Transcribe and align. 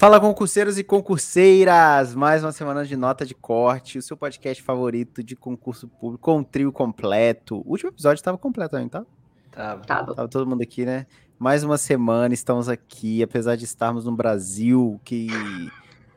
Fala 0.00 0.20
concurseiros 0.20 0.78
e 0.78 0.84
concurseiras! 0.84 2.14
Mais 2.14 2.44
uma 2.44 2.52
semana 2.52 2.84
de 2.84 2.96
nota 2.96 3.26
de 3.26 3.34
corte, 3.34 3.98
o 3.98 4.02
seu 4.02 4.16
podcast 4.16 4.62
favorito 4.62 5.24
de 5.24 5.34
concurso 5.34 5.88
público 5.88 6.22
com 6.22 6.38
um 6.38 6.44
trio 6.44 6.70
completo. 6.70 7.56
O 7.66 7.72
último 7.72 7.90
episódio 7.90 8.20
estava 8.20 8.38
completo 8.38 8.76
ainda, 8.76 9.00
tá? 9.00 9.06
Tava. 9.50 9.84
Tava. 9.84 10.14
Tava 10.14 10.28
todo 10.28 10.48
mundo 10.48 10.62
aqui, 10.62 10.86
né? 10.86 11.04
Mais 11.36 11.64
uma 11.64 11.76
semana, 11.76 12.32
estamos 12.32 12.68
aqui, 12.68 13.24
apesar 13.24 13.56
de 13.56 13.64
estarmos 13.64 14.04
no 14.04 14.14
Brasil, 14.14 15.00
que 15.04 15.26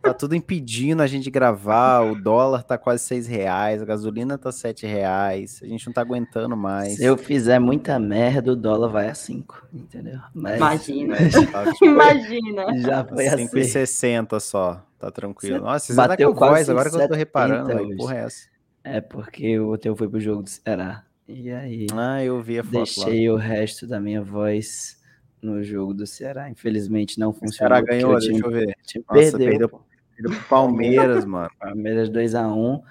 Tá 0.01 0.15
tudo 0.15 0.35
impedindo 0.35 1.03
a 1.03 1.07
gente 1.07 1.29
gravar. 1.29 2.01
O 2.01 2.19
dólar 2.19 2.63
tá 2.63 2.75
quase 2.75 3.03
seis 3.03 3.27
reais, 3.27 3.81
a 3.81 3.85
gasolina 3.85 4.35
tá 4.35 4.51
sete 4.51 4.87
reais. 4.87 5.59
A 5.61 5.67
gente 5.67 5.85
não 5.85 5.93
tá 5.93 6.01
aguentando 6.01 6.57
mais. 6.57 6.95
Se 6.95 7.05
eu 7.05 7.15
fizer 7.15 7.59
muita 7.59 7.99
merda, 7.99 8.51
o 8.51 8.55
dólar 8.55 8.87
vai 8.87 9.09
a 9.09 9.13
cinco, 9.13 9.63
entendeu? 9.71 10.19
Mas, 10.33 10.57
Imagina. 10.57 11.15
Mas, 11.53 11.73
tipo, 11.77 11.85
Imagina. 11.85 12.79
Já 12.79 13.05
foi 13.05 13.27
a 13.27 13.37
5,60 13.37 14.39
só. 14.39 14.83
Tá 14.97 15.11
tranquilo. 15.11 15.57
Você 15.57 15.63
Nossa, 15.63 15.93
você 15.93 16.07
tá 16.07 16.17
com 16.17 16.33
voz, 16.33 16.69
agora 16.69 16.89
que 16.89 16.95
eu 16.95 17.07
tô 17.07 17.15
reparando. 17.15 17.67
Véio, 17.67 17.97
porra 17.97 18.15
é 18.15 18.23
essa? 18.23 18.47
É 18.83 19.01
porque 19.01 19.59
o 19.59 19.77
teu 19.77 19.95
foi 19.95 20.09
pro 20.09 20.19
jogo 20.19 20.41
do 20.41 20.49
Ceará. 20.49 21.03
E 21.27 21.51
aí. 21.51 21.85
Ah, 21.93 22.23
eu 22.23 22.41
vi 22.41 22.57
a 22.57 22.63
foto 22.63 22.73
Deixei 22.73 23.29
lá. 23.29 23.35
o 23.35 23.37
resto 23.37 23.85
da 23.85 23.99
minha 23.99 24.23
voz 24.23 24.99
no 25.39 25.63
jogo 25.63 25.93
do 25.93 26.07
Ceará. 26.07 26.49
Infelizmente 26.49 27.19
não 27.19 27.31
funcionou. 27.31 27.51
O 27.51 27.57
Ceará 27.57 27.81
ganhou, 27.81 28.19
deixa 28.19 28.45
eu 28.45 28.51
ver. 28.51 28.75
Nossa, 29.07 29.37
perdeu. 29.37 29.69
perdeu 29.69 29.90
Perdeu 30.21 30.31
pro 30.31 30.47
Palmeiras, 30.47 31.25
mano. 31.25 31.49
Palmeiras 31.59 32.09
2x1, 32.09 32.81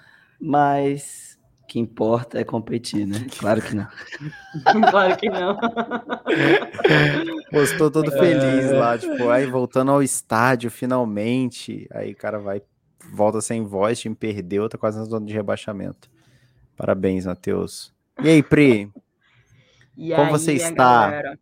mas 0.40 1.38
o 1.62 1.66
que 1.66 1.78
importa 1.78 2.40
é 2.40 2.44
competir, 2.44 3.06
né? 3.06 3.26
Claro 3.38 3.62
que 3.62 3.74
não. 3.74 3.86
claro 4.90 5.16
que 5.16 5.30
não. 5.30 5.56
Postou 7.50 7.90
todo 7.90 8.10
feliz 8.10 8.72
lá, 8.72 8.98
tipo, 8.98 9.28
aí 9.28 9.46
voltando 9.46 9.92
ao 9.92 10.02
estádio 10.02 10.70
finalmente. 10.70 11.86
Aí 11.92 12.12
o 12.12 12.16
cara 12.16 12.38
vai, 12.40 12.62
volta 13.12 13.40
sem 13.40 13.64
voz, 13.64 14.00
time 14.00 14.14
perdeu, 14.14 14.68
tá 14.68 14.76
quase 14.76 14.98
na 14.98 15.04
zona 15.04 15.24
de 15.24 15.32
rebaixamento. 15.32 16.10
Parabéns, 16.76 17.26
Matheus. 17.26 17.94
E 18.22 18.28
aí, 18.28 18.42
Pri? 18.42 18.90
E 19.96 20.10
Como 20.10 20.22
aí, 20.22 20.30
você 20.30 20.54
está? 20.54 21.10
Galera? 21.10 21.38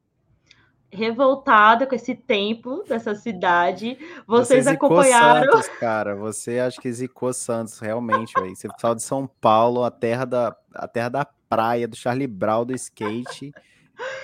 Revoltada 0.91 1.87
com 1.87 1.95
esse 1.95 2.15
tempo 2.15 2.83
dessa 2.89 3.15
cidade. 3.15 3.99
Vocês 4.27 4.65
você 4.65 4.71
acompanharam. 4.71 5.53
Santos, 5.53 5.69
cara, 5.79 6.17
você 6.17 6.59
acha 6.59 6.81
que 6.81 6.93
zicou 6.93 7.33
Santos, 7.33 7.79
realmente, 7.79 8.33
velho. 8.35 8.57
Você 8.57 8.69
fala 8.81 8.97
de 8.97 9.03
São 9.03 9.29
Paulo, 9.41 9.85
a 9.85 9.91
terra 9.91 10.25
da, 10.25 10.57
a 10.75 10.89
terra 10.89 11.09
da 11.09 11.27
praia, 11.49 11.87
do 11.87 11.97
Charlie 11.97 12.27
Brown, 12.27 12.65
do 12.65 12.75
skate. 12.75 13.53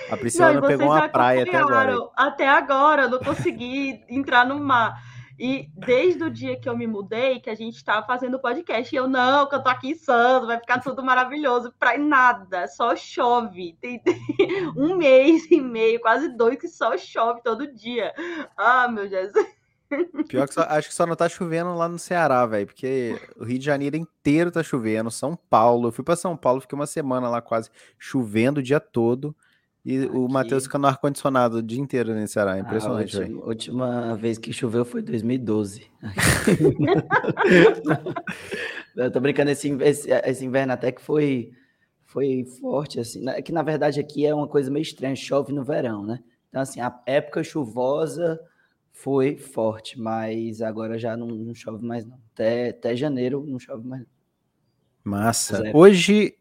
A 0.09 0.17
Priscila 0.17 0.53
não, 0.53 0.61
não 0.61 0.67
pegou 0.67 0.87
uma 0.87 1.09
praia 1.09 1.43
até 1.43 1.57
agora. 1.57 1.95
Até 2.15 2.47
agora, 2.47 3.03
eu 3.03 3.09
não 3.09 3.19
consegui 3.19 4.03
entrar 4.09 4.45
no 4.45 4.59
mar. 4.59 5.01
E 5.37 5.69
desde 5.75 6.23
o 6.23 6.29
dia 6.29 6.59
que 6.59 6.67
eu 6.67 6.77
me 6.77 6.87
mudei, 6.87 7.39
que 7.39 7.49
a 7.49 7.55
gente 7.55 7.75
estava 7.75 8.05
fazendo 8.05 8.39
podcast, 8.39 8.93
e 8.93 8.97
eu, 8.97 9.07
não, 9.07 9.47
que 9.47 9.55
eu 9.55 9.61
tô 9.61 9.69
aqui 9.69 9.89
em 9.89 9.95
Santos, 9.95 10.47
vai 10.47 10.59
ficar 10.59 10.79
tudo 10.79 11.03
maravilhoso. 11.03 11.73
Pra 11.77 11.97
nada, 11.97 12.67
só 12.67 12.95
chove. 12.95 13.77
Tem, 13.81 13.99
tem 13.99 14.17
um 14.77 14.95
mês 14.95 15.49
e 15.51 15.59
meio, 15.59 15.99
quase 15.99 16.29
dois, 16.29 16.57
que 16.57 16.67
só 16.67 16.97
chove 16.97 17.41
todo 17.43 17.73
dia. 17.73 18.13
Ah, 18.55 18.87
meu 18.87 19.07
Jesus. 19.07 19.45
Pior 20.27 20.47
que 20.47 20.53
só, 20.53 20.61
acho 20.61 20.89
que 20.89 20.95
só 20.95 21.05
não 21.05 21.15
tá 21.15 21.29
chovendo 21.29 21.75
lá 21.75 21.87
no 21.87 21.99
Ceará, 21.99 22.45
velho, 22.45 22.65
porque 22.65 23.19
o 23.37 23.43
Rio 23.43 23.59
de 23.59 23.65
Janeiro 23.65 23.95
inteiro 23.95 24.51
tá 24.51 24.63
chovendo, 24.63 25.11
São 25.11 25.35
Paulo, 25.35 25.89
eu 25.89 25.91
fui 25.91 26.03
para 26.03 26.15
São 26.15 26.35
Paulo, 26.35 26.61
fiquei 26.61 26.77
uma 26.77 26.87
semana 26.87 27.29
lá 27.29 27.41
quase 27.41 27.69
chovendo 27.97 28.59
o 28.59 28.63
dia 28.63 28.79
todo. 28.79 29.35
E 29.85 30.03
Aqui. 30.03 30.17
o 30.17 30.27
Matheus 30.27 30.63
fica 30.63 30.79
no 30.79 30.87
ar-condicionado 30.87 31.57
o 31.57 31.61
dia 31.61 31.79
inteiro 31.79 32.15
nesse 32.15 32.33
Ceará. 32.33 32.57
É 32.57 32.61
impressionante, 32.61 33.15
velho. 33.15 33.43
A 33.43 33.45
última 33.45 34.15
vez 34.15 34.39
que 34.39 34.51
choveu 34.51 34.83
foi 34.83 35.03
2012. 35.03 35.85
Eu 38.97 39.11
tô 39.11 39.19
brincando, 39.19 39.51
esse, 39.51 39.69
esse, 39.69 40.09
esse, 40.09 40.43
inverno 40.43 40.73
até 40.73 40.91
que 40.91 41.01
foi, 41.01 41.51
foi 42.03 42.45
forte, 42.59 42.99
assim. 42.99 43.21
Né, 43.21 43.39
que 43.43 43.51
na 43.51 43.61
verdade 43.61 43.99
aqui 43.99 44.25
é 44.25 44.33
uma 44.33 44.47
coisa 44.47 44.71
meio 44.71 44.81
estranha, 44.81 45.15
chove 45.15 45.53
no 45.53 45.63
verão, 45.63 46.03
né? 46.03 46.19
Então, 46.49 46.63
assim, 46.63 46.79
a 46.79 46.99
época 47.05 47.43
chuvosa 47.43 48.39
foi 48.91 49.37
forte, 49.37 49.99
mas 49.99 50.61
agora 50.61 50.97
já 50.97 51.15
não, 51.15 51.27
não 51.27 51.53
chove 51.53 51.85
mais, 51.85 52.03
não. 52.05 52.17
Até, 52.33 52.69
até 52.69 52.95
janeiro 52.95 53.45
não 53.45 53.59
chove 53.59 53.87
mais. 53.87 54.07
Massa. 55.03 55.61
Hoje, 55.75 56.35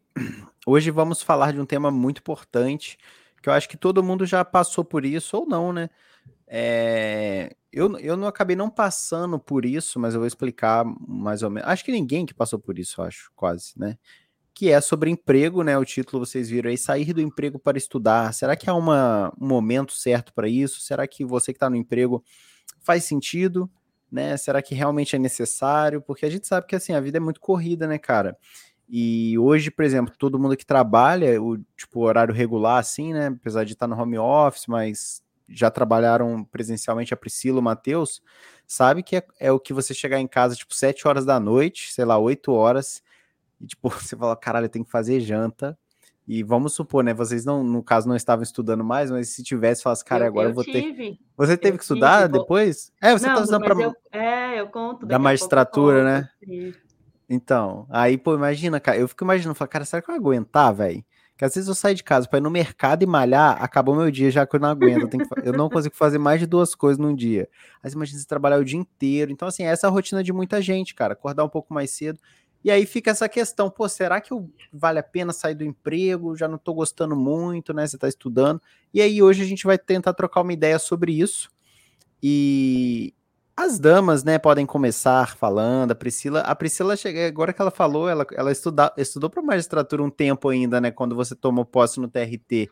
hoje 0.64 0.90
vamos 0.90 1.20
falar 1.20 1.52
de 1.52 1.60
um 1.60 1.66
tema 1.66 1.90
muito 1.90 2.20
importante 2.20 2.96
que 3.44 3.50
eu 3.50 3.52
acho 3.52 3.68
que 3.68 3.76
todo 3.76 4.02
mundo 4.02 4.24
já 4.24 4.42
passou 4.42 4.82
por 4.82 5.04
isso, 5.04 5.36
ou 5.36 5.46
não, 5.46 5.70
né? 5.70 5.90
É, 6.46 7.54
eu, 7.70 7.94
eu 7.98 8.16
não 8.16 8.26
acabei 8.26 8.56
não 8.56 8.70
passando 8.70 9.38
por 9.38 9.66
isso, 9.66 10.00
mas 10.00 10.14
eu 10.14 10.20
vou 10.20 10.26
explicar 10.26 10.82
mais 11.06 11.42
ou 11.42 11.50
menos. 11.50 11.68
Acho 11.68 11.84
que 11.84 11.92
ninguém 11.92 12.24
que 12.24 12.32
passou 12.32 12.58
por 12.58 12.78
isso, 12.78 13.02
acho, 13.02 13.30
quase, 13.36 13.74
né? 13.76 13.98
Que 14.54 14.70
é 14.70 14.80
sobre 14.80 15.10
emprego, 15.10 15.62
né? 15.62 15.76
O 15.76 15.84
título 15.84 16.24
vocês 16.24 16.48
viram 16.48 16.70
aí, 16.70 16.78
sair 16.78 17.12
do 17.12 17.20
emprego 17.20 17.58
para 17.58 17.76
estudar. 17.76 18.32
Será 18.32 18.56
que 18.56 18.70
há 18.70 18.74
uma, 18.74 19.30
um 19.38 19.46
momento 19.46 19.92
certo 19.92 20.32
para 20.32 20.48
isso? 20.48 20.80
Será 20.80 21.06
que 21.06 21.22
você 21.22 21.52
que 21.52 21.58
está 21.58 21.68
no 21.68 21.76
emprego 21.76 22.24
faz 22.80 23.04
sentido? 23.04 23.70
Né? 24.10 24.38
Será 24.38 24.62
que 24.62 24.74
realmente 24.74 25.16
é 25.16 25.18
necessário? 25.18 26.00
Porque 26.00 26.24
a 26.24 26.30
gente 26.30 26.46
sabe 26.46 26.66
que 26.66 26.76
assim, 26.76 26.94
a 26.94 27.00
vida 27.00 27.18
é 27.18 27.20
muito 27.20 27.40
corrida, 27.40 27.86
né, 27.86 27.98
cara? 27.98 28.38
E 28.88 29.38
hoje, 29.38 29.70
por 29.70 29.84
exemplo, 29.84 30.14
todo 30.16 30.38
mundo 30.38 30.56
que 30.56 30.66
trabalha, 30.66 31.40
o 31.42 31.58
tipo 31.76 32.00
horário 32.00 32.34
regular, 32.34 32.78
assim, 32.78 33.12
né? 33.12 33.28
Apesar 33.28 33.64
de 33.64 33.72
estar 33.72 33.86
no 33.86 34.00
home 34.00 34.18
office, 34.18 34.66
mas 34.66 35.22
já 35.48 35.70
trabalharam 35.70 36.44
presencialmente 36.44 37.12
a 37.12 37.16
Priscila, 37.16 37.60
o 37.60 37.62
Matheus, 37.62 38.22
sabe 38.66 39.02
que 39.02 39.16
é, 39.16 39.26
é, 39.38 39.52
o 39.52 39.60
que 39.60 39.72
você 39.72 39.92
chegar 39.92 40.18
em 40.18 40.26
casa, 40.26 40.54
tipo, 40.54 40.74
7 40.74 41.06
horas 41.06 41.24
da 41.24 41.38
noite, 41.38 41.92
sei 41.92 42.04
lá, 42.04 42.18
8 42.18 42.52
horas, 42.52 43.02
e 43.60 43.66
tipo, 43.66 43.88
você 43.90 44.16
fala, 44.16 44.36
caralho, 44.36 44.68
tem 44.68 44.84
que 44.84 44.90
fazer 44.90 45.20
janta. 45.20 45.78
E 46.26 46.42
vamos 46.42 46.72
supor, 46.72 47.04
né? 47.04 47.12
Vocês 47.12 47.44
não, 47.44 47.62
no 47.62 47.82
caso, 47.82 48.08
não 48.08 48.16
estavam 48.16 48.42
estudando 48.42 48.82
mais, 48.82 49.10
mas 49.10 49.28
se 49.28 49.42
tivesse, 49.42 49.82
falasse, 49.82 50.02
cara, 50.02 50.24
eu, 50.24 50.28
agora 50.28 50.48
eu 50.48 50.54
vou 50.54 50.64
tive, 50.64 51.10
ter. 51.10 51.18
Você 51.36 51.54
teve 51.54 51.76
que 51.76 51.84
estudar 51.84 52.28
tive, 52.28 52.38
depois? 52.38 52.90
É, 53.02 53.12
você 53.12 53.26
não, 53.26 53.34
tá 53.34 53.42
estudando. 53.42 53.82
Eu, 53.82 53.94
é, 54.10 54.58
eu 54.58 54.68
conto. 54.68 55.04
Da 55.04 55.18
magistratura, 55.18 56.02
né? 56.02 56.30
Então, 57.34 57.86
aí, 57.90 58.16
pô, 58.16 58.34
imagina, 58.34 58.78
cara, 58.78 58.96
eu 58.96 59.08
fico 59.08 59.24
imaginando, 59.24 59.56
falo, 59.56 59.68
cara, 59.68 59.84
será 59.84 60.00
que 60.00 60.10
eu 60.10 60.14
aguentar, 60.14 60.72
velho? 60.72 61.04
Que 61.36 61.44
às 61.44 61.52
vezes 61.52 61.68
eu 61.68 61.74
saio 61.74 61.96
de 61.96 62.04
casa 62.04 62.28
para 62.28 62.38
ir 62.38 62.42
no 62.42 62.50
mercado 62.50 63.02
e 63.02 63.06
malhar, 63.06 63.60
acabou 63.60 63.96
meu 63.96 64.08
dia 64.08 64.30
já 64.30 64.46
que 64.46 64.54
eu 64.54 64.60
não 64.60 64.68
aguento. 64.68 65.02
Eu, 65.02 65.08
que, 65.08 65.48
eu, 65.48 65.52
não 65.52 65.68
consigo 65.68 65.96
fazer 65.96 66.16
mais 66.16 66.38
de 66.38 66.46
duas 66.46 66.76
coisas 66.76 66.96
num 66.96 67.12
dia. 67.12 67.48
Aí 67.82 67.90
imagina 67.90 68.20
você 68.20 68.26
trabalhar 68.26 68.58
o 68.58 68.64
dia 68.64 68.78
inteiro. 68.78 69.32
Então, 69.32 69.48
assim, 69.48 69.64
essa 69.64 69.86
é 69.86 69.88
a 69.88 69.90
rotina 69.90 70.22
de 70.22 70.32
muita 70.32 70.62
gente, 70.62 70.94
cara. 70.94 71.14
Acordar 71.14 71.42
um 71.42 71.48
pouco 71.48 71.74
mais 71.74 71.90
cedo. 71.90 72.20
E 72.62 72.70
aí 72.70 72.86
fica 72.86 73.10
essa 73.10 73.28
questão, 73.28 73.68
pô, 73.68 73.88
será 73.88 74.20
que 74.20 74.32
eu, 74.32 74.48
vale 74.72 75.00
a 75.00 75.02
pena 75.02 75.32
sair 75.32 75.56
do 75.56 75.64
emprego? 75.64 76.36
Já 76.36 76.46
não 76.46 76.56
tô 76.56 76.72
gostando 76.72 77.16
muito, 77.16 77.74
né? 77.74 77.84
Você 77.84 77.98
tá 77.98 78.06
estudando. 78.06 78.62
E 78.92 79.02
aí 79.02 79.20
hoje 79.20 79.42
a 79.42 79.46
gente 79.46 79.66
vai 79.66 79.76
tentar 79.76 80.14
trocar 80.14 80.40
uma 80.40 80.52
ideia 80.52 80.78
sobre 80.78 81.12
isso. 81.12 81.50
E, 82.22 83.12
as 83.56 83.78
damas, 83.78 84.24
né, 84.24 84.38
podem 84.38 84.66
começar 84.66 85.36
falando. 85.36 85.92
A 85.92 85.94
Priscila, 85.94 86.40
a 86.40 86.54
Priscila 86.54 86.96
chega, 86.96 87.26
agora 87.26 87.52
que 87.52 87.62
ela 87.62 87.70
falou, 87.70 88.08
ela, 88.08 88.26
ela 88.32 88.50
estuda, 88.50 88.92
estudou 88.96 89.30
para 89.30 89.42
magistratura 89.42 90.02
um 90.02 90.10
tempo 90.10 90.48
ainda, 90.48 90.80
né, 90.80 90.90
quando 90.90 91.14
você 91.14 91.34
tomou 91.34 91.64
posse 91.64 92.00
no 92.00 92.08
TRT. 92.08 92.68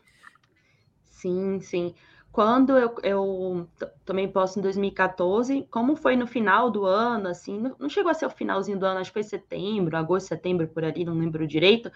Sim, 1.05 1.59
sim. 1.61 1.93
Quando 2.33 2.77
eu, 2.77 2.95
eu 3.03 3.69
tomei 4.03 4.27
posse 4.27 4.59
em 4.59 4.61
2014, 4.61 5.67
como 5.69 5.95
foi 5.95 6.15
no 6.15 6.25
final 6.25 6.69
do 6.71 6.83
ano, 6.83 7.29
assim, 7.29 7.71
não 7.79 7.87
chegou 7.87 8.09
a 8.09 8.13
ser 8.13 8.25
o 8.25 8.29
finalzinho 8.29 8.77
do 8.77 8.85
ano, 8.85 8.99
acho 8.99 9.11
que 9.11 9.21
foi 9.21 9.23
setembro, 9.23 9.95
agosto, 9.95 10.29
setembro, 10.29 10.67
por 10.67 10.83
ali, 10.83 11.05
não 11.05 11.13
lembro 11.13 11.45
direito, 11.47 11.91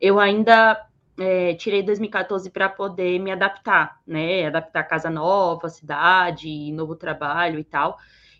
eu 0.00 0.18
ainda 0.18 0.84
é, 1.18 1.54
tirei 1.54 1.82
2014 1.82 2.50
para 2.50 2.68
poder 2.68 3.18
me 3.18 3.30
adaptar, 3.30 4.00
né? 4.06 4.46
Adaptar 4.46 4.84
casa 4.84 5.08
nova, 5.08 5.68
cidade, 5.68 6.70
novo 6.72 6.94
trabalho 6.94 7.58
e 7.58 7.64
tal. 7.64 7.96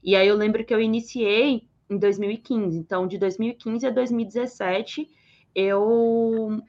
E 0.07 0.15
aí 0.15 0.29
eu 0.29 0.37
lembro 0.37 0.65
que 0.65 0.73
eu 0.73 0.81
iniciei 0.81 1.67
em 1.91 1.99
2015. 1.99 2.79
Então, 2.79 3.09
de 3.09 3.19
2015 3.19 3.89
a 3.89 3.91
2017, 3.91 5.11
eu 5.53 6.63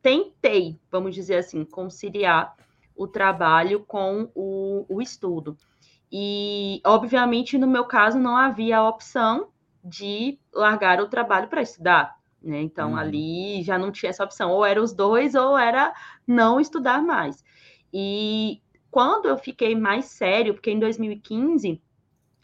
tentei, 0.00 0.80
vamos 0.90 1.14
dizer 1.14 1.36
assim, 1.36 1.66
conciliar 1.66 2.56
o 2.96 3.06
trabalho 3.06 3.84
com 3.86 4.30
o, 4.34 4.86
o 4.88 5.02
estudo. 5.02 5.54
E, 6.10 6.80
obviamente, 6.82 7.58
no 7.58 7.66
meu 7.66 7.84
caso, 7.84 8.18
não 8.18 8.34
havia 8.34 8.78
a 8.78 8.88
opção 8.88 9.48
de 9.84 10.38
largar 10.50 10.98
o 10.98 11.08
trabalho 11.08 11.48
para 11.48 11.60
estudar. 11.60 12.16
Né? 12.42 12.62
Então, 12.62 12.92
uhum. 12.92 12.96
ali 12.96 13.62
já 13.62 13.78
não 13.78 13.92
tinha 13.92 14.08
essa 14.08 14.24
opção. 14.24 14.50
Ou 14.50 14.64
era 14.64 14.82
os 14.82 14.94
dois, 14.94 15.34
ou 15.34 15.58
era 15.58 15.92
não 16.26 16.58
estudar 16.58 17.02
mais. 17.02 17.44
E 17.92 18.62
quando 18.90 19.28
eu 19.28 19.36
fiquei 19.36 19.74
mais 19.74 20.06
sério, 20.06 20.54
porque 20.54 20.70
em 20.70 20.78
2015 20.78 21.82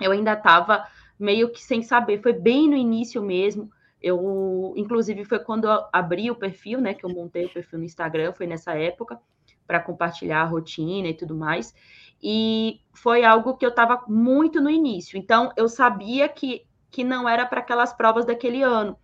eu 0.01 0.13
ainda 0.13 0.33
estava 0.33 0.87
meio 1.19 1.51
que 1.51 1.63
sem 1.63 1.83
saber, 1.83 2.21
foi 2.23 2.33
bem 2.33 2.69
no 2.69 2.77
início 2.77 3.23
mesmo. 3.23 3.71
Eu, 4.03 4.75
inclusive, 4.77 5.25
foi 5.25 5.39
quando 5.39 5.67
eu 5.67 5.85
abri 5.93 6.31
o 6.31 6.35
perfil, 6.35 6.81
né? 6.81 6.93
Que 6.93 7.05
eu 7.05 7.11
montei 7.11 7.47
o 7.47 7.53
perfil 7.53 7.79
no 7.79 7.85
Instagram, 7.85 8.33
foi 8.33 8.47
nessa 8.47 8.75
época, 8.75 9.19
para 9.67 9.81
compartilhar 9.81 10.43
a 10.43 10.45
rotina 10.45 11.09
e 11.09 11.15
tudo 11.15 11.35
mais. 11.35 11.75
e 12.23 12.81
foi 12.95 13.25
algo 13.25 13.57
que 13.57 13.67
eu 13.67 13.71
estava 13.71 14.03
muito 14.09 14.61
no 14.61 14.71
início. 14.71 15.19
Então, 15.19 15.53
eu 15.57 15.69
sabia 15.69 16.29
que, 16.29 16.65
que 16.91 17.05
não 17.05 17.29
era 17.29 17.45
para 17.45 17.61
aquelas 17.61 17.93
provas 17.93 18.25
daquele 18.25 18.63
ano. 18.63 18.97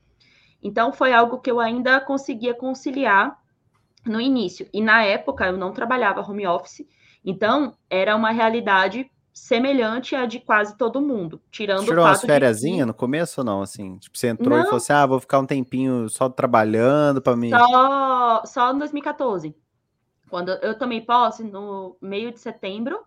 Então, 0.63 0.93
foi 0.93 1.13
algo 1.13 1.39
que 1.41 1.51
eu 1.51 1.61
ainda 1.61 2.01
conseguia 2.01 2.55
conciliar 2.55 3.39
no 4.07 4.21
início. 4.21 4.67
E 4.73 4.81
na 4.81 5.03
época, 5.03 5.47
eu 5.47 5.57
não 5.57 5.73
trabalhava 5.73 6.23
home 6.23 6.47
office, 6.47 6.87
então 7.25 7.77
era 7.89 8.17
uma 8.17 8.31
realidade 8.31 9.11
semelhante 9.41 10.15
à 10.15 10.27
de 10.27 10.39
quase 10.39 10.77
todo 10.77 11.01
mundo, 11.01 11.41
tirando 11.51 11.85
Tirou 11.85 12.05
umas 12.05 12.21
férias 12.21 12.61
que... 12.61 12.85
no 12.85 12.93
começo 12.93 13.41
ou 13.41 13.45
não, 13.45 13.63
assim? 13.63 13.97
Tipo, 13.97 14.17
você 14.17 14.29
entrou 14.29 14.51
não. 14.51 14.61
e 14.61 14.65
falou 14.65 14.77
assim, 14.77 14.93
ah, 14.93 15.07
vou 15.07 15.19
ficar 15.19 15.39
um 15.39 15.47
tempinho 15.47 16.09
só 16.11 16.29
trabalhando 16.29 17.23
para 17.23 17.35
mim... 17.37 17.49
Só, 17.51 18.43
só 18.45 18.73
em 18.73 18.79
2014. 18.79 19.57
Quando 20.29 20.51
eu 20.51 20.79
tomei 20.79 21.01
posse 21.01 21.43
no 21.43 21.97
meio 22.03 22.31
de 22.31 22.39
setembro, 22.39 23.01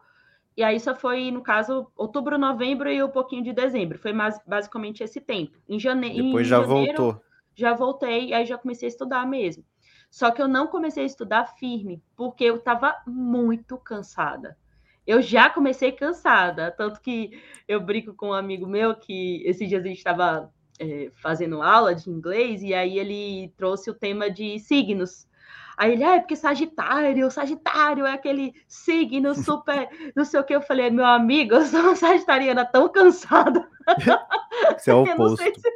e 0.58 0.64
aí 0.64 0.80
só 0.80 0.96
foi, 0.96 1.30
no 1.30 1.42
caso, 1.42 1.88
outubro, 1.96 2.38
novembro 2.38 2.90
e 2.90 3.02
um 3.02 3.10
pouquinho 3.10 3.44
de 3.44 3.54
dezembro. 3.54 4.00
Foi 4.00 4.12
mais, 4.12 4.40
basicamente 4.46 5.04
esse 5.04 5.22
tempo. 5.22 5.60
Em, 5.70 5.80
jane... 5.80 6.10
Depois 6.10 6.48
em 6.48 6.50
já 6.50 6.62
janeiro, 6.62 6.98
voltou. 6.98 7.22
Já 7.56 7.74
voltei, 7.76 8.30
e 8.30 8.34
aí 8.34 8.46
já 8.46 8.58
comecei 8.58 8.88
a 8.88 8.90
estudar 8.90 9.28
mesmo. 9.28 9.64
Só 10.10 10.32
que 10.32 10.42
eu 10.42 10.48
não 10.48 10.66
comecei 10.66 11.04
a 11.04 11.08
estudar 11.08 11.46
firme, 11.58 12.02
porque 12.16 12.44
eu 12.44 12.56
estava 12.56 12.96
muito 13.06 13.78
cansada. 13.78 14.58
Eu 15.06 15.22
já 15.22 15.50
comecei 15.50 15.92
cansada, 15.92 16.72
tanto 16.72 17.02
que 17.02 17.42
eu 17.68 17.82
brinco 17.82 18.14
com 18.14 18.30
um 18.30 18.34
amigo 18.34 18.66
meu 18.66 18.96
que 18.96 19.44
esses 19.46 19.68
dias 19.68 19.84
a 19.84 19.88
gente 19.88 19.98
estava 19.98 20.52
é, 20.80 21.12
fazendo 21.22 21.62
aula 21.62 21.94
de 21.94 22.10
inglês 22.10 22.62
e 22.64 22.74
aí 22.74 22.98
ele 22.98 23.54
trouxe 23.58 23.90
o 23.90 23.94
tema 23.94 24.30
de 24.30 24.60
signos. 24.60 25.28
Aí 25.76 25.94
ele, 25.94 26.04
ah, 26.04 26.16
é 26.16 26.20
porque 26.20 26.36
Sagitário, 26.36 27.32
Sagitário 27.32 28.06
é 28.06 28.14
aquele 28.14 28.54
signo 28.68 29.34
super, 29.36 29.90
não 30.16 30.24
sei 30.24 30.40
o 30.40 30.44
que. 30.44 30.56
Eu 30.56 30.62
falei, 30.62 30.90
meu 30.90 31.06
amigo, 31.06 31.56
eu 31.56 31.66
sou 31.66 31.82
uma 31.82 31.96
sagitariana 31.96 32.66
tão 32.66 32.90
cansada. 32.90 33.68
Você 34.78 34.92
é 34.92 34.94
o 34.94 35.04
oposto. 35.04 35.44
Eu 35.44 35.52
não, 35.52 35.56
se, 35.56 35.68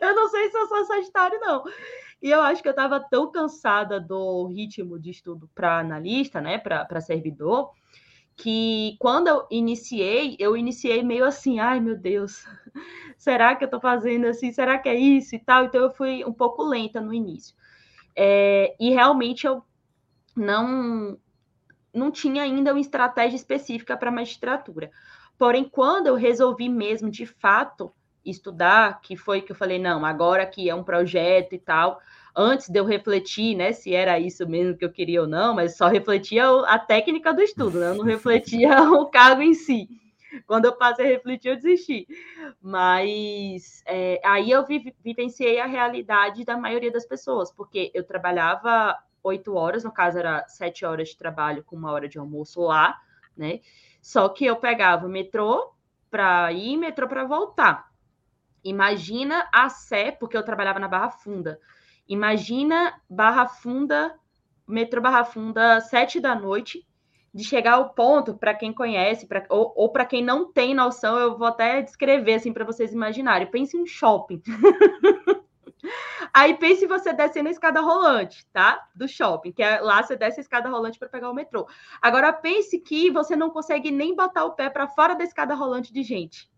eu 0.00 0.14
não 0.14 0.28
sei 0.28 0.50
se 0.50 0.56
eu 0.56 0.66
sou 0.68 0.84
Sagitário, 0.84 1.40
não. 1.40 1.64
E 2.22 2.30
eu 2.30 2.40
acho 2.40 2.62
que 2.62 2.68
eu 2.68 2.72
estava 2.72 3.00
tão 3.00 3.30
cansada 3.30 4.00
do 4.00 4.46
ritmo 4.46 4.98
de 4.98 5.10
estudo 5.10 5.50
para 5.54 5.78
analista, 5.78 6.40
né, 6.40 6.58
para 6.58 7.00
servidor, 7.00 7.72
que 8.36 8.96
quando 8.98 9.28
eu 9.28 9.46
iniciei, 9.50 10.36
eu 10.38 10.56
iniciei 10.56 11.02
meio 11.02 11.24
assim, 11.24 11.60
ai 11.60 11.80
meu 11.80 11.96
Deus, 11.96 12.44
será 13.16 13.54
que 13.54 13.64
eu 13.64 13.66
estou 13.66 13.80
fazendo 13.80 14.26
assim? 14.26 14.52
Será 14.52 14.78
que 14.78 14.88
é 14.88 14.94
isso 14.94 15.34
e 15.34 15.38
tal? 15.38 15.64
Então 15.64 15.80
eu 15.80 15.90
fui 15.90 16.24
um 16.24 16.32
pouco 16.32 16.62
lenta 16.62 17.00
no 17.00 17.12
início. 17.12 17.54
É, 18.16 18.74
e 18.78 18.90
realmente 18.90 19.46
eu 19.46 19.62
não, 20.36 21.18
não 21.92 22.10
tinha 22.10 22.42
ainda 22.42 22.72
uma 22.72 22.80
estratégia 22.80 23.36
específica 23.36 23.96
para 23.96 24.10
magistratura. 24.10 24.90
Porém, 25.38 25.64
quando 25.64 26.06
eu 26.08 26.14
resolvi 26.14 26.68
mesmo, 26.68 27.10
de 27.10 27.26
fato, 27.26 27.92
estudar, 28.24 29.00
que 29.00 29.16
foi 29.16 29.42
que 29.42 29.52
eu 29.52 29.56
falei, 29.56 29.78
não, 29.78 30.04
agora 30.04 30.46
que 30.46 30.68
é 30.68 30.74
um 30.74 30.84
projeto 30.84 31.54
e 31.54 31.58
tal, 31.58 32.00
antes 32.36 32.68
de 32.68 32.78
eu 32.78 32.84
refletir, 32.84 33.56
né, 33.56 33.72
se 33.72 33.94
era 33.94 34.18
isso 34.18 34.46
mesmo 34.48 34.76
que 34.76 34.84
eu 34.84 34.92
queria 34.92 35.22
ou 35.22 35.28
não, 35.28 35.54
mas 35.54 35.76
só 35.76 35.88
refletia 35.88 36.44
a 36.66 36.78
técnica 36.78 37.32
do 37.32 37.40
estudo, 37.42 37.78
né, 37.78 37.90
eu 37.90 37.94
não 37.94 38.04
refletia 38.04 38.82
o 38.92 39.06
cargo 39.06 39.42
em 39.42 39.54
si. 39.54 39.88
Quando 40.46 40.64
eu 40.64 40.72
passei 40.72 41.06
a 41.06 41.08
refletir, 41.08 41.50
eu 41.50 41.56
desisti. 41.56 42.08
Mas 42.60 43.82
é, 43.86 44.20
aí 44.24 44.50
eu 44.50 44.66
vi, 44.66 44.92
vivenciei 45.02 45.60
a 45.60 45.66
realidade 45.66 46.44
da 46.44 46.56
maioria 46.56 46.90
das 46.90 47.06
pessoas, 47.06 47.52
porque 47.52 47.92
eu 47.94 48.04
trabalhava 48.04 48.98
oito 49.22 49.54
horas, 49.54 49.84
no 49.84 49.92
caso 49.92 50.18
era 50.18 50.46
sete 50.48 50.84
horas 50.84 51.10
de 51.10 51.16
trabalho 51.16 51.64
com 51.64 51.76
uma 51.76 51.92
hora 51.92 52.08
de 52.08 52.18
almoço 52.18 52.60
lá, 52.62 52.98
né? 53.36 53.60
Só 54.02 54.28
que 54.28 54.44
eu 54.44 54.56
pegava 54.56 55.06
o 55.06 55.10
metrô 55.10 55.72
para 56.10 56.52
ir, 56.52 56.76
metrô 56.76 57.08
para 57.08 57.24
voltar. 57.24 57.90
Imagina 58.62 59.48
a 59.52 59.68
Sé, 59.68 60.12
porque 60.12 60.36
eu 60.36 60.42
trabalhava 60.42 60.78
na 60.78 60.88
Barra 60.88 61.10
Funda. 61.10 61.60
Imagina 62.08 63.00
Barra 63.08 63.46
Funda, 63.46 64.14
metrô 64.66 65.00
Barra 65.00 65.24
Funda, 65.24 65.80
sete 65.80 66.20
da 66.20 66.34
noite, 66.34 66.86
de 67.32 67.42
chegar 67.42 67.74
ao 67.74 67.90
ponto, 67.90 68.34
para 68.34 68.54
quem 68.54 68.72
conhece, 68.72 69.26
pra, 69.26 69.44
ou, 69.48 69.72
ou 69.74 69.90
para 69.90 70.06
quem 70.06 70.22
não 70.22 70.52
tem 70.52 70.74
noção, 70.74 71.18
eu 71.18 71.36
vou 71.36 71.48
até 71.48 71.82
descrever 71.82 72.34
assim 72.34 72.52
para 72.52 72.64
vocês 72.64 72.92
imaginarem. 72.92 73.50
Pense 73.50 73.76
em 73.76 73.82
um 73.82 73.86
shopping. 73.86 74.40
Aí 76.32 76.54
pense 76.54 76.86
você 76.86 77.12
descendo 77.12 77.48
a 77.48 77.52
escada 77.52 77.80
rolante, 77.80 78.46
tá? 78.52 78.88
Do 78.94 79.06
shopping, 79.06 79.52
que 79.52 79.62
é 79.62 79.80
lá 79.80 80.02
você 80.02 80.16
desce 80.16 80.40
a 80.40 80.42
escada 80.42 80.68
rolante 80.68 80.98
para 80.98 81.08
pegar 81.08 81.30
o 81.30 81.34
metrô. 81.34 81.66
Agora 82.00 82.32
pense 82.32 82.78
que 82.80 83.10
você 83.10 83.36
não 83.36 83.50
consegue 83.50 83.90
nem 83.90 84.14
botar 84.16 84.44
o 84.44 84.52
pé 84.52 84.70
para 84.70 84.88
fora 84.88 85.14
da 85.14 85.24
escada 85.24 85.54
rolante 85.54 85.92
de 85.92 86.02
gente. 86.02 86.50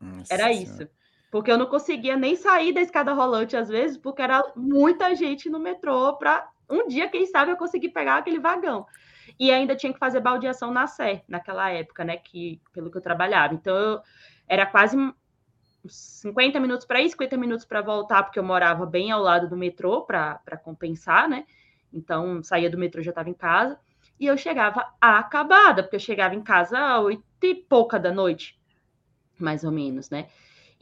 Nossa 0.00 0.34
era 0.34 0.52
isso. 0.52 0.88
Porque 1.32 1.50
eu 1.50 1.56
não 1.56 1.66
conseguia 1.66 2.16
nem 2.16 2.36
sair 2.36 2.72
da 2.72 2.82
escada 2.82 3.14
rolante 3.14 3.56
às 3.56 3.68
vezes, 3.68 3.96
porque 3.96 4.20
era 4.20 4.44
muita 4.54 5.14
gente 5.16 5.48
no 5.48 5.58
metrô 5.58 6.16
para 6.18 6.46
um 6.68 6.86
dia, 6.86 7.08
quem 7.08 7.26
sabe, 7.26 7.50
eu 7.50 7.56
conseguir 7.56 7.88
pegar 7.88 8.18
aquele 8.18 8.38
vagão 8.38 8.86
e 9.38 9.50
ainda 9.50 9.74
tinha 9.74 9.92
que 9.92 9.98
fazer 9.98 10.20
baldeação 10.20 10.70
na 10.70 10.86
Sé, 10.86 11.24
naquela 11.26 11.70
época, 11.70 12.04
né, 12.04 12.18
que, 12.18 12.60
pelo 12.72 12.90
que 12.90 12.98
eu 12.98 13.02
trabalhava. 13.02 13.54
Então, 13.54 13.74
eu, 13.74 14.00
era 14.46 14.66
quase 14.66 14.96
50 15.86 16.60
minutos 16.60 16.86
para 16.86 17.00
ir, 17.00 17.08
50 17.08 17.36
minutos 17.36 17.64
para 17.64 17.80
voltar, 17.80 18.22
porque 18.24 18.38
eu 18.38 18.44
morava 18.44 18.84
bem 18.86 19.10
ao 19.10 19.22
lado 19.22 19.48
do 19.48 19.56
metrô 19.56 20.02
para 20.02 20.38
compensar, 20.62 21.28
né? 21.28 21.46
Então, 21.92 22.42
saía 22.42 22.70
do 22.70 22.78
metrô, 22.78 23.02
já 23.02 23.10
estava 23.10 23.30
em 23.30 23.34
casa. 23.34 23.78
E 24.18 24.26
eu 24.26 24.36
chegava 24.36 24.86
acabada, 25.00 25.82
porque 25.82 25.96
eu 25.96 26.00
chegava 26.00 26.34
em 26.34 26.42
casa 26.42 26.78
às 26.78 27.02
oito 27.02 27.24
e 27.42 27.54
pouca 27.54 27.98
da 27.98 28.12
noite, 28.12 28.58
mais 29.38 29.64
ou 29.64 29.72
menos, 29.72 30.10
né? 30.10 30.28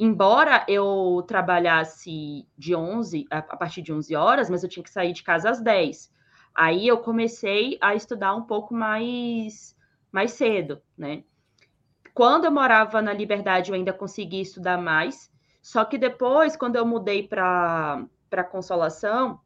Embora 0.02 0.64
eu 0.66 1.22
trabalhasse 1.28 2.48
de 2.56 2.74
11, 2.74 3.26
a 3.30 3.42
partir 3.42 3.82
de 3.82 3.92
11 3.92 4.16
horas, 4.16 4.48
mas 4.48 4.62
eu 4.62 4.68
tinha 4.68 4.82
que 4.82 4.88
sair 4.88 5.12
de 5.12 5.22
casa 5.22 5.50
às 5.50 5.60
10. 5.60 6.10
Aí 6.54 6.88
eu 6.88 6.96
comecei 6.96 7.76
a 7.82 7.94
estudar 7.94 8.34
um 8.34 8.40
pouco 8.44 8.72
mais, 8.72 9.76
mais 10.10 10.30
cedo, 10.30 10.80
né? 10.96 11.22
Quando 12.14 12.46
eu 12.46 12.50
morava 12.50 13.02
na 13.02 13.12
Liberdade, 13.12 13.70
eu 13.70 13.74
ainda 13.74 13.92
conseguia 13.92 14.40
estudar 14.40 14.78
mais, 14.78 15.30
só 15.60 15.84
que 15.84 15.98
depois, 15.98 16.56
quando 16.56 16.76
eu 16.76 16.86
mudei 16.86 17.28
para 17.28 18.08
Consolação, 18.50 19.38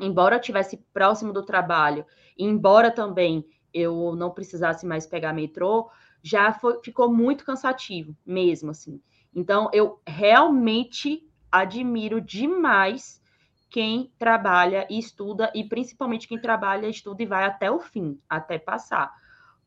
embora 0.00 0.36
eu 0.36 0.40
estivesse 0.40 0.76
próximo 0.94 1.32
do 1.32 1.44
trabalho, 1.44 2.06
embora 2.38 2.92
também 2.92 3.44
eu 3.74 4.14
não 4.14 4.30
precisasse 4.30 4.86
mais 4.86 5.08
pegar 5.08 5.32
metrô, 5.32 5.90
já 6.22 6.52
foi, 6.52 6.80
ficou 6.84 7.12
muito 7.12 7.44
cansativo, 7.44 8.16
mesmo 8.24 8.70
assim. 8.70 9.02
Então, 9.38 9.70
eu 9.72 10.00
realmente 10.04 11.24
admiro 11.50 12.20
demais 12.20 13.22
quem 13.70 14.12
trabalha 14.18 14.84
e 14.90 14.98
estuda, 14.98 15.52
e 15.54 15.62
principalmente 15.62 16.26
quem 16.26 16.40
trabalha, 16.40 16.88
estuda 16.88 17.22
e 17.22 17.26
vai 17.26 17.44
até 17.44 17.70
o 17.70 17.78
fim, 17.78 18.20
até 18.28 18.58
passar, 18.58 19.14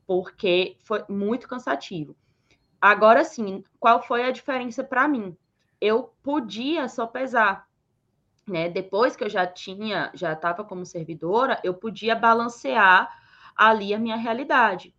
porque 0.05 0.75
foi 0.83 1.05
muito 1.07 1.47
cansativo. 1.47 2.17
Agora 2.81 3.23
sim, 3.23 3.63
qual 3.79 4.03
foi 4.03 4.25
a 4.25 4.31
diferença 4.31 4.83
para 4.83 5.07
mim? 5.07 5.37
Eu 5.79 6.13
podia 6.21 6.89
só 6.89 7.07
pesar, 7.07 7.65
né? 8.45 8.67
Depois 8.67 9.15
que 9.15 9.23
eu 9.23 9.29
já 9.29 9.47
tinha, 9.47 10.11
já 10.13 10.33
estava 10.33 10.65
como 10.65 10.85
servidora, 10.85 11.61
eu 11.63 11.73
podia 11.75 12.13
balancear 12.13 13.09
ali 13.55 13.93
a 13.93 13.99
minha 13.99 14.17
realidade. 14.17 14.93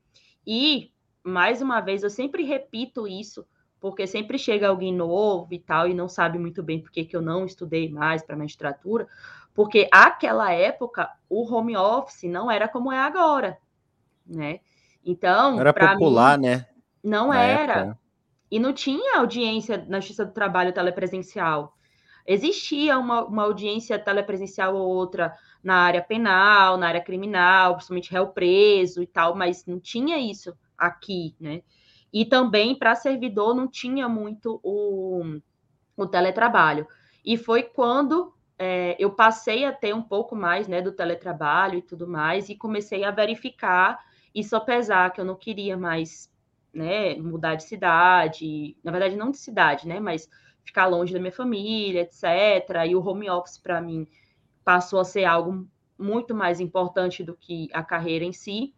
E, 0.47 0.95
mais 1.23 1.61
uma 1.61 1.79
vez, 1.83 2.02
eu 2.02 2.09
sempre 2.11 2.43
repito 2.43 3.07
isso 3.07 3.47
porque 3.83 4.07
sempre 4.07 4.39
chega 4.39 4.69
alguém 4.69 4.95
novo 4.95 5.53
e 5.53 5.59
tal, 5.59 5.89
e 5.89 5.93
não 5.93 6.09
sabe 6.09 6.39
muito 6.39 6.62
bem 6.62 6.81
por 6.81 6.93
que 6.93 7.09
eu 7.12 7.21
não 7.21 7.45
estudei 7.45 7.91
mais 7.91 8.23
para 8.23 8.37
magistratura, 8.37 9.09
porque 9.53 9.89
aquela 9.91 10.53
época 10.53 11.11
o 11.29 11.53
home 11.53 11.77
office 11.77 12.31
não 12.31 12.49
era 12.49 12.69
como 12.69 12.93
é 12.93 12.99
agora, 13.01 13.59
né? 14.25 14.61
Então, 15.05 15.59
era 15.61 15.75
popular, 15.75 16.39
mim, 16.39 16.47
né? 16.47 16.67
Não 17.03 17.29
na 17.29 17.43
era. 17.43 17.73
Época. 17.73 17.99
E 18.53 18.61
não 18.61 18.73
tinha 18.73 19.19
audiência 19.19 19.85
na 19.89 19.99
Justiça 19.99 20.25
do 20.25 20.33
Trabalho 20.33 20.73
telepresencial. 20.73 21.75
Existia 22.25 22.97
uma, 22.97 23.25
uma 23.25 23.43
audiência 23.43 23.99
telepresencial 23.99 24.77
ou 24.77 24.89
outra 24.89 25.37
na 25.61 25.79
área 25.79 26.03
penal, 26.03 26.77
na 26.77 26.87
área 26.87 27.01
criminal, 27.01 27.75
principalmente 27.75 28.12
réu 28.12 28.29
preso 28.29 29.03
e 29.03 29.09
tal, 29.09 29.35
mas 29.35 29.67
não 29.67 29.81
tinha 29.81 30.19
isso 30.19 30.57
aqui, 30.79 31.35
né? 31.41 31.62
E 32.12 32.25
também 32.25 32.75
para 32.78 32.95
servidor 32.95 33.54
não 33.54 33.66
tinha 33.66 34.09
muito 34.09 34.61
o, 34.62 35.40
o 35.97 36.07
teletrabalho. 36.07 36.87
E 37.25 37.37
foi 37.37 37.62
quando 37.62 38.35
é, 38.59 38.97
eu 38.99 39.11
passei 39.11 39.64
a 39.64 39.73
ter 39.73 39.95
um 39.95 40.02
pouco 40.02 40.37
mais 40.37 40.69
né, 40.69 40.83
do 40.83 40.92
teletrabalho 40.92 41.78
e 41.78 41.83
tudo 41.83 42.07
mais, 42.07 42.49
e 42.49 42.54
comecei 42.54 43.04
a 43.04 43.11
verificar 43.11 43.99
e 44.35 44.42
só 44.45 44.61
pesar 44.61 45.12
que 45.12 45.21
eu 45.21 45.25
não 45.25 45.35
queria 45.35 45.76
mais 45.76 46.31
né, 46.73 47.14
mudar 47.16 47.54
de 47.54 47.64
cidade, 47.64 48.76
na 48.83 48.90
verdade, 48.90 49.16
não 49.16 49.31
de 49.31 49.38
cidade, 49.38 49.87
né? 49.87 50.00
Mas 50.00 50.28
ficar 50.64 50.87
longe 50.87 51.12
da 51.12 51.19
minha 51.19 51.33
família, 51.33 52.02
etc. 52.02 52.87
E 52.88 52.97
o 52.97 53.07
home 53.07 53.28
office, 53.28 53.59
para 53.59 53.81
mim, 53.81 54.07
passou 54.64 55.00
a 55.00 55.04
ser 55.04 55.25
algo 55.25 55.69
muito 55.99 56.35
mais 56.35 56.61
importante 56.61 57.23
do 57.23 57.37
que 57.37 57.69
a 57.73 57.83
carreira 57.83 58.25
em 58.25 58.33
si. 58.33 58.75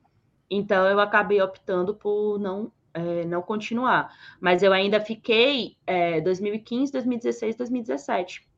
Então 0.50 0.86
eu 0.86 0.98
acabei 0.98 1.40
optando 1.40 1.94
por 1.94 2.38
não 2.38 2.72
é, 2.94 3.24
não 3.24 3.42
continuar. 3.42 4.14
Mas 4.40 4.62
eu 4.62 4.72
ainda 4.72 5.00
fiquei 5.00 5.76
é, 5.86 6.20
2015, 6.20 6.92
2016, 6.92 7.56
2017. 7.56 8.48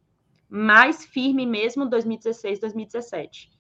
Mais 0.49 1.05
firme 1.05 1.45
mesmo 1.45 1.88
2016, 1.88 2.61
2017. 2.61 3.50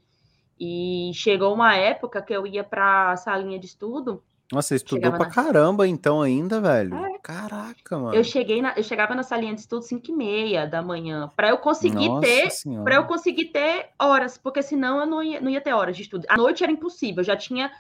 E 0.60 1.10
chegou 1.14 1.52
uma 1.52 1.74
época 1.74 2.22
que 2.22 2.32
eu 2.32 2.46
ia 2.46 2.62
para 2.62 3.10
a 3.12 3.16
salinha 3.16 3.58
de 3.58 3.66
estudo. 3.66 4.22
Nossa, 4.52 4.68
você 4.68 4.76
estudou 4.76 5.10
pra 5.10 5.26
na... 5.26 5.30
caramba 5.30 5.88
então 5.88 6.22
ainda, 6.22 6.60
velho. 6.60 6.94
É. 6.94 7.16
Caraca, 7.26 7.98
mano. 7.98 8.14
Eu 8.14 8.22
cheguei 8.22 8.62
na, 8.62 8.72
eu 8.76 8.84
chegava 8.84 9.12
na 9.12 9.24
salinha 9.24 9.52
de 9.52 9.60
estudo 9.60 9.82
5 9.82 10.08
e 10.08 10.14
meia 10.14 10.64
da 10.64 10.80
manhã 10.80 11.28
para 11.34 11.48
eu 11.48 11.58
conseguir 11.58 12.08
Nossa 12.08 12.20
ter, 12.20 12.48
para 12.84 12.94
eu 12.94 13.04
conseguir 13.04 13.46
ter 13.46 13.88
horas, 13.98 14.38
porque 14.38 14.62
senão 14.62 15.00
eu 15.00 15.06
não 15.06 15.20
ia, 15.20 15.40
não 15.40 15.50
ia 15.50 15.60
ter 15.60 15.72
horas 15.72 15.96
de 15.96 16.04
estudo. 16.04 16.24
A 16.28 16.36
noite 16.36 16.62
era 16.62 16.70
impossível, 16.70 17.22
eu 17.22 17.24
já 17.24 17.36
tinha 17.36 17.72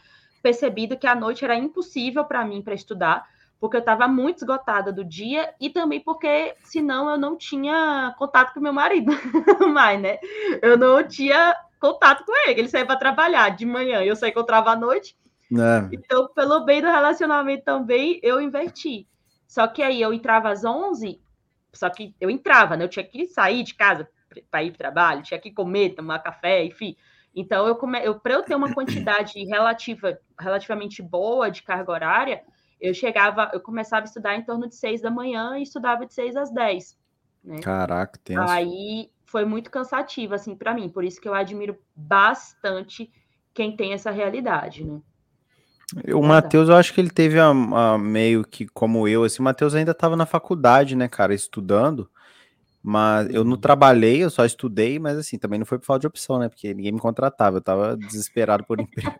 percebido 0.46 0.96
que 0.96 1.08
a 1.08 1.14
noite 1.16 1.44
era 1.44 1.56
impossível 1.56 2.24
para 2.24 2.44
mim 2.44 2.62
para 2.62 2.72
estudar, 2.72 3.28
porque 3.58 3.76
eu 3.76 3.80
estava 3.80 4.06
muito 4.06 4.36
esgotada 4.36 4.92
do 4.92 5.04
dia 5.04 5.52
e 5.60 5.68
também 5.68 5.98
porque 5.98 6.54
senão 6.62 7.10
eu 7.10 7.18
não 7.18 7.36
tinha 7.36 8.14
contato 8.16 8.54
com 8.54 8.60
meu 8.60 8.72
marido 8.72 9.10
mais, 9.74 10.00
né? 10.00 10.18
Eu 10.62 10.78
não 10.78 11.02
tinha 11.02 11.52
contato 11.80 12.24
com 12.24 12.32
ele, 12.48 12.60
ele 12.60 12.68
saía 12.68 12.86
para 12.86 12.94
trabalhar 12.94 13.56
de 13.56 13.66
manhã, 13.66 14.04
eu 14.04 14.14
só 14.14 14.28
encontrava 14.28 14.70
à 14.70 14.76
noite. 14.76 15.16
É. 15.50 15.88
Então, 15.90 16.28
pelo 16.32 16.64
bem 16.64 16.80
do 16.80 16.86
relacionamento 16.86 17.64
também, 17.64 18.20
eu 18.22 18.40
inverti. 18.40 19.04
Só 19.48 19.66
que 19.66 19.82
aí 19.82 20.00
eu 20.00 20.12
entrava 20.12 20.50
às 20.50 20.64
11, 20.64 21.20
só 21.72 21.90
que 21.90 22.14
eu 22.20 22.30
entrava, 22.30 22.76
né? 22.76 22.84
Eu 22.84 22.88
tinha 22.88 23.04
que 23.04 23.26
sair 23.26 23.64
de 23.64 23.74
casa 23.74 24.08
para 24.48 24.62
ir 24.62 24.70
para 24.70 24.74
o 24.76 24.78
trabalho, 24.78 25.22
tinha 25.24 25.40
que 25.40 25.50
comer, 25.50 25.96
tomar 25.96 26.20
café, 26.20 26.64
enfim. 26.64 26.94
Então, 27.36 27.66
eu, 27.66 27.76
come... 27.76 28.02
eu 28.02 28.18
para 28.18 28.32
eu 28.32 28.42
ter 28.42 28.54
uma 28.54 28.72
quantidade 28.72 29.44
relativa, 29.44 30.18
relativamente 30.40 31.02
boa 31.02 31.50
de 31.50 31.62
carga 31.62 31.92
horária, 31.92 32.42
eu 32.80 32.94
chegava, 32.94 33.50
eu 33.52 33.60
começava 33.60 34.06
a 34.06 34.08
estudar 34.08 34.34
em 34.34 34.42
torno 34.42 34.66
de 34.66 34.74
seis 34.74 35.02
da 35.02 35.10
manhã 35.10 35.58
e 35.58 35.62
estudava 35.62 36.06
de 36.06 36.14
seis 36.14 36.34
às 36.34 36.50
dez. 36.50 36.96
Né? 37.44 37.60
Caraca, 37.60 38.18
tem 38.24 38.36
Aí 38.38 39.10
foi 39.26 39.44
muito 39.44 39.70
cansativo, 39.70 40.34
assim, 40.34 40.56
para 40.56 40.72
mim. 40.72 40.88
Por 40.88 41.04
isso 41.04 41.20
que 41.20 41.28
eu 41.28 41.34
admiro 41.34 41.76
bastante 41.94 43.10
quem 43.52 43.76
tem 43.76 43.92
essa 43.92 44.10
realidade, 44.10 44.84
né? 44.84 45.00
O 46.12 46.22
Matheus, 46.22 46.68
eu 46.68 46.74
acho 46.74 46.92
que 46.92 47.00
ele 47.00 47.10
teve 47.10 47.38
a, 47.38 47.48
a 47.48 47.98
meio 47.98 48.44
que 48.44 48.66
como 48.66 49.06
eu, 49.06 49.22
assim, 49.22 49.40
o 49.40 49.44
Matheus 49.44 49.74
ainda 49.74 49.92
estava 49.92 50.16
na 50.16 50.26
faculdade, 50.26 50.96
né, 50.96 51.06
cara, 51.06 51.32
estudando. 51.32 52.10
Mas 52.88 53.28
eu 53.30 53.42
não 53.42 53.54
uhum. 53.54 53.60
trabalhei, 53.60 54.22
eu 54.22 54.30
só 54.30 54.44
estudei, 54.44 54.96
mas 54.96 55.18
assim, 55.18 55.36
também 55.36 55.58
não 55.58 55.66
foi 55.66 55.76
por 55.76 55.86
falta 55.86 56.02
de 56.02 56.06
opção, 56.06 56.38
né? 56.38 56.48
Porque 56.48 56.72
ninguém 56.72 56.92
me 56.92 57.00
contratava, 57.00 57.56
eu 57.56 57.60
tava 57.60 57.96
desesperado 57.96 58.62
por 58.62 58.78
emprego. 58.80 59.12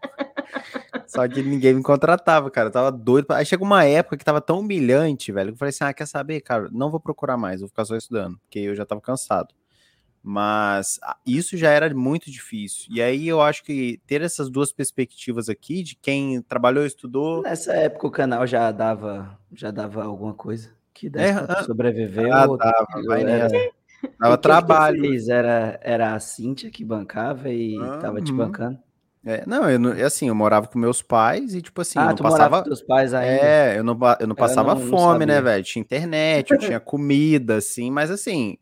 só 1.08 1.26
que 1.26 1.42
ninguém 1.42 1.74
me 1.74 1.82
contratava, 1.82 2.48
cara. 2.48 2.68
Eu 2.68 2.72
tava 2.72 2.92
doido. 2.92 3.32
Aí 3.32 3.44
chegou 3.44 3.66
uma 3.66 3.84
época 3.84 4.16
que 4.16 4.24
tava 4.24 4.40
tão 4.40 4.60
humilhante, 4.60 5.32
velho, 5.32 5.48
que 5.48 5.54
eu 5.54 5.58
falei 5.58 5.70
assim: 5.70 5.82
ah, 5.82 5.92
quer 5.92 6.06
saber, 6.06 6.42
cara? 6.42 6.68
Não 6.70 6.92
vou 6.92 7.00
procurar 7.00 7.36
mais, 7.36 7.58
vou 7.58 7.68
ficar 7.68 7.84
só 7.84 7.96
estudando, 7.96 8.38
porque 8.38 8.60
eu 8.60 8.76
já 8.76 8.86
tava 8.86 9.00
cansado. 9.00 9.52
Mas 10.22 11.00
isso 11.26 11.56
já 11.56 11.70
era 11.70 11.92
muito 11.92 12.30
difícil. 12.30 12.86
E 12.88 13.02
aí 13.02 13.26
eu 13.26 13.42
acho 13.42 13.64
que 13.64 14.00
ter 14.06 14.22
essas 14.22 14.48
duas 14.48 14.72
perspectivas 14.72 15.48
aqui, 15.48 15.82
de 15.82 15.96
quem 15.96 16.40
trabalhou 16.40 16.84
e 16.84 16.86
estudou. 16.86 17.42
Nessa 17.42 17.72
época 17.72 18.06
o 18.06 18.12
canal 18.12 18.46
já 18.46 18.70
dava, 18.70 19.36
já 19.52 19.72
dava 19.72 20.04
alguma 20.04 20.34
coisa 20.34 20.75
que 20.96 21.10
desse 21.10 21.38
é, 21.38 21.42
pra 21.42 21.62
sobreviver. 21.62 22.32
Ah, 22.32 22.46
ou... 22.48 22.56
dava, 22.56 22.86
vai 23.06 23.22
era... 23.22 23.48
Dava 24.18 24.38
trabalho. 24.38 25.04
Era, 25.30 25.78
era 25.82 26.14
a 26.14 26.20
Cíntia 26.20 26.70
que 26.70 26.84
bancava 26.84 27.50
e 27.50 27.78
uhum. 27.78 27.98
tava 27.98 28.22
te 28.22 28.32
bancando. 28.32 28.78
É, 29.24 29.42
não, 29.44 29.68
eu 29.68 29.78
não, 29.78 29.92
é 29.92 30.04
assim, 30.04 30.28
eu 30.28 30.34
morava 30.36 30.68
com 30.68 30.78
meus 30.78 31.02
pais 31.02 31.52
e, 31.52 31.60
tipo 31.60 31.80
assim, 31.80 31.98
ah, 31.98 32.04
eu 32.04 32.08
não 32.10 32.16
passava. 32.16 32.58
Com 32.58 32.64
teus 32.64 32.82
pais 32.82 33.12
ainda. 33.12 33.44
É, 33.44 33.78
eu 33.78 33.82
não, 33.82 33.98
eu 34.20 34.26
não 34.28 34.36
passava 34.36 34.70
eu 34.70 34.76
não, 34.76 34.86
fome, 34.86 35.26
né, 35.26 35.40
velho? 35.40 35.64
Tinha 35.64 35.80
internet, 35.80 36.52
eu 36.52 36.58
tinha 36.58 36.78
comida, 36.80 37.56
assim, 37.56 37.90
mas 37.90 38.10
assim. 38.10 38.56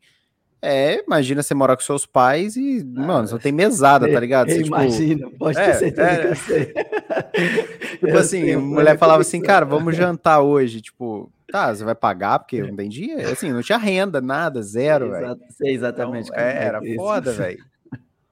É, 0.67 1.03
imagina 1.05 1.43
você 1.43 1.53
morar 1.53 1.75
com 1.75 1.83
seus 1.83 2.05
pais 2.05 2.55
e, 2.55 2.79
ah, 2.97 3.01
mano, 3.01 3.27
você 3.27 3.33
não 3.33 3.39
tem 3.39 3.51
mesada, 3.51 4.11
tá 4.11 4.19
ligado? 4.19 4.49
Você, 4.49 4.57
tipo, 4.63 4.75
imagina, 4.75 5.29
pode 5.37 5.59
é, 5.59 5.65
ter 5.65 5.73
certeza 5.75 6.09
é, 6.09 6.21
que 6.21 6.27
eu 6.27 6.35
sei. 6.35 6.73
tipo 7.99 8.17
assim, 8.17 8.51
a 8.51 8.59
mulher 8.59 8.97
falava 8.97 9.21
assim, 9.21 9.41
cara, 9.41 9.65
vamos 9.65 9.95
jantar 9.97 10.41
hoje, 10.41 10.81
tipo, 10.81 11.31
Tá, 11.51 11.73
você 11.73 11.83
vai 11.83 11.95
pagar 11.95 12.39
porque 12.39 12.61
não 12.61 12.75
tem 12.75 12.89
dinheiro? 12.89 13.29
Assim, 13.29 13.53
não 13.53 13.61
tinha 13.61 13.77
renda, 13.77 14.19
nada, 14.19 14.61
zero, 14.63 15.11
velho. 15.11 15.39
Sei 15.51 15.73
exatamente. 15.73 16.27
Então, 16.29 16.43
é, 16.43 16.65
era 16.65 16.83
isso. 16.83 16.95
foda, 16.95 17.31
velho. 17.31 17.63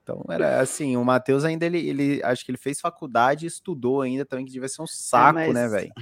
Então 0.04 0.22
era 0.30 0.60
assim, 0.60 0.98
o 0.98 1.06
Matheus 1.06 1.46
ainda 1.46 1.66
ele, 1.66 1.78
ele 1.78 2.24
acho 2.24 2.44
que 2.44 2.52
ele 2.52 2.58
fez 2.58 2.82
faculdade 2.82 3.46
e 3.46 3.48
estudou 3.48 4.02
ainda 4.02 4.26
também, 4.26 4.44
que 4.46 4.52
devia 4.52 4.68
ser 4.68 4.82
um 4.82 4.86
é, 4.86 4.90
saco, 4.90 5.40
é, 5.40 5.48
mas, 5.48 5.54
né, 5.54 5.68
velho? 5.70 5.94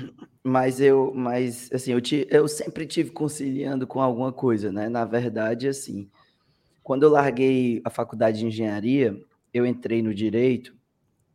Mas 0.43 0.81
eu, 0.81 1.13
mas 1.13 1.69
assim, 1.71 1.91
eu, 1.91 2.01
te, 2.01 2.27
eu 2.31 2.47
sempre 2.47 2.88
tive 2.88 3.11
conciliando 3.11 3.85
com 3.85 4.01
alguma 4.01 4.33
coisa, 4.33 4.71
né? 4.71 4.89
Na 4.89 5.05
verdade, 5.05 5.67
assim, 5.67 6.09
quando 6.83 7.03
eu 7.03 7.09
larguei 7.09 7.81
a 7.83 7.89
faculdade 7.89 8.39
de 8.39 8.45
engenharia, 8.45 9.19
eu 9.53 9.65
entrei 9.65 10.01
no 10.01 10.13
direito 10.13 10.75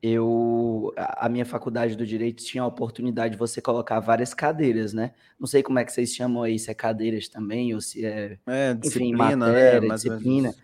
eu 0.02 0.92
a 0.96 1.28
minha 1.28 1.44
faculdade 1.44 1.96
do 1.96 2.06
direito 2.06 2.44
tinha 2.44 2.62
a 2.62 2.66
oportunidade 2.66 3.32
de 3.32 3.38
você 3.38 3.60
colocar 3.60 3.98
várias 3.98 4.34
cadeiras, 4.34 4.92
né? 4.92 5.12
Não 5.38 5.46
sei 5.46 5.62
como 5.62 5.78
é 5.78 5.84
que 5.84 5.92
vocês 5.92 6.14
chamam 6.14 6.42
aí, 6.42 6.58
se 6.58 6.70
é 6.70 6.74
cadeiras 6.74 7.28
também 7.28 7.74
ou 7.74 7.80
se 7.80 8.04
é, 8.04 8.38
é 8.46 8.74
disciplina, 8.74 9.24
enfim, 9.26 9.36
matéria, 9.36 9.86
é, 9.86 9.94
disciplina. 9.94 10.54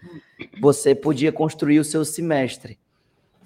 Você 0.61 0.95
podia 0.95 1.33
construir 1.33 1.81
o 1.81 1.85
seu 1.85 2.05
semestre. 2.05 2.79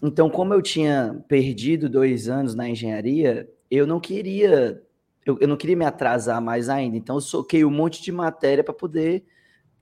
Então, 0.02 0.28
como 0.28 0.52
eu 0.52 0.60
tinha 0.60 1.24
perdido 1.28 1.88
dois 1.88 2.28
anos 2.28 2.54
na 2.54 2.68
engenharia, 2.68 3.48
eu 3.70 3.86
não 3.86 4.00
queria 4.00 4.82
eu, 5.24 5.38
eu 5.40 5.48
não 5.48 5.56
queria 5.56 5.76
me 5.76 5.84
atrasar 5.84 6.40
mais 6.42 6.68
ainda. 6.68 6.96
Então, 6.96 7.16
eu 7.16 7.20
soquei 7.20 7.64
um 7.64 7.70
monte 7.70 8.02
de 8.02 8.12
matéria 8.12 8.62
para 8.62 8.74
poder 8.74 9.24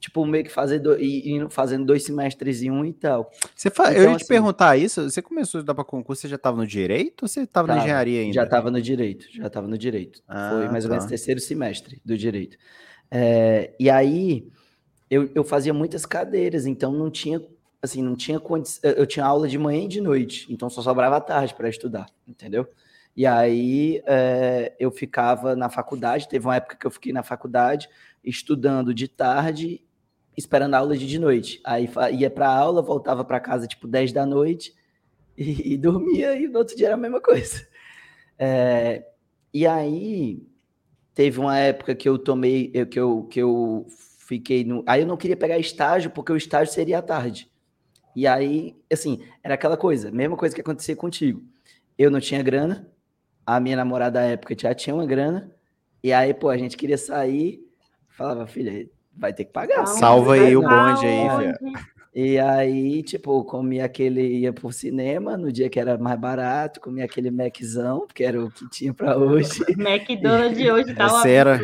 tipo, 0.04 0.26
meio 0.26 0.44
que 0.44 0.50
fazer 0.50 0.80
do, 0.80 1.00
e, 1.00 1.46
fazendo 1.48 1.86
dois 1.86 2.04
semestres 2.04 2.62
em 2.62 2.70
um 2.70 2.84
e 2.84 2.92
tal. 2.92 3.30
Você 3.56 3.70
fa... 3.70 3.84
então, 3.84 3.94
eu 3.94 4.02
ia 4.02 4.16
te 4.16 4.16
assim, 4.16 4.26
perguntar 4.26 4.76
isso, 4.76 5.08
você 5.08 5.22
começou 5.22 5.58
a 5.58 5.60
estudar 5.60 5.74
para 5.74 5.82
concurso, 5.82 6.20
você 6.20 6.28
já 6.28 6.36
estava 6.36 6.58
no 6.58 6.66
direito 6.66 7.22
ou 7.22 7.28
você 7.28 7.40
estava 7.40 7.68
na 7.68 7.78
engenharia 7.78 8.20
ainda? 8.20 8.34
Já 8.34 8.44
estava 8.44 8.70
no 8.70 8.82
direito, 8.82 9.26
já 9.32 9.46
estava 9.46 9.66
no 9.66 9.78
direito. 9.78 10.22
Ah, 10.28 10.50
Foi 10.52 10.68
mais 10.68 10.84
tá. 10.84 10.90
ou 10.90 10.94
menos 10.94 11.06
terceiro 11.08 11.40
semestre 11.40 12.02
do 12.04 12.18
direito. 12.18 12.58
É, 13.10 13.72
e 13.80 13.88
aí 13.88 14.46
eu, 15.10 15.30
eu 15.34 15.42
fazia 15.42 15.72
muitas 15.72 16.04
cadeiras, 16.04 16.66
então 16.66 16.92
não 16.92 17.10
tinha 17.10 17.40
assim, 17.80 18.02
não 18.02 18.14
tinha 18.14 18.38
condição, 18.38 18.90
eu 18.90 19.06
tinha 19.06 19.24
aula 19.24 19.48
de 19.48 19.58
manhã 19.58 19.84
e 19.84 19.88
de 19.88 20.02
noite, 20.02 20.52
então 20.52 20.68
só 20.68 20.82
sobrava 20.82 21.18
tarde 21.18 21.54
para 21.54 21.68
estudar, 21.68 22.06
entendeu? 22.28 22.68
E 23.16 23.24
aí 23.24 24.02
é, 24.06 24.74
eu 24.78 24.90
ficava 24.90 25.56
na 25.56 25.70
faculdade, 25.70 26.28
teve 26.28 26.46
uma 26.46 26.56
época 26.56 26.76
que 26.76 26.86
eu 26.86 26.90
fiquei 26.90 27.12
na 27.12 27.22
faculdade 27.22 27.88
estudando 28.22 28.92
de 28.92 29.06
tarde 29.06 29.83
esperando 30.36 30.74
a 30.74 30.78
aula 30.78 30.96
de, 30.96 31.18
noite. 31.18 31.60
Aí 31.64 31.88
ia 32.12 32.30
para 32.30 32.48
aula, 32.48 32.82
voltava 32.82 33.24
para 33.24 33.40
casa 33.40 33.66
tipo 33.66 33.86
10 33.86 34.12
da 34.12 34.26
noite 34.26 34.74
e, 35.36 35.74
e, 35.74 35.76
dormia, 35.76 36.34
e 36.36 36.48
no 36.48 36.58
outro 36.58 36.76
dia 36.76 36.88
era 36.88 36.94
a 36.94 36.98
mesma 36.98 37.20
coisa. 37.20 37.66
É, 38.38 39.04
e 39.52 39.66
aí 39.66 40.46
teve 41.14 41.38
uma 41.38 41.56
época 41.58 41.94
que 41.94 42.08
eu 42.08 42.18
tomei, 42.18 42.70
que 42.86 42.98
eu, 42.98 43.24
que 43.24 43.40
eu 43.40 43.86
fiquei 43.88 44.64
no. 44.64 44.82
Aí 44.86 45.02
eu 45.02 45.06
não 45.06 45.16
queria 45.16 45.36
pegar 45.36 45.58
estágio, 45.58 46.10
porque 46.10 46.32
o 46.32 46.36
estágio 46.36 46.72
seria 46.72 46.98
à 46.98 47.02
tarde. 47.02 47.50
E 48.16 48.26
aí, 48.26 48.76
assim, 48.92 49.24
era 49.42 49.54
aquela 49.54 49.76
coisa, 49.76 50.10
mesma 50.10 50.36
coisa 50.36 50.54
que 50.54 50.60
acontecia 50.60 50.94
contigo. 50.94 51.42
Eu 51.98 52.10
não 52.10 52.20
tinha 52.20 52.42
grana, 52.42 52.88
a 53.44 53.58
minha 53.58 53.76
namorada 53.76 54.20
da 54.20 54.26
época 54.26 54.56
já 54.58 54.74
tinha 54.74 54.94
uma 54.94 55.06
grana, 55.06 55.52
e 56.02 56.12
aí, 56.12 56.32
pô, 56.32 56.48
a 56.48 56.56
gente 56.56 56.76
queria 56.76 56.98
sair, 56.98 57.66
falava, 58.10 58.46
filha, 58.46 58.88
vai 59.16 59.32
ter 59.32 59.44
que 59.44 59.52
pagar. 59.52 59.86
Salva 59.86 60.34
aí 60.34 60.56
o 60.56 60.62
bonde 60.62 61.06
aí, 61.06 61.30
filha. 61.38 61.58
E 62.14 62.38
aí, 62.38 63.02
tipo, 63.02 63.42
comia 63.42 63.86
aquele, 63.86 64.22
ia 64.38 64.52
pro 64.52 64.70
cinema 64.70 65.36
no 65.36 65.50
dia 65.50 65.68
que 65.68 65.80
era 65.80 65.98
mais 65.98 66.18
barato, 66.18 66.80
comia 66.80 67.04
aquele 67.04 67.28
Maczão, 67.28 68.06
que 68.14 68.22
era 68.22 68.40
o 68.40 68.48
que 68.52 68.70
tinha 68.70 68.94
para 68.94 69.18
hoje. 69.18 69.64
McDonald's 69.76 70.56
de 70.56 70.70
hoje 70.70 70.94
tá 70.94 71.08
Você 71.08 71.30
era, 71.30 71.60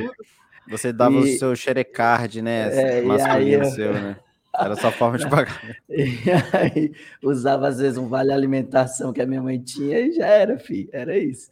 Você 0.68 0.92
dava 0.92 1.14
e, 1.14 1.18
o 1.18 1.38
seu 1.38 1.54
xerecard, 1.54 2.42
né? 2.42 2.98
É, 2.98 3.02
masculino 3.02 3.62
aí, 3.62 3.70
seu, 3.70 3.92
né? 3.92 4.16
Era 4.58 4.74
só 4.74 4.90
forma 4.90 5.18
de 5.18 5.26
pagar. 5.30 5.62
E 5.88 6.18
aí, 6.52 6.92
usava 7.22 7.68
às 7.68 7.78
vezes 7.78 7.96
um 7.96 8.08
vale 8.08 8.32
alimentação 8.32 9.12
que 9.12 9.22
a 9.22 9.26
minha 9.26 9.40
mãe 9.40 9.56
tinha 9.60 10.00
e 10.00 10.10
já 10.10 10.26
era, 10.26 10.58
filho. 10.58 10.88
Era 10.92 11.16
isso. 11.16 11.48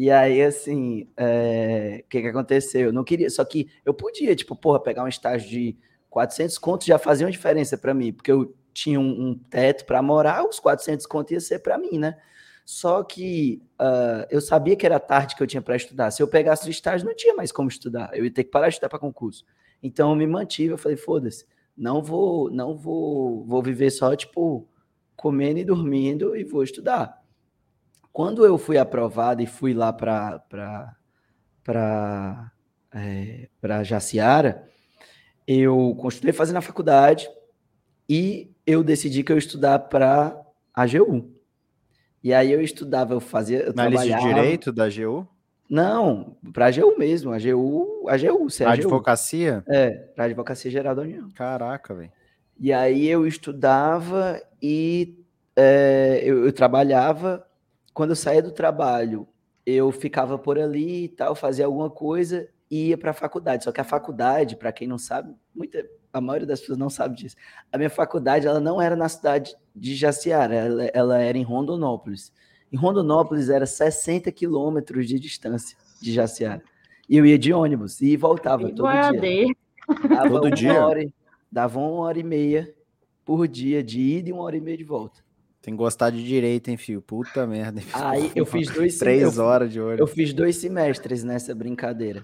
E 0.00 0.10
aí, 0.10 0.42
assim, 0.42 1.06
é, 1.14 2.02
o 2.02 2.08
que, 2.08 2.22
que 2.22 2.28
aconteceu? 2.28 2.86
Eu 2.86 2.92
não 2.92 3.04
queria, 3.04 3.28
só 3.28 3.44
que 3.44 3.68
eu 3.84 3.92
podia, 3.92 4.34
tipo, 4.34 4.56
porra, 4.56 4.80
pegar 4.80 5.04
um 5.04 5.08
estágio 5.08 5.50
de 5.50 5.76
400 6.08 6.56
contos 6.56 6.86
já 6.86 6.98
fazia 6.98 7.26
uma 7.26 7.30
diferença 7.30 7.76
para 7.76 7.92
mim, 7.92 8.10
porque 8.10 8.32
eu 8.32 8.56
tinha 8.72 8.98
um, 8.98 9.28
um 9.28 9.34
teto 9.34 9.84
para 9.84 10.00
morar, 10.00 10.42
os 10.48 10.58
400 10.58 11.04
contos 11.04 11.32
ia 11.32 11.40
ser 11.40 11.58
para 11.58 11.76
mim, 11.76 11.98
né? 11.98 12.16
Só 12.64 13.02
que 13.04 13.60
uh, 13.78 14.26
eu 14.30 14.40
sabia 14.40 14.74
que 14.74 14.86
era 14.86 14.98
tarde 14.98 15.36
que 15.36 15.42
eu 15.42 15.46
tinha 15.46 15.60
para 15.60 15.76
estudar. 15.76 16.10
Se 16.10 16.22
eu 16.22 16.28
pegasse 16.28 16.66
o 16.66 16.70
estágio, 16.70 17.06
não 17.06 17.14
tinha 17.14 17.34
mais 17.34 17.52
como 17.52 17.68
estudar. 17.68 18.08
Eu 18.14 18.24
ia 18.24 18.32
ter 18.32 18.44
que 18.44 18.50
parar 18.50 18.68
de 18.68 18.76
estudar 18.76 18.88
para 18.88 18.98
concurso. 18.98 19.44
Então 19.82 20.08
eu 20.08 20.16
me 20.16 20.26
mantive, 20.26 20.72
eu 20.72 20.78
falei, 20.78 20.96
foda-se, 20.96 21.44
não 21.76 22.02
vou, 22.02 22.50
não 22.50 22.74
vou, 22.74 23.44
vou 23.44 23.62
viver 23.62 23.90
só, 23.90 24.16
tipo, 24.16 24.66
comendo 25.14 25.58
e 25.58 25.64
dormindo 25.64 26.34
e 26.34 26.42
vou 26.42 26.62
estudar 26.62 27.19
Quando 28.20 28.44
eu 28.44 28.58
fui 28.58 28.76
aprovado 28.76 29.40
e 29.40 29.46
fui 29.46 29.72
lá 29.72 29.94
para 29.94 30.44
para 31.64 32.52
é, 32.94 33.48
para 33.58 33.82
Jaciara, 33.82 34.68
eu 35.48 35.96
continuei 35.98 36.34
fazendo 36.34 36.58
a 36.58 36.60
faculdade 36.60 37.26
e 38.06 38.52
eu 38.66 38.84
decidi 38.84 39.24
que 39.24 39.32
eu 39.32 39.36
ia 39.36 39.38
estudar 39.38 39.78
para 39.78 40.38
a 40.74 40.82
AGU. 40.82 41.34
E 42.22 42.34
aí 42.34 42.52
eu 42.52 42.60
estudava, 42.60 43.14
eu 43.14 43.20
fazia. 43.20 43.60
Eu 43.60 43.72
de 43.72 44.14
direito 44.20 44.70
da 44.70 44.84
AGU? 44.84 45.26
Não, 45.66 46.36
para 46.52 46.66
a 46.66 46.68
AGU 46.68 46.98
mesmo, 46.98 47.32
a 47.32 47.36
AGU, 47.36 48.06
a 48.06 48.16
AGU, 48.16 48.48
é 48.60 48.64
a 48.64 48.72
Advocacia? 48.72 49.64
É, 49.66 49.92
para 50.14 50.24
a 50.24 50.26
Advocacia 50.26 50.70
Geral 50.70 50.94
da 50.94 51.00
União. 51.00 51.30
Caraca, 51.30 51.94
velho. 51.94 52.12
E 52.58 52.70
aí 52.70 53.08
eu 53.08 53.26
estudava 53.26 54.38
e 54.60 55.24
é, 55.56 56.20
eu, 56.22 56.44
eu, 56.44 56.52
trabalhava. 56.52 57.46
Quando 57.92 58.10
eu 58.10 58.16
saía 58.16 58.42
do 58.42 58.52
trabalho, 58.52 59.26
eu 59.64 59.90
ficava 59.90 60.38
por 60.38 60.58
ali 60.58 61.04
e 61.04 61.08
tal, 61.08 61.34
fazia 61.34 61.66
alguma 61.66 61.90
coisa 61.90 62.48
e 62.70 62.88
ia 62.88 62.98
para 62.98 63.10
a 63.10 63.14
faculdade. 63.14 63.64
Só 63.64 63.72
que 63.72 63.80
a 63.80 63.84
faculdade, 63.84 64.56
para 64.56 64.72
quem 64.72 64.86
não 64.86 64.98
sabe, 64.98 65.34
muita, 65.54 65.84
a 66.12 66.20
maioria 66.20 66.46
das 66.46 66.60
pessoas 66.60 66.78
não 66.78 66.88
sabe 66.90 67.16
disso. 67.16 67.36
A 67.72 67.76
minha 67.76 67.90
faculdade, 67.90 68.46
ela 68.46 68.60
não 68.60 68.80
era 68.80 68.94
na 68.94 69.08
cidade 69.08 69.54
de 69.74 69.94
Jaciara, 69.94 70.54
ela, 70.54 70.84
ela 70.94 71.18
era 71.18 71.36
em 71.36 71.42
Rondonópolis. 71.42 72.32
Em 72.72 72.76
Rondonópolis 72.76 73.48
era 73.48 73.66
60 73.66 74.30
quilômetros 74.30 75.06
de 75.06 75.18
distância 75.18 75.76
de 76.00 76.12
Jaciara. 76.12 76.62
E 77.08 77.16
eu 77.16 77.26
ia 77.26 77.38
de 77.38 77.52
ônibus 77.52 78.00
e 78.00 78.16
voltava 78.16 78.62
e 78.62 78.74
todo 78.74 78.88
dia. 79.10 79.20
Dava 80.08 80.28
todo 80.28 80.50
dia? 80.50 80.86
Hora, 80.86 81.12
dava 81.50 81.80
uma 81.80 82.02
hora 82.02 82.18
e 82.18 82.22
meia 82.22 82.72
por 83.24 83.48
dia 83.48 83.82
de 83.82 84.00
ida 84.00 84.28
e 84.28 84.32
uma 84.32 84.42
hora 84.42 84.56
e 84.56 84.60
meia 84.60 84.76
de 84.76 84.84
volta. 84.84 85.20
Tem 85.62 85.74
que 85.74 85.78
gostar 85.78 86.10
de 86.10 86.24
direito, 86.24 86.68
hein, 86.68 86.76
filho? 86.76 87.02
Puta 87.02 87.46
merda. 87.46 87.82
Aí 87.92 88.32
eu 88.34 88.46
fiz 88.46 88.68
dois 88.72 88.98
Três 88.98 89.38
horas 89.38 89.70
de 89.70 89.80
ônibus. 89.80 90.00
Eu 90.00 90.06
fiz 90.06 90.32
dois 90.32 90.56
semestres 90.56 91.22
nessa 91.22 91.54
brincadeira. 91.54 92.22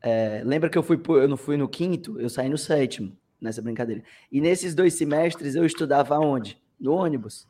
É, 0.00 0.42
lembra 0.44 0.68
que 0.68 0.78
eu 0.78 0.82
fui 0.82 1.00
eu 1.08 1.28
não 1.28 1.36
fui 1.36 1.56
no 1.56 1.68
quinto, 1.68 2.20
eu 2.20 2.28
saí 2.28 2.48
no 2.48 2.58
sétimo 2.58 3.16
nessa 3.40 3.60
brincadeira. 3.60 4.02
E 4.30 4.40
nesses 4.40 4.74
dois 4.74 4.94
semestres 4.94 5.54
eu 5.54 5.64
estudava 5.64 6.18
onde? 6.18 6.60
No 6.78 6.92
ônibus, 6.92 7.46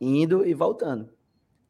indo 0.00 0.44
e 0.46 0.54
voltando, 0.54 1.08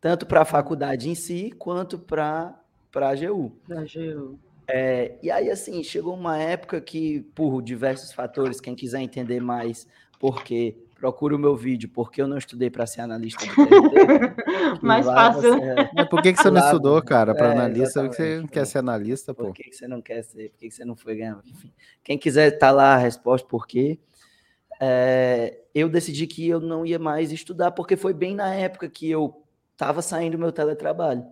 tanto 0.00 0.24
para 0.24 0.42
a 0.42 0.46
faculdade 0.46 1.08
em 1.08 1.14
si 1.14 1.50
quanto 1.58 1.98
para 1.98 2.58
para 2.90 3.08
a 3.08 3.12
AGU. 3.12 3.52
AGU. 3.70 4.38
É, 4.68 5.16
e 5.22 5.30
aí 5.30 5.50
assim 5.50 5.82
chegou 5.82 6.14
uma 6.14 6.38
época 6.38 6.80
que 6.80 7.20
por 7.34 7.62
diversos 7.62 8.12
fatores, 8.12 8.60
quem 8.60 8.74
quiser 8.74 9.00
entender 9.00 9.40
mais, 9.40 9.86
porque 10.18 10.76
procura 11.02 11.34
o 11.34 11.38
meu 11.38 11.56
vídeo, 11.56 11.88
porque 11.88 12.22
eu 12.22 12.28
não 12.28 12.38
estudei 12.38 12.70
para 12.70 12.86
ser 12.86 13.00
analista 13.00 13.44
do 13.44 13.50
Mais 14.86 15.04
fácil. 15.04 15.54
Você... 15.54 15.90
Mas 15.92 16.08
por 16.08 16.22
que, 16.22 16.32
que 16.32 16.40
você 16.40 16.48
não 16.48 16.64
estudou, 16.64 17.02
cara, 17.02 17.34
para 17.34 17.48
é, 17.48 17.50
analista? 17.50 18.02
Por 18.02 18.10
que 18.10 18.16
você 18.16 18.38
não 18.38 18.46
quer 18.46 18.64
ser 18.64 18.78
analista, 18.78 19.34
pô? 19.34 19.46
Por 19.46 19.52
que, 19.52 19.64
que 19.64 19.74
você 19.74 19.88
não 19.88 20.00
quer 20.00 20.22
ser? 20.22 20.50
Por 20.50 20.58
que, 20.60 20.68
que 20.68 20.74
você 20.74 20.84
não 20.84 20.94
foi 20.94 21.16
ganhar? 21.16 21.40
Enfim, 21.44 21.72
quem 22.04 22.16
quiser 22.16 22.52
tá 22.52 22.70
lá 22.70 22.94
a 22.94 22.98
resposta 22.98 23.48
por 23.48 23.66
quê. 23.66 23.98
É, 24.80 25.58
eu 25.74 25.88
decidi 25.88 26.24
que 26.28 26.48
eu 26.48 26.60
não 26.60 26.86
ia 26.86 27.00
mais 27.00 27.32
estudar, 27.32 27.72
porque 27.72 27.96
foi 27.96 28.14
bem 28.14 28.36
na 28.36 28.54
época 28.54 28.88
que 28.88 29.10
eu 29.10 29.42
estava 29.72 30.02
saindo 30.02 30.36
do 30.36 30.38
meu 30.38 30.52
teletrabalho. 30.52 31.24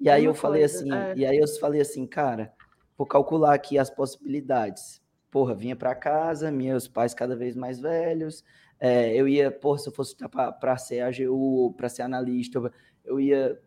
E 0.00 0.08
aí 0.08 0.22
Uma 0.22 0.30
eu 0.30 0.34
falei 0.34 0.62
coisa, 0.62 0.78
assim, 0.78 0.94
é. 0.94 1.14
e 1.14 1.26
aí 1.26 1.36
eu 1.36 1.46
falei 1.46 1.82
assim, 1.82 2.06
cara, 2.06 2.54
vou 2.96 3.06
calcular 3.06 3.52
aqui 3.52 3.78
as 3.78 3.90
possibilidades. 3.90 4.98
Porra, 5.30 5.54
vinha 5.54 5.76
para 5.76 5.94
casa, 5.94 6.50
meus 6.50 6.88
pais 6.88 7.12
cada 7.12 7.36
vez 7.36 7.54
mais 7.54 7.78
velhos, 7.78 8.42
é, 8.80 9.14
eu 9.14 9.28
ia, 9.28 9.50
pô, 9.50 9.76
se 9.76 9.88
eu 9.88 9.92
fosse 9.92 10.16
para 10.16 10.78
ser 10.78 11.02
AGU, 11.02 11.74
para 11.76 11.88
ser 11.90 12.00
analista, 12.00 12.72
eu 13.04 13.20
ia 13.20 13.60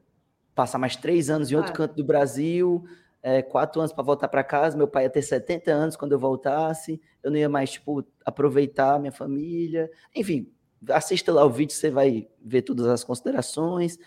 passar 0.56 0.80
mais 0.80 0.96
três 0.96 1.30
anos 1.30 1.52
em 1.52 1.56
outro 1.56 1.72
ah. 1.72 1.76
canto 1.76 1.96
do 1.96 2.04
Brasil, 2.04 2.84
é, 3.22 3.42
quatro 3.42 3.80
anos 3.80 3.94
para 3.94 4.04
voltar 4.04 4.28
para 4.28 4.44
casa. 4.44 4.76
Meu 4.76 4.88
pai 4.88 5.04
ia 5.04 5.10
ter 5.10 5.22
70 5.22 5.72
anos 5.72 5.96
quando 5.96 6.14
eu 6.14 6.20
voltasse. 6.20 7.00
Eu 7.22 7.30
não 7.30 7.38
ia 7.38 7.48
mais, 7.48 7.72
tipo, 7.72 8.04
aproveitar 8.26 9.00
minha 9.00 9.12
família. 9.12 9.90
Enfim, 10.16 10.52
assista 10.90 11.32
lá 11.32 11.46
o 11.46 11.50
vídeo, 11.50 11.74
você 11.74 11.92
vai 11.92 12.28
ver 12.44 12.64
todas 12.64 12.88
as 12.88 13.04
considerações. 13.04 14.00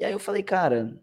E 0.00 0.04
aí 0.04 0.12
eu 0.12 0.18
falei, 0.18 0.42
cara, 0.42 0.98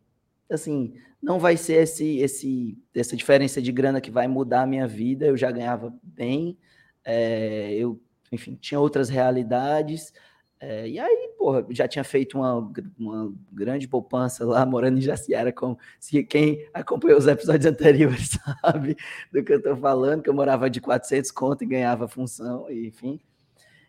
assim, 0.49 0.95
não 1.21 1.39
vai 1.39 1.55
ser 1.55 1.83
esse, 1.83 2.17
esse, 2.17 2.77
essa 2.95 3.15
diferença 3.15 3.61
de 3.61 3.71
grana 3.71 4.01
que 4.01 4.11
vai 4.11 4.27
mudar 4.27 4.63
a 4.63 4.67
minha 4.67 4.87
vida. 4.87 5.27
Eu 5.27 5.37
já 5.37 5.51
ganhava 5.51 5.93
bem. 6.03 6.57
É, 7.05 7.73
eu 7.73 8.01
enfim, 8.31 8.57
tinha 8.59 8.79
outras 8.79 9.09
realidades. 9.09 10.13
É, 10.59 10.87
e 10.87 10.99
aí, 10.99 11.31
porra, 11.37 11.65
já 11.71 11.87
tinha 11.87 12.03
feito 12.03 12.37
uma, 12.37 12.71
uma 12.97 13.33
grande 13.51 13.87
poupança 13.87 14.45
lá, 14.45 14.65
morando 14.65 14.99
em 14.99 15.01
Jaciara, 15.01 15.51
como 15.51 15.77
se 15.99 16.23
quem 16.23 16.67
acompanhou 16.73 17.17
os 17.17 17.27
episódios 17.27 17.65
anteriores 17.65 18.37
sabe 18.61 18.95
do 19.31 19.43
que 19.43 19.53
eu 19.53 19.61
tô 19.61 19.75
falando, 19.75 20.21
que 20.21 20.29
eu 20.29 20.33
morava 20.33 20.69
de 20.69 20.79
400 20.79 21.31
conto 21.31 21.63
e 21.63 21.67
ganhava 21.67 22.07
função, 22.07 22.69
enfim. 22.69 23.19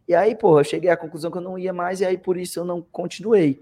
E 0.09 0.14
aí, 0.14 0.35
porra, 0.35 0.61
eu 0.61 0.64
cheguei 0.64 0.90
à 0.90 0.96
conclusão 0.96 1.31
que 1.31 1.38
eu 1.38 1.42
não 1.42 1.59
ia 1.59 1.72
mais, 1.72 2.00
e 2.00 2.07
aí 2.07 2.18
por 2.18 2.37
isso 2.37 2.59
eu 2.59 2.64
não 2.64 2.83
continuei. 2.83 3.61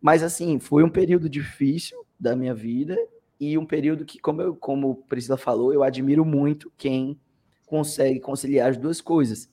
Mas, 0.00 0.22
assim, 0.22 0.58
foi 0.60 0.84
um 0.84 0.88
período 0.88 1.28
difícil 1.28 2.06
da 2.18 2.36
minha 2.36 2.54
vida, 2.54 2.96
e 3.38 3.58
um 3.58 3.66
período 3.66 4.04
que, 4.04 4.18
como, 4.20 4.40
eu, 4.40 4.54
como 4.54 5.02
Priscila 5.08 5.36
falou, 5.36 5.74
eu 5.74 5.82
admiro 5.82 6.24
muito 6.24 6.72
quem 6.78 7.18
consegue 7.66 8.20
conciliar 8.20 8.70
as 8.70 8.76
duas 8.76 9.00
coisas 9.00 9.52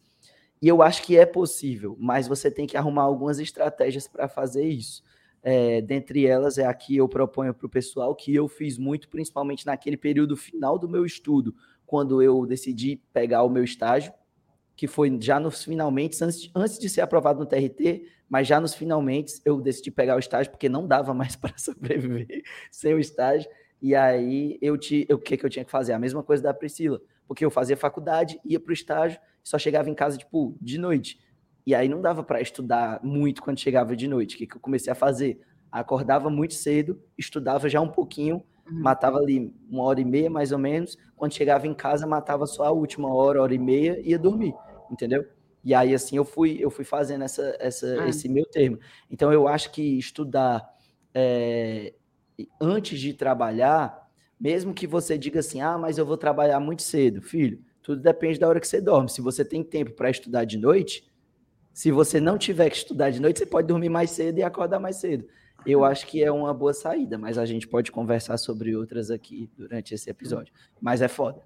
e 0.61 0.67
eu 0.67 0.81
acho 0.81 1.01
que 1.03 1.17
é 1.17 1.25
possível, 1.25 1.97
mas 1.99 2.27
você 2.27 2.51
tem 2.51 2.67
que 2.67 2.77
arrumar 2.77 3.03
algumas 3.03 3.39
estratégias 3.39 4.07
para 4.07 4.27
fazer 4.27 4.65
isso. 4.65 5.03
É, 5.43 5.81
dentre 5.81 6.27
elas 6.27 6.59
é 6.59 6.65
aqui 6.65 6.97
eu 6.97 7.09
proponho 7.09 7.51
para 7.51 7.65
o 7.65 7.69
pessoal 7.69 8.13
que 8.13 8.33
eu 8.35 8.47
fiz 8.47 8.77
muito, 8.77 9.09
principalmente 9.09 9.65
naquele 9.65 9.97
período 9.97 10.37
final 10.37 10.77
do 10.77 10.87
meu 10.87 11.03
estudo, 11.03 11.55
quando 11.83 12.21
eu 12.21 12.45
decidi 12.45 13.01
pegar 13.11 13.41
o 13.43 13.49
meu 13.49 13.63
estágio, 13.63 14.13
que 14.75 14.87
foi 14.87 15.17
já 15.19 15.39
nos 15.39 15.63
finalmente, 15.63 16.23
antes, 16.23 16.49
antes 16.55 16.77
de 16.77 16.87
ser 16.89 17.01
aprovado 17.01 17.39
no 17.39 17.45
TRT, 17.45 18.05
mas 18.29 18.47
já 18.47 18.61
nos 18.61 18.75
finalmente 18.75 19.41
eu 19.43 19.59
decidi 19.59 19.89
pegar 19.89 20.15
o 20.15 20.19
estágio, 20.19 20.51
porque 20.51 20.69
não 20.69 20.87
dava 20.87 21.13
mais 21.13 21.35
para 21.37 21.57
sobreviver 21.57 22.43
sem 22.69 22.93
o 22.93 22.99
estágio. 22.99 23.49
E 23.81 23.95
aí 23.95 24.59
eu 24.61 24.77
te, 24.77 25.07
o 25.11 25.17
que, 25.17 25.35
que 25.35 25.45
eu 25.45 25.49
tinha 25.49 25.65
que 25.65 25.71
fazer? 25.71 25.93
A 25.93 25.99
mesma 25.99 26.21
coisa 26.21 26.43
da 26.43 26.53
Priscila, 26.53 27.01
porque 27.31 27.45
eu 27.45 27.49
fazia 27.49 27.77
faculdade, 27.77 28.41
ia 28.43 28.59
para 28.59 28.71
o 28.71 28.73
estágio 28.73 29.17
só 29.41 29.57
chegava 29.57 29.89
em 29.89 29.93
casa, 29.93 30.17
tipo, 30.17 30.53
de 30.59 30.77
noite. 30.77 31.17
E 31.65 31.73
aí 31.73 31.87
não 31.87 32.01
dava 32.01 32.25
para 32.25 32.41
estudar 32.41 32.99
muito 33.01 33.41
quando 33.41 33.57
chegava 33.57 33.95
de 33.95 34.05
noite. 34.05 34.35
O 34.35 34.37
que, 34.37 34.45
que 34.45 34.57
eu 34.57 34.59
comecei 34.59 34.91
a 34.91 34.95
fazer? 34.95 35.39
Acordava 35.71 36.29
muito 36.29 36.53
cedo, 36.53 37.01
estudava 37.17 37.69
já 37.69 37.79
um 37.79 37.87
pouquinho, 37.87 38.43
uhum. 38.69 38.81
matava 38.81 39.17
ali 39.17 39.49
uma 39.69 39.83
hora 39.83 40.01
e 40.01 40.03
meia, 40.03 40.29
mais 40.29 40.51
ou 40.51 40.59
menos. 40.59 40.97
Quando 41.15 41.33
chegava 41.33 41.65
em 41.65 41.73
casa, 41.73 42.05
matava 42.05 42.45
só 42.45 42.65
a 42.65 42.71
última 42.71 43.07
hora, 43.13 43.41
hora 43.41 43.55
e 43.55 43.57
meia, 43.57 43.97
e 44.01 44.09
ia 44.09 44.19
dormir, 44.19 44.53
entendeu? 44.91 45.25
E 45.63 45.73
aí, 45.73 45.95
assim, 45.95 46.17
eu 46.17 46.25
fui, 46.25 46.57
eu 46.59 46.69
fui 46.69 46.83
fazendo 46.83 47.23
essa, 47.23 47.55
essa, 47.61 47.87
uhum. 47.87 48.07
esse 48.07 48.27
meu 48.27 48.45
termo. 48.45 48.77
Então, 49.09 49.31
eu 49.31 49.47
acho 49.47 49.71
que 49.71 49.97
estudar 49.97 50.69
é, 51.15 51.93
antes 52.59 52.99
de 52.99 53.13
trabalhar, 53.13 54.00
mesmo 54.41 54.73
que 54.73 54.87
você 54.87 55.19
diga 55.19 55.39
assim, 55.39 55.61
ah, 55.61 55.77
mas 55.77 55.99
eu 55.99 56.05
vou 56.05 56.17
trabalhar 56.17 56.59
muito 56.59 56.81
cedo, 56.81 57.21
filho, 57.21 57.61
tudo 57.83 58.01
depende 58.01 58.39
da 58.39 58.47
hora 58.47 58.59
que 58.59 58.67
você 58.67 58.81
dorme. 58.81 59.07
Se 59.07 59.21
você 59.21 59.45
tem 59.45 59.63
tempo 59.63 59.91
para 59.91 60.09
estudar 60.09 60.45
de 60.45 60.57
noite, 60.57 61.07
se 61.71 61.91
você 61.91 62.19
não 62.19 62.39
tiver 62.39 62.67
que 62.71 62.77
estudar 62.77 63.11
de 63.11 63.21
noite, 63.21 63.37
você 63.37 63.45
pode 63.45 63.67
dormir 63.67 63.89
mais 63.89 64.09
cedo 64.09 64.39
e 64.39 64.43
acordar 64.43 64.79
mais 64.79 64.95
cedo. 64.95 65.27
Eu 65.63 65.85
acho 65.85 66.07
que 66.07 66.23
é 66.23 66.31
uma 66.31 66.55
boa 66.55 66.73
saída, 66.73 67.19
mas 67.19 67.37
a 67.37 67.45
gente 67.45 67.67
pode 67.67 67.91
conversar 67.91 68.35
sobre 68.37 68.75
outras 68.75 69.11
aqui 69.11 69.47
durante 69.55 69.93
esse 69.93 70.09
episódio. 70.09 70.51
Mas 70.81 71.03
é 71.03 71.07
foda. 71.07 71.43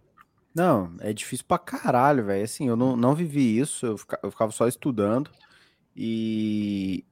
Não, 0.53 0.95
é 1.01 1.11
difícil 1.11 1.45
pra 1.45 1.57
caralho, 1.57 2.23
velho. 2.23 2.45
Assim, 2.45 2.69
eu 2.69 2.77
não, 2.77 2.95
não 2.95 3.13
vivi 3.13 3.59
isso, 3.59 3.85
eu 3.85 3.97
eu 4.23 4.31
ficava 4.31 4.53
só 4.53 4.69
estudando. 4.69 5.29
E 5.93 7.03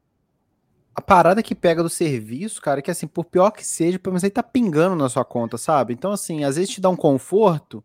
a 0.96 1.02
parada 1.02 1.42
que 1.42 1.56
pega 1.56 1.82
do 1.82 1.90
serviço, 1.90 2.62
cara, 2.62 2.80
é 2.80 2.82
que 2.82 2.92
assim, 2.92 3.08
por 3.08 3.26
pior 3.26 3.52
que 3.52 3.66
seja, 3.66 3.98
pelo 3.98 4.14
menos 4.14 4.24
aí 4.24 4.30
tá 4.30 4.44
pingando 4.44 4.96
na 4.96 5.10
sua 5.10 5.26
conta, 5.26 5.58
sabe? 5.58 5.94
Então, 5.94 6.12
assim, 6.12 6.44
às 6.44 6.56
vezes 6.56 6.72
te 6.72 6.82
dá 6.82 6.90
um 6.90 6.96
conforto 6.96 7.84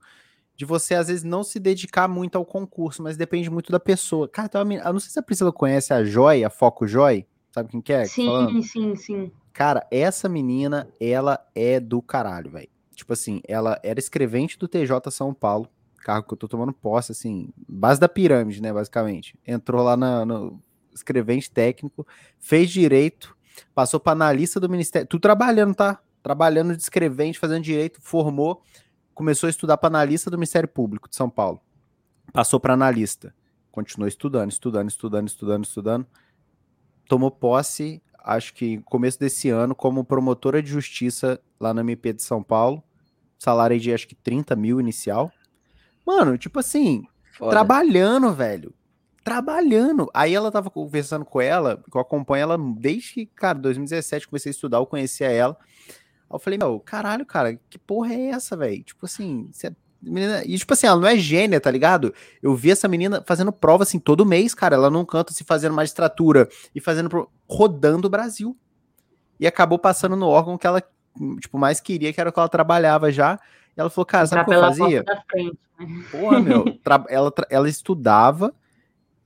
de 0.55 0.65
você, 0.65 0.95
às 0.95 1.09
vezes, 1.09 1.23
não 1.23 1.43
se 1.43 1.59
dedicar 1.59 2.09
muito 2.09 2.37
ao 2.37 2.45
concurso, 2.45 3.03
mas 3.03 3.17
depende 3.17 3.49
muito 3.49 3.71
da 3.71 3.79
pessoa. 3.79 4.29
Cara, 4.29 4.47
então, 4.47 4.73
eu 4.73 4.93
não 4.93 5.01
sei 5.01 5.11
se 5.11 5.19
a 5.19 5.23
Priscila 5.23 5.53
conhece 5.53 5.95
a 5.95 6.05
Joy, 6.05 6.45
a 6.45 6.51
Foco 6.51 6.87
Joy, 6.87 7.25
sabe 7.53 7.71
quem 7.71 7.81
que 7.81 7.93
é? 7.93 8.05
Sim, 8.05 8.27
falando? 8.27 8.63
sim, 8.63 8.97
sim. 8.97 9.33
Cara, 9.53 9.87
essa 9.91 10.29
menina, 10.29 10.89
ela 11.01 11.45
é 11.55 11.81
do 11.81 12.03
caralho, 12.03 12.51
velho. 12.51 12.69
Tipo 12.95 13.13
assim, 13.13 13.41
ela 13.47 13.79
era 13.83 13.99
escrevente 13.99 14.59
do 14.59 14.69
TJ 14.69 15.11
São 15.11 15.33
Paulo, 15.33 15.69
carro 15.99 16.25
que 16.25 16.35
eu 16.35 16.39
tô 16.39 16.49
tomando 16.49 16.73
posse, 16.73 17.13
assim, 17.13 17.51
base 17.69 18.01
da 18.01 18.09
pirâmide, 18.09 18.61
né, 18.61 18.73
basicamente. 18.73 19.39
Entrou 19.47 19.83
lá 19.85 19.97
na, 19.97 20.27
no 20.27 20.61
escrevente 20.99 21.51
técnico, 21.51 22.07
fez 22.39 22.71
direito, 22.71 23.37
passou 23.75 23.99
para 23.99 24.13
analista 24.13 24.61
do 24.61 24.69
Ministério, 24.69 25.09
tu 25.09 25.19
trabalhando, 25.19 25.75
tá? 25.75 26.01
Trabalhando 26.23 26.77
de 26.77 26.83
escrevente, 26.83 27.39
fazendo 27.39 27.63
direito, 27.63 28.01
formou, 28.01 28.63
começou 29.15 29.47
a 29.47 29.51
estudar 29.51 29.77
para 29.77 29.89
analista 29.89 30.31
do 30.31 30.37
Ministério 30.37 30.69
Público 30.69 31.09
de 31.09 31.17
São 31.17 31.31
Paulo. 31.31 31.61
Passou 32.33 32.61
para 32.61 32.75
analista. 32.75 33.35
Continuou 33.71 34.09
estudando, 34.09 34.51
estudando, 34.51 34.89
estudando, 34.89 35.29
estudando, 35.29 35.65
estudando. 35.65 36.07
Tomou 37.09 37.31
posse 37.31 38.03
acho 38.29 38.53
que 38.53 38.79
começo 38.83 39.19
desse 39.19 39.49
ano, 39.49 39.75
como 39.75 40.05
promotora 40.05 40.63
de 40.63 40.71
justiça 40.71 41.41
lá 41.59 41.73
na 41.73 41.81
MP 41.81 42.13
de 42.13 42.23
São 42.23 42.43
Paulo. 42.43 42.83
Salário 43.39 43.81
de 43.81 43.93
acho 43.93 44.07
que 44.07 44.15
30 44.15 44.55
mil 44.55 44.79
inicial. 44.79 45.33
Mano, 46.05 46.37
tipo 46.37 46.59
assim, 46.59 47.07
Foda. 47.33 47.51
trabalhando, 47.51 48.33
velho. 48.35 48.75
Trabalhando. 49.29 50.09
Aí 50.15 50.35
ela 50.35 50.51
tava 50.51 50.71
conversando 50.71 51.25
com 51.25 51.39
ela, 51.39 51.83
que 51.91 51.97
eu 51.97 52.01
acompanho 52.01 52.43
ela 52.43 52.59
desde 52.59 53.13
que, 53.13 53.27
cara, 53.27 53.59
2017 53.59 54.27
comecei 54.27 54.49
a 54.49 54.53
estudar, 54.53 54.79
eu 54.79 54.87
conhecia 54.87 55.31
ela. 55.31 55.55
Aí 55.61 56.35
eu 56.35 56.39
falei, 56.39 56.59
meu, 56.59 56.81
caralho, 56.81 57.27
cara, 57.27 57.59
que 57.69 57.79
porra 57.79 58.15
é 58.15 58.31
essa, 58.31 58.57
velho? 58.57 58.83
Tipo 58.83 59.05
assim, 59.05 59.51
você 59.53 59.71
Menina, 60.01 60.43
e 60.47 60.57
tipo 60.57 60.73
assim, 60.73 60.87
ela 60.87 60.99
não 60.99 61.09
é 61.09 61.17
gênia, 61.17 61.61
tá 61.61 61.71
ligado? 61.71 62.15
Eu 62.41 62.55
vi 62.55 62.71
essa 62.71 62.87
menina 62.87 63.23
fazendo 63.27 63.53
prova 63.53 63.83
assim 63.83 63.99
todo 63.99 64.25
mês, 64.25 64.55
cara. 64.55 64.77
Ela 64.77 64.89
não 64.89 65.05
canta 65.05 65.33
se 65.33 65.43
fazendo 65.43 65.75
magistratura 65.75 66.49
e 66.75 66.81
fazendo 66.81 67.09
pro... 67.09 67.29
rodando 67.49 68.07
o 68.07 68.11
Brasil. 68.11 68.57
E 69.41 69.47
acabou 69.47 69.79
passando 69.79 70.15
no 70.15 70.29
órgão 70.29 70.57
que 70.57 70.67
ela 70.67 70.83
tipo 71.41 71.59
mais 71.59 71.81
queria, 71.81 72.13
que 72.13 72.21
era 72.21 72.31
o 72.31 72.33
que 72.33 72.39
ela 72.39 72.49
trabalhava 72.49 73.11
já. 73.11 73.41
E 73.77 73.81
ela 73.81 73.91
falou, 73.91 74.07
cara, 74.07 74.27
sabe 74.27 74.43
o 74.43 74.45
que 74.45 74.55
eu 74.55 74.61
fazia? 74.61 75.05
Frente, 75.31 75.59
né? 75.79 76.05
Porra, 76.13 76.41
meu, 76.41 76.65
tra... 76.79 77.05
ela, 77.09 77.31
tra... 77.33 77.47
ela 77.51 77.69
estudava 77.69 78.55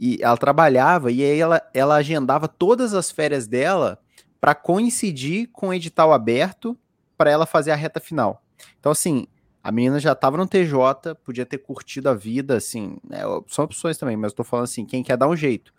e 0.05 0.19
ela 0.21 0.37
trabalhava 0.37 1.13
e 1.13 1.23
aí 1.23 1.39
ela, 1.39 1.63
ela 1.73 1.95
agendava 1.95 2.49
todas 2.49 2.93
as 2.93 3.13
férias 3.13 3.47
dela 3.47 4.01
para 4.41 4.53
coincidir 4.53 5.49
com 5.53 5.69
o 5.69 5.73
edital 5.73 6.13
aberto 6.13 6.77
para 7.17 7.31
ela 7.31 7.47
fazer 7.47 7.71
a 7.71 7.77
reta 7.77 8.01
final. 8.01 8.43
Então 8.81 8.91
assim, 8.91 9.29
a 9.63 9.71
menina 9.71 10.01
já 10.01 10.11
estava 10.11 10.37
no 10.37 10.45
TJ, 10.45 11.15
podia 11.25 11.47
ter 11.47 11.59
curtido 11.59 12.09
a 12.09 12.15
vida, 12.15 12.57
assim, 12.57 12.99
né, 13.09 13.21
são 13.47 13.65
opções 13.65 13.97
também, 13.97 14.17
mas 14.17 14.33
tô 14.33 14.43
falando 14.43 14.65
assim, 14.65 14.85
quem 14.85 15.05
quer 15.05 15.17
dar 15.17 15.29
um 15.29 15.37
jeito. 15.37 15.73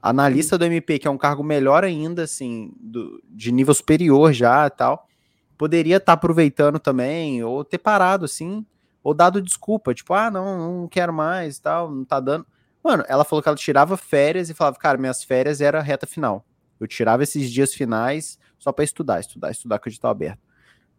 Analista 0.00 0.56
do 0.56 0.64
MP, 0.64 1.00
que 1.00 1.08
é 1.08 1.10
um 1.10 1.18
cargo 1.18 1.42
melhor 1.42 1.82
ainda, 1.82 2.22
assim, 2.22 2.72
do, 2.78 3.20
de 3.28 3.50
nível 3.50 3.74
superior 3.74 4.32
já 4.32 4.70
tal, 4.70 5.08
poderia 5.56 5.96
estar 5.96 6.06
tá 6.06 6.12
aproveitando 6.12 6.78
também, 6.78 7.42
ou 7.42 7.64
ter 7.64 7.78
parado, 7.78 8.24
assim, 8.24 8.64
ou 9.02 9.12
dado 9.12 9.42
desculpa, 9.42 9.92
tipo, 9.92 10.14
ah, 10.14 10.30
não, 10.30 10.82
não 10.82 10.86
quero 10.86 11.12
mais 11.12 11.58
tal, 11.58 11.90
não 11.90 12.04
tá 12.04 12.20
dando. 12.20 12.46
Mano, 12.82 13.04
ela 13.08 13.24
falou 13.24 13.42
que 13.42 13.48
ela 13.48 13.56
tirava 13.56 13.96
férias 13.96 14.48
e 14.48 14.54
falava, 14.54 14.78
cara, 14.78 14.98
minhas 14.98 15.22
férias 15.22 15.60
era 15.60 15.78
a 15.78 15.82
reta 15.82 16.06
final. 16.06 16.46
Eu 16.78 16.86
tirava 16.86 17.22
esses 17.22 17.50
dias 17.50 17.74
finais 17.74 18.38
só 18.58 18.72
para 18.72 18.84
estudar, 18.84 19.20
estudar, 19.20 19.50
estudar 19.50 19.78
com 19.78 19.88
o 19.88 19.90
edital 19.90 20.10
aberto. 20.10 20.40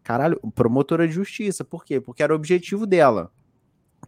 Caralho, 0.04 0.40
promotora 0.54 1.08
de 1.08 1.14
justiça. 1.14 1.64
Por 1.64 1.86
quê? 1.86 2.00
Porque 2.00 2.24
era 2.24 2.34
o 2.34 2.36
objetivo 2.36 2.86
dela. 2.86 3.32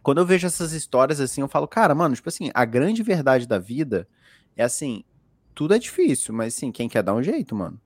Quando 0.02 0.18
eu 0.18 0.26
vejo 0.26 0.46
essas 0.46 0.72
histórias 0.72 1.20
assim, 1.20 1.42
eu 1.42 1.48
falo, 1.48 1.68
cara, 1.68 1.94
mano, 1.94 2.14
tipo 2.14 2.28
assim, 2.28 2.50
a 2.54 2.64
grande 2.64 3.02
verdade 3.02 3.46
da 3.46 3.58
vida 3.58 4.08
é 4.56 4.64
assim, 4.64 5.04
tudo 5.54 5.74
é 5.74 5.78
difícil, 5.78 6.34
mas 6.34 6.56
assim, 6.56 6.72
quem 6.72 6.88
quer 6.88 7.02
dar 7.02 7.14
um 7.14 7.22
jeito, 7.22 7.54
mano. 7.54 7.80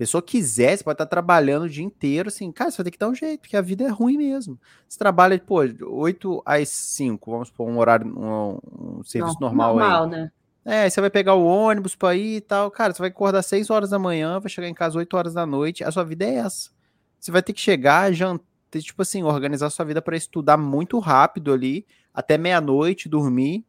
Pessoa 0.00 0.22
quiser, 0.22 0.78
você 0.78 0.82
pode 0.82 0.94
estar 0.94 1.04
trabalhando 1.04 1.64
o 1.64 1.68
dia 1.68 1.84
inteiro, 1.84 2.28
assim, 2.28 2.50
cara, 2.50 2.70
você 2.70 2.78
vai 2.78 2.84
ter 2.84 2.92
que 2.92 2.98
dar 2.98 3.10
um 3.10 3.14
jeito, 3.14 3.40
porque 3.40 3.54
a 3.54 3.60
vida 3.60 3.84
é 3.84 3.88
ruim 3.88 4.16
mesmo. 4.16 4.58
Você 4.88 4.98
trabalha, 4.98 5.38
pô, 5.38 5.56
8 5.56 6.42
às 6.46 6.70
5, 6.70 7.30
vamos 7.30 7.48
supor, 7.48 7.68
um 7.68 7.78
horário, 7.78 8.06
um, 8.06 8.98
um 8.98 9.04
serviço 9.04 9.36
Não, 9.38 9.48
normal, 9.48 9.76
normal 9.76 10.04
aí. 10.04 10.10
né? 10.10 10.32
É, 10.64 10.88
você 10.88 11.02
vai 11.02 11.10
pegar 11.10 11.34
o 11.34 11.44
ônibus 11.44 11.94
para 11.94 12.16
ir 12.16 12.36
e 12.36 12.40
tal. 12.40 12.70
Cara, 12.70 12.94
você 12.94 12.98
vai 12.98 13.10
acordar 13.10 13.42
6 13.42 13.68
horas 13.68 13.90
da 13.90 13.98
manhã, 13.98 14.40
vai 14.40 14.48
chegar 14.48 14.68
em 14.68 14.72
casa 14.72 14.96
8 14.96 15.14
horas 15.18 15.34
da 15.34 15.44
noite. 15.44 15.84
A 15.84 15.90
sua 15.90 16.02
vida 16.02 16.24
é 16.24 16.36
essa. 16.36 16.70
Você 17.18 17.30
vai 17.30 17.42
ter 17.42 17.52
que 17.52 17.60
chegar, 17.60 18.10
jantar, 18.10 18.42
tipo 18.80 19.02
assim, 19.02 19.22
organizar 19.22 19.68
sua 19.68 19.84
vida 19.84 20.00
para 20.00 20.16
estudar 20.16 20.56
muito 20.56 20.98
rápido 20.98 21.52
ali, 21.52 21.84
até 22.14 22.38
meia-noite, 22.38 23.06
dormir. 23.06 23.66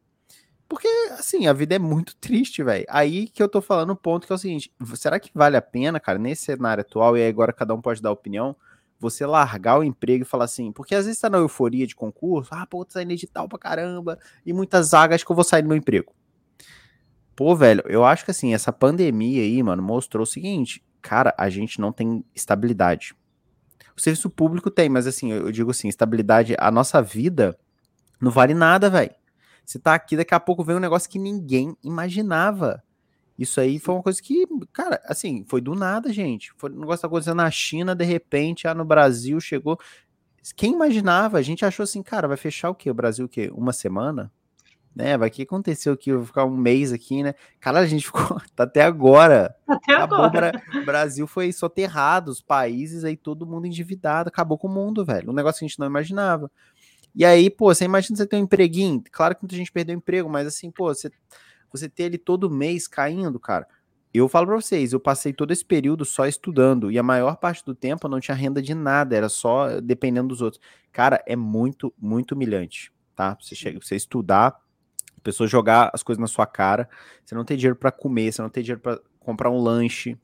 Porque, 0.72 0.88
assim, 1.18 1.46
a 1.46 1.52
vida 1.52 1.74
é 1.74 1.78
muito 1.78 2.16
triste, 2.16 2.62
velho. 2.62 2.86
Aí 2.88 3.28
que 3.28 3.42
eu 3.42 3.48
tô 3.48 3.60
falando 3.60 3.90
o 3.90 3.96
ponto 3.96 4.26
que 4.26 4.32
é 4.32 4.34
o 4.34 4.38
seguinte: 4.38 4.72
será 4.94 5.20
que 5.20 5.30
vale 5.34 5.54
a 5.54 5.60
pena, 5.60 6.00
cara, 6.00 6.18
nesse 6.18 6.44
cenário 6.44 6.80
atual, 6.80 7.14
e 7.14 7.28
agora 7.28 7.52
cada 7.52 7.74
um 7.74 7.80
pode 7.82 8.00
dar 8.00 8.10
opinião, 8.10 8.56
você 8.98 9.26
largar 9.26 9.78
o 9.78 9.84
emprego 9.84 10.22
e 10.22 10.26
falar 10.26 10.46
assim, 10.46 10.72
porque 10.72 10.94
às 10.94 11.04
vezes 11.04 11.20
tá 11.20 11.28
na 11.28 11.36
euforia 11.36 11.86
de 11.86 11.94
concurso, 11.94 12.48
ah, 12.54 12.64
pô, 12.64 12.86
tô 12.86 12.92
saindo 12.92 13.12
edital 13.12 13.46
pra 13.50 13.58
caramba, 13.58 14.18
e 14.46 14.52
muitas 14.54 14.92
vagas 14.92 15.22
que 15.22 15.30
eu 15.30 15.36
vou 15.36 15.44
sair 15.44 15.60
do 15.60 15.68
meu 15.68 15.76
emprego. 15.76 16.14
Pô, 17.36 17.54
velho, 17.54 17.84
eu 17.86 18.02
acho 18.02 18.24
que 18.24 18.30
assim, 18.30 18.54
essa 18.54 18.72
pandemia 18.72 19.42
aí, 19.42 19.62
mano, 19.62 19.82
mostrou 19.82 20.22
o 20.22 20.26
seguinte, 20.26 20.82
cara, 21.02 21.34
a 21.36 21.50
gente 21.50 21.82
não 21.82 21.92
tem 21.92 22.24
estabilidade. 22.34 23.14
O 23.94 24.00
serviço 24.00 24.30
público 24.30 24.70
tem, 24.70 24.88
mas 24.88 25.06
assim, 25.06 25.32
eu 25.32 25.52
digo 25.52 25.70
assim, 25.70 25.88
estabilidade, 25.88 26.56
a 26.58 26.70
nossa 26.70 27.02
vida 27.02 27.58
não 28.18 28.30
vale 28.30 28.54
nada, 28.54 28.88
velho. 28.88 29.14
Você 29.64 29.78
tá 29.78 29.94
aqui, 29.94 30.16
daqui 30.16 30.34
a 30.34 30.40
pouco 30.40 30.64
vem 30.64 30.76
um 30.76 30.80
negócio 30.80 31.08
que 31.08 31.18
ninguém 31.18 31.76
imaginava. 31.82 32.82
Isso 33.38 33.60
aí 33.60 33.78
foi 33.78 33.94
uma 33.94 34.02
coisa 34.02 34.20
que, 34.20 34.46
cara, 34.72 35.00
assim, 35.06 35.44
foi 35.48 35.60
do 35.60 35.74
nada, 35.74 36.12
gente. 36.12 36.52
Foi 36.56 36.70
um 36.70 36.80
negócio 36.80 36.98
que 36.98 37.02
tá 37.02 37.06
acontecendo 37.08 37.36
na 37.36 37.50
China, 37.50 37.94
de 37.94 38.04
repente, 38.04 38.68
ah, 38.68 38.74
no 38.74 38.84
Brasil 38.84 39.40
chegou. 39.40 39.78
Quem 40.56 40.74
imaginava? 40.74 41.38
A 41.38 41.42
gente 41.42 41.64
achou 41.64 41.84
assim, 41.84 42.02
cara, 42.02 42.28
vai 42.28 42.36
fechar 42.36 42.70
o 42.70 42.74
quê? 42.74 42.90
O 42.90 42.94
Brasil 42.94 43.26
o 43.26 43.28
quê? 43.28 43.50
Uma 43.54 43.72
semana? 43.72 44.30
né? 44.94 45.16
Vai 45.16 45.30
que 45.30 45.42
aconteceu 45.42 45.94
aqui, 45.94 46.10
eu 46.10 46.18
vou 46.18 46.26
ficar 46.26 46.44
um 46.44 46.56
mês 46.56 46.92
aqui, 46.92 47.22
né? 47.22 47.34
Cara, 47.58 47.80
a 47.80 47.86
gente 47.86 48.04
ficou 48.06 48.40
tá 48.54 48.64
até 48.64 48.82
agora. 48.82 49.54
Até 49.66 49.94
acabou, 49.94 50.18
agora. 50.18 50.52
O 50.74 50.84
Brasil 50.84 51.26
foi 51.26 51.52
soterrado, 51.52 52.30
os 52.30 52.40
países 52.40 53.04
aí, 53.04 53.16
todo 53.16 53.46
mundo 53.46 53.66
endividado, 53.66 54.28
acabou 54.28 54.58
com 54.58 54.68
o 54.68 54.70
mundo, 54.70 55.04
velho. 55.04 55.30
Um 55.30 55.34
negócio 55.34 55.60
que 55.60 55.64
a 55.64 55.68
gente 55.68 55.78
não 55.78 55.86
imaginava. 55.86 56.50
E 57.14 57.24
aí, 57.24 57.50
pô, 57.50 57.74
você 57.74 57.84
imagina 57.84 58.16
você 58.16 58.26
ter 58.26 58.36
um 58.36 58.40
empreguinho. 58.40 59.02
Claro 59.10 59.34
que 59.34 59.42
muita 59.42 59.56
gente 59.56 59.70
perdeu 59.70 59.94
o 59.94 59.98
emprego, 59.98 60.28
mas 60.28 60.46
assim, 60.46 60.70
pô, 60.70 60.92
você, 60.92 61.10
você 61.70 61.88
ter 61.88 62.04
ele 62.04 62.18
todo 62.18 62.50
mês 62.50 62.86
caindo, 62.88 63.38
cara. 63.38 63.66
Eu 64.14 64.28
falo 64.28 64.46
pra 64.46 64.56
vocês, 64.56 64.92
eu 64.92 65.00
passei 65.00 65.32
todo 65.32 65.52
esse 65.52 65.64
período 65.64 66.04
só 66.04 66.26
estudando, 66.26 66.90
e 66.90 66.98
a 66.98 67.02
maior 67.02 67.36
parte 67.36 67.64
do 67.64 67.74
tempo 67.74 68.06
eu 68.06 68.10
não 68.10 68.20
tinha 68.20 68.34
renda 68.34 68.60
de 68.60 68.74
nada, 68.74 69.16
era 69.16 69.28
só 69.28 69.80
dependendo 69.80 70.28
dos 70.28 70.42
outros. 70.42 70.60
Cara, 70.92 71.22
é 71.26 71.34
muito, 71.34 71.92
muito 71.98 72.32
humilhante, 72.32 72.92
tá? 73.16 73.36
Você 73.40 73.54
chega, 73.54 73.80
você 73.80 73.96
estudar, 73.96 74.60
a 75.16 75.20
pessoa 75.22 75.46
jogar 75.48 75.90
as 75.94 76.02
coisas 76.02 76.20
na 76.20 76.26
sua 76.26 76.46
cara, 76.46 76.90
você 77.24 77.34
não 77.34 77.44
tem 77.44 77.56
dinheiro 77.56 77.76
para 77.76 77.90
comer, 77.90 78.32
você 78.32 78.42
não 78.42 78.50
tem 78.50 78.62
dinheiro 78.62 78.82
para 78.82 79.00
comprar 79.18 79.50
um 79.50 79.58
lanche. 79.58 80.18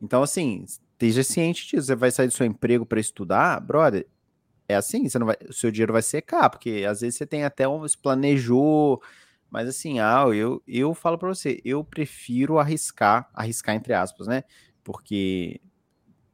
Então, 0.00 0.22
assim, 0.22 0.64
esteja 0.64 1.22
ciente 1.22 1.66
disso. 1.66 1.86
Você 1.86 1.96
vai 1.96 2.10
sair 2.10 2.26
do 2.26 2.32
seu 2.32 2.46
emprego 2.46 2.86
para 2.86 3.00
estudar, 3.00 3.60
brother. 3.60 4.06
É 4.68 4.74
assim, 4.74 5.08
você 5.08 5.18
não 5.18 5.26
vai, 5.26 5.36
o 5.48 5.52
seu 5.52 5.70
dinheiro 5.70 5.92
vai 5.92 6.02
secar, 6.02 6.48
porque 6.48 6.84
às 6.88 7.00
vezes 7.00 7.16
você 7.16 7.26
tem 7.26 7.44
até 7.44 7.68
um, 7.68 7.86
se 7.86 7.98
planejou, 7.98 9.02
mas 9.50 9.68
assim, 9.68 10.00
ah, 10.00 10.24
eu, 10.34 10.62
eu 10.66 10.94
falo 10.94 11.18
para 11.18 11.28
você, 11.28 11.60
eu 11.64 11.84
prefiro 11.84 12.58
arriscar, 12.58 13.28
arriscar 13.34 13.74
entre 13.74 13.92
aspas, 13.92 14.26
né? 14.26 14.44
Porque 14.82 15.60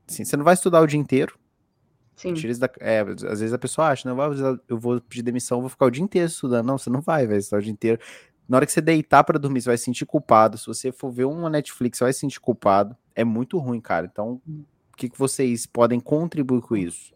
assim, 0.08 0.24
você 0.24 0.36
não 0.36 0.44
vai 0.44 0.54
estudar 0.54 0.80
o 0.80 0.86
dia 0.86 0.98
inteiro, 0.98 1.38
Sim. 2.20 2.34
Da, 2.58 2.70
é, 2.80 3.00
às 3.00 3.40
vezes 3.40 3.52
a 3.54 3.58
pessoa 3.58 3.88
acha, 3.88 4.06
não, 4.06 4.60
eu 4.68 4.78
vou 4.78 5.00
pedir 5.00 5.22
demissão, 5.22 5.60
vou 5.60 5.70
ficar 5.70 5.86
o 5.86 5.90
dia 5.90 6.04
inteiro 6.04 6.28
estudando. 6.28 6.66
Não, 6.66 6.76
você 6.76 6.90
não 6.90 7.00
vai, 7.00 7.26
vai 7.26 7.38
estudar 7.38 7.60
o 7.60 7.62
dia 7.62 7.72
inteiro. 7.72 7.98
Na 8.46 8.58
hora 8.58 8.66
que 8.66 8.72
você 8.72 8.80
deitar 8.82 9.24
para 9.24 9.38
dormir, 9.38 9.62
você 9.62 9.70
vai 9.70 9.78
se 9.78 9.84
sentir 9.84 10.04
culpado. 10.04 10.58
Se 10.58 10.66
você 10.66 10.92
for 10.92 11.10
ver 11.10 11.24
uma 11.24 11.48
Netflix, 11.48 11.96
você 11.96 12.04
vai 12.04 12.12
se 12.12 12.20
sentir 12.20 12.38
culpado. 12.38 12.94
É 13.14 13.24
muito 13.24 13.56
ruim, 13.58 13.80
cara. 13.80 14.06
Então, 14.10 14.40
o 14.46 14.96
que, 14.96 15.08
que 15.08 15.18
vocês 15.18 15.64
podem 15.64 15.98
contribuir 15.98 16.60
com 16.60 16.76
isso? 16.76 17.14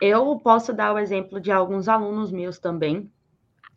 Eu 0.00 0.38
posso 0.38 0.72
dar 0.72 0.94
o 0.94 0.98
exemplo 0.98 1.40
de 1.40 1.52
alguns 1.52 1.88
alunos 1.88 2.32
meus 2.32 2.58
também, 2.58 3.12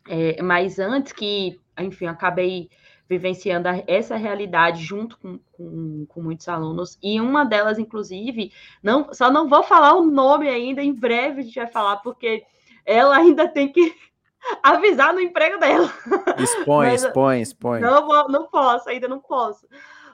é, 0.08 0.40
mas 0.42 0.78
antes 0.78 1.12
que, 1.12 1.60
enfim, 1.78 2.06
acabei 2.06 2.68
vivenciando 3.08 3.68
essa 3.86 4.16
realidade 4.16 4.82
junto 4.82 5.18
com, 5.18 5.38
com, 5.52 6.06
com, 6.06 6.22
muitos 6.22 6.48
alunos. 6.48 6.98
E 7.02 7.20
uma 7.20 7.44
delas, 7.44 7.78
inclusive, 7.78 8.52
não, 8.82 9.12
só 9.12 9.30
não 9.30 9.48
vou 9.48 9.62
falar 9.62 9.94
o 9.94 10.06
nome 10.06 10.48
ainda, 10.48 10.82
em 10.82 10.92
breve 10.92 11.40
a 11.40 11.44
gente 11.44 11.54
vai 11.58 11.66
falar, 11.66 11.96
porque 11.98 12.44
ela 12.84 13.16
ainda 13.16 13.46
tem 13.46 13.70
que 13.70 13.94
avisar 14.62 15.12
no 15.12 15.20
emprego 15.20 15.58
dela. 15.58 15.92
Expõe, 16.38 16.86
Mas, 16.88 17.04
expõe, 17.04 17.42
expõe. 17.42 17.80
Não, 17.80 18.06
vou, 18.06 18.28
não 18.28 18.46
posso, 18.48 18.88
ainda 18.88 19.08
não 19.08 19.20
posso. 19.20 19.66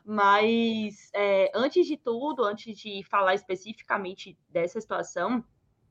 Mas 0.04 1.10
é, 1.14 1.52
antes 1.54 1.86
de 1.86 1.96
tudo, 1.96 2.44
antes 2.44 2.76
de 2.76 3.04
falar 3.04 3.34
especificamente 3.34 4.36
dessa 4.48 4.80
situação, 4.80 5.44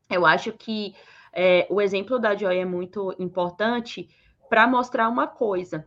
eu 0.10 0.26
acho 0.26 0.52
que 0.54 0.95
é, 1.34 1.67
o 1.69 1.82
exemplo 1.82 2.19
da 2.19 2.36
Joy 2.36 2.58
é 2.58 2.65
muito 2.65 3.15
importante 3.19 4.10
para 4.50 4.67
mostrar 4.67 5.08
uma 5.10 5.28
coisa 5.28 5.86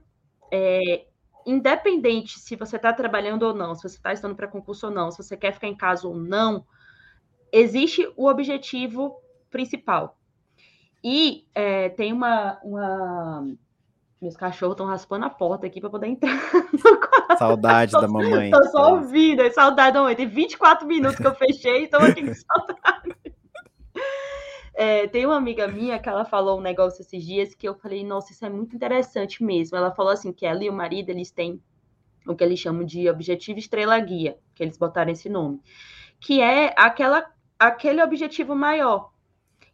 é, 0.53 1.07
independente 1.47 2.39
se 2.39 2.55
você 2.57 2.77
está 2.77 2.93
trabalhando 2.93 3.43
ou 3.43 3.55
não, 3.55 3.75
se 3.75 3.83
você 3.83 3.97
está 3.97 4.13
estudando 4.13 4.37
para 4.37 4.47
concurso 4.47 4.87
ou 4.87 4.93
não, 4.93 5.11
se 5.11 5.23
você 5.23 5.37
quer 5.37 5.53
ficar 5.53 5.67
em 5.67 5.77
casa 5.77 6.07
ou 6.07 6.15
não, 6.15 6.65
existe 7.53 8.11
o 8.17 8.29
objetivo 8.29 9.17
principal. 9.51 10.17
E 11.03 11.47
é, 11.55 11.89
tem 11.91 12.13
uma, 12.13 12.59
uma. 12.63 13.47
Meus 14.21 14.37
cachorros 14.37 14.75
estão 14.75 14.87
raspando 14.87 15.25
a 15.25 15.31
porta 15.31 15.67
aqui 15.67 15.81
para 15.81 15.91
poder 15.91 16.07
entrar 16.07 16.31
no 16.73 17.01
quarto. 17.01 17.39
Saudade 17.39 17.93
da 17.93 18.07
mamãe. 18.07 18.53
Tô 18.53 18.63
só 18.69 18.95
ouvindo, 18.95 19.43
é 19.43 19.51
saudade 19.51 19.95
da 19.95 20.01
mamãe. 20.01 20.15
Tem 20.15 20.29
24 20.29 20.87
minutos 20.87 21.17
que 21.17 21.27
eu 21.27 21.35
fechei 21.35 21.81
e 21.81 21.85
estou 21.85 22.01
aqui 22.01 22.25
com 22.25 22.33
saudade. 22.35 22.92
É, 24.75 25.07
tem 25.07 25.27
uma 25.27 25.37
amiga 25.37 25.69
minha 25.69 25.99
que 25.99 26.09
ela 26.09 26.25
falou 26.25 26.59
um 26.59 26.63
negócio 26.63 27.03
esses 27.03 27.25
dias 27.25 27.55
que 27.55 27.69
eu 27.69 27.75
falei, 27.75 28.05
nossa, 28.05 28.33
isso 28.33 28.45
é 28.45 28.49
muito 28.49 28.75
interessante 28.75 29.45
mesmo. 29.45 29.77
Ela 29.77 29.93
falou 29.93 30.13
assim 30.13 30.33
que 30.33 30.47
ela 30.47 30.65
e 30.65 30.71
o 30.71 30.73
marido, 30.73 31.11
eles 31.11 31.31
têm 31.31 31.63
o 32.27 32.35
que 32.35 32.43
eles 32.45 32.59
chamam 32.59 32.85
de 32.85 33.09
objetivo 33.09 33.59
estrela 33.59 33.99
guia, 33.99 34.39
que 34.55 34.63
eles 34.63 34.79
botaram 34.79 35.11
esse 35.11 35.29
nome, 35.29 35.61
que 36.21 36.41
é 36.41 36.73
aquela, 36.77 37.31
aquele 37.59 38.03
objetivo 38.03 38.55
maior. 38.55 39.13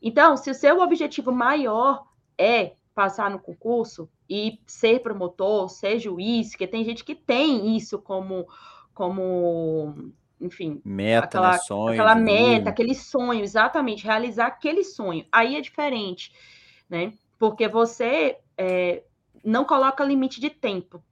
Então, 0.01 0.37
se 0.37 0.51
o 0.51 0.55
seu 0.55 0.81
objetivo 0.81 1.31
maior 1.31 2.07
é 2.37 2.75
passar 2.95 3.31
no 3.31 3.39
concurso 3.39 4.09
e 4.29 4.61
ser 4.67 5.01
promotor, 5.01 5.69
ser 5.69 5.99
juiz, 5.99 6.55
que 6.55 6.67
tem 6.67 6.85
gente 6.85 7.05
que 7.05 7.15
tem 7.15 7.77
isso 7.77 7.99
como, 7.99 8.47
como 8.95 10.13
enfim, 10.41 10.81
meta, 10.85 11.27
aquela, 11.27 11.53
né? 11.53 11.59
sonho, 11.59 11.93
aquela 11.93 12.15
meta, 12.15 12.71
aquele 12.71 12.95
sonho, 12.95 13.43
exatamente, 13.43 14.05
realizar 14.05 14.47
aquele 14.47 14.85
sonho. 14.85 15.27
Aí 15.33 15.57
é 15.57 15.61
diferente, 15.61 16.33
né? 16.89 17.13
Porque 17.39 17.69
você 17.69 18.39
é, 18.57 19.03
não 19.45 19.65
coloca 19.65 20.05
limite 20.05 20.41
de 20.41 20.51
tempo. 20.51 21.03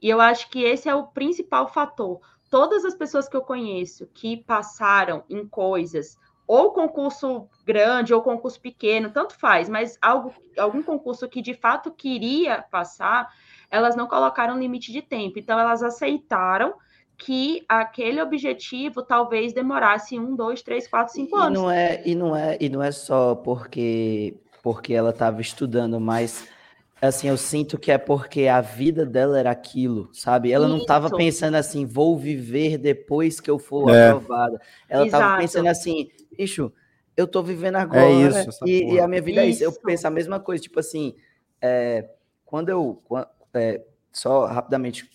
E 0.00 0.08
eu 0.08 0.20
acho 0.20 0.50
que 0.50 0.62
esse 0.62 0.88
é 0.88 0.94
o 0.94 1.06
principal 1.06 1.68
fator. 1.68 2.20
Todas 2.50 2.84
as 2.84 2.94
pessoas 2.94 3.28
que 3.28 3.36
eu 3.36 3.42
conheço 3.42 4.06
que 4.12 4.36
passaram 4.36 5.24
em 5.30 5.46
coisas, 5.46 6.18
ou 6.46 6.72
concurso 6.72 7.48
grande 7.64 8.12
ou 8.12 8.20
concurso 8.20 8.60
pequeno, 8.60 9.10
tanto 9.10 9.34
faz, 9.38 9.68
mas 9.68 9.96
algo, 10.02 10.34
algum 10.58 10.82
concurso 10.82 11.28
que 11.28 11.40
de 11.40 11.54
fato 11.54 11.90
queria 11.90 12.62
passar, 12.62 13.32
elas 13.70 13.96
não 13.96 14.06
colocaram 14.06 14.58
limite 14.58 14.92
de 14.92 15.00
tempo. 15.00 15.38
Então, 15.38 15.58
elas 15.58 15.82
aceitaram 15.82 16.74
que 17.18 17.64
aquele 17.68 18.20
objetivo 18.20 19.02
talvez 19.02 19.52
demorasse 19.52 20.18
um, 20.18 20.34
dois, 20.34 20.62
três, 20.62 20.88
quatro, 20.88 21.14
cinco 21.14 21.36
anos. 21.36 21.58
E 21.58 21.62
não 21.62 21.70
é, 21.70 22.02
e 22.04 22.14
não 22.14 22.36
é, 22.36 22.56
e 22.60 22.68
não 22.68 22.82
é 22.82 22.90
só 22.90 23.34
porque, 23.34 24.34
porque 24.62 24.92
ela 24.92 25.10
estava 25.10 25.40
estudando, 25.40 26.00
mas 26.00 26.48
assim, 27.00 27.28
eu 27.28 27.36
sinto 27.36 27.78
que 27.78 27.90
é 27.90 27.98
porque 27.98 28.46
a 28.46 28.60
vida 28.60 29.04
dela 29.04 29.38
era 29.38 29.50
aquilo, 29.50 30.08
sabe? 30.12 30.52
Ela 30.52 30.66
Isso. 30.66 30.74
não 30.74 30.80
estava 30.82 31.10
pensando 31.10 31.56
assim, 31.56 31.84
vou 31.84 32.16
viver 32.16 32.78
depois 32.78 33.40
que 33.40 33.50
eu 33.50 33.58
for 33.58 33.90
é. 33.90 34.10
aprovada. 34.10 34.60
Ela 34.88 35.06
estava 35.06 35.38
pensando 35.38 35.66
assim, 35.68 36.08
bicho, 36.36 36.72
eu 37.16 37.26
tô 37.26 37.42
vivendo 37.42 37.76
é 37.76 37.80
agora. 37.80 38.02
É 38.02 38.28
isso, 38.28 38.64
e, 38.64 38.94
e, 38.94 39.00
a 39.00 39.08
minha 39.08 39.20
vida 39.20 39.44
isso. 39.44 39.64
é 39.64 39.66
isso. 39.68 39.78
Eu 39.78 39.82
penso 39.82 40.06
a 40.06 40.10
mesma 40.10 40.38
coisa, 40.38 40.62
tipo 40.62 40.78
assim, 40.78 41.14
é, 41.60 42.08
quando 42.44 42.68
eu. 42.68 43.02
É, 43.54 43.82
só 44.12 44.46
rapidamente 44.46 45.08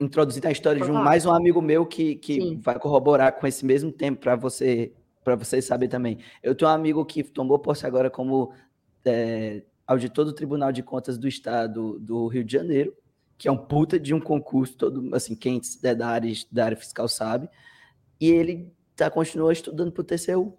introduzir 0.00 0.46
a 0.46 0.50
história 0.50 0.82
de 0.82 0.90
um, 0.90 0.94
mais 0.94 1.26
um 1.26 1.32
amigo 1.32 1.60
meu 1.60 1.86
que, 1.86 2.16
que 2.16 2.56
vai 2.56 2.78
corroborar 2.78 3.38
com 3.38 3.46
esse 3.46 3.64
mesmo 3.64 3.90
tempo 3.90 4.20
para 4.20 4.36
você 4.36 4.92
para 5.24 5.36
vocês 5.36 5.64
saberem 5.64 5.88
também. 5.88 6.18
Eu 6.42 6.54
tenho 6.54 6.68
um 6.70 6.74
amigo 6.74 7.04
que 7.04 7.22
tomou 7.22 7.58
posse 7.58 7.86
agora 7.86 8.10
como 8.10 8.52
é, 9.04 9.62
auditor 9.86 10.24
do 10.24 10.32
Tribunal 10.32 10.72
de 10.72 10.82
Contas 10.82 11.16
do 11.16 11.28
Estado 11.28 11.98
do 12.00 12.26
Rio 12.26 12.44
de 12.44 12.52
Janeiro, 12.52 12.92
que 13.38 13.48
é 13.48 13.52
um 13.52 13.56
puta 13.56 14.00
de 14.00 14.12
um 14.12 14.20
concurso, 14.20 14.76
todo 14.76 15.14
assim, 15.14 15.34
quem 15.34 15.60
é 15.84 15.94
da 15.94 16.08
área, 16.08 16.32
da 16.50 16.64
área 16.64 16.76
fiscal 16.76 17.08
sabe, 17.08 17.48
e 18.20 18.30
ele 18.30 18.72
tá, 18.96 19.10
continua 19.10 19.52
estudando 19.52 19.92
pro 19.92 20.04
TCU. 20.04 20.56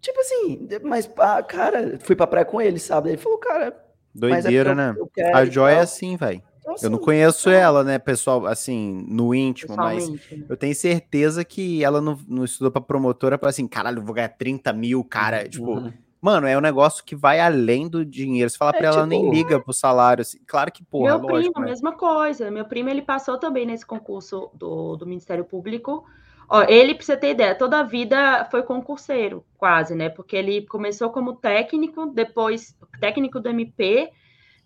Tipo 0.00 0.20
assim, 0.20 0.68
mas, 0.82 1.06
pá, 1.06 1.42
cara, 1.42 1.98
fui 2.00 2.16
pra 2.16 2.26
praia 2.26 2.44
com 2.44 2.60
ele, 2.60 2.78
sabe? 2.78 3.10
Ele 3.10 3.18
falou, 3.18 3.38
cara. 3.38 3.66
É 3.66 3.74
Doideira, 4.12 4.70
é 4.70 4.74
né? 4.74 4.94
a 5.34 5.44
Joy 5.44 5.72
é 5.72 5.80
assim, 5.80 6.16
velho. 6.16 6.42
Então, 6.60 6.74
assim, 6.74 6.86
eu 6.86 6.90
não 6.90 6.98
assim, 6.98 7.04
conheço 7.04 7.50
é. 7.50 7.56
ela, 7.56 7.82
né, 7.82 7.98
pessoal, 7.98 8.46
assim, 8.46 9.04
no 9.08 9.34
íntimo, 9.34 9.74
mas 9.76 10.08
eu 10.48 10.56
tenho 10.56 10.74
certeza 10.74 11.44
que 11.44 11.82
ela 11.82 12.00
não, 12.00 12.18
não 12.28 12.44
estudou 12.44 12.70
pra 12.70 12.80
promotora 12.80 13.38
para 13.38 13.48
assim, 13.50 13.66
caralho, 13.66 14.02
vou 14.02 14.14
ganhar 14.14 14.28
30 14.28 14.72
mil, 14.72 15.02
cara. 15.02 15.48
Tipo, 15.48 15.72
uhum. 15.72 15.92
Mano, 16.20 16.46
é 16.46 16.56
um 16.56 16.60
negócio 16.60 17.02
que 17.02 17.16
vai 17.16 17.40
além 17.40 17.88
do 17.88 18.04
dinheiro. 18.04 18.50
Você 18.50 18.58
fala 18.58 18.72
é, 18.74 18.78
pra 18.78 18.86
ela, 18.88 18.96
tipo, 18.96 19.08
nem 19.08 19.30
liga 19.30 19.58
pro 19.58 19.72
salário. 19.72 20.20
Assim. 20.20 20.38
Claro 20.46 20.70
que, 20.70 20.84
porra, 20.84 21.18
Meu 21.18 21.28
lógico, 21.28 21.54
primo, 21.54 21.64
né? 21.64 21.70
mesma 21.70 21.92
coisa. 21.92 22.50
Meu 22.50 22.66
primo, 22.66 22.90
ele 22.90 23.00
passou 23.00 23.38
também 23.38 23.64
nesse 23.64 23.86
concurso 23.86 24.50
do, 24.52 24.96
do 24.96 25.06
Ministério 25.06 25.44
Público. 25.46 26.04
Ó, 26.46 26.62
ele, 26.64 26.94
pra 26.94 27.04
você 27.04 27.16
ter 27.16 27.30
ideia, 27.30 27.54
toda 27.54 27.78
a 27.78 27.84
vida 27.84 28.44
foi 28.50 28.62
concurseiro, 28.62 29.44
quase, 29.56 29.94
né? 29.94 30.10
Porque 30.10 30.36
ele 30.36 30.66
começou 30.66 31.08
como 31.08 31.36
técnico, 31.36 32.06
depois 32.06 32.76
técnico 33.00 33.40
do 33.40 33.48
MP, 33.48 34.10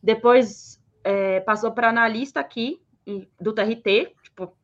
depois 0.02 0.80
é, 1.04 1.40
passou 1.40 1.70
para 1.70 1.90
analista 1.90 2.40
aqui 2.40 2.80
do 3.38 3.52
TRT, 3.52 4.14
tipo, 4.22 4.56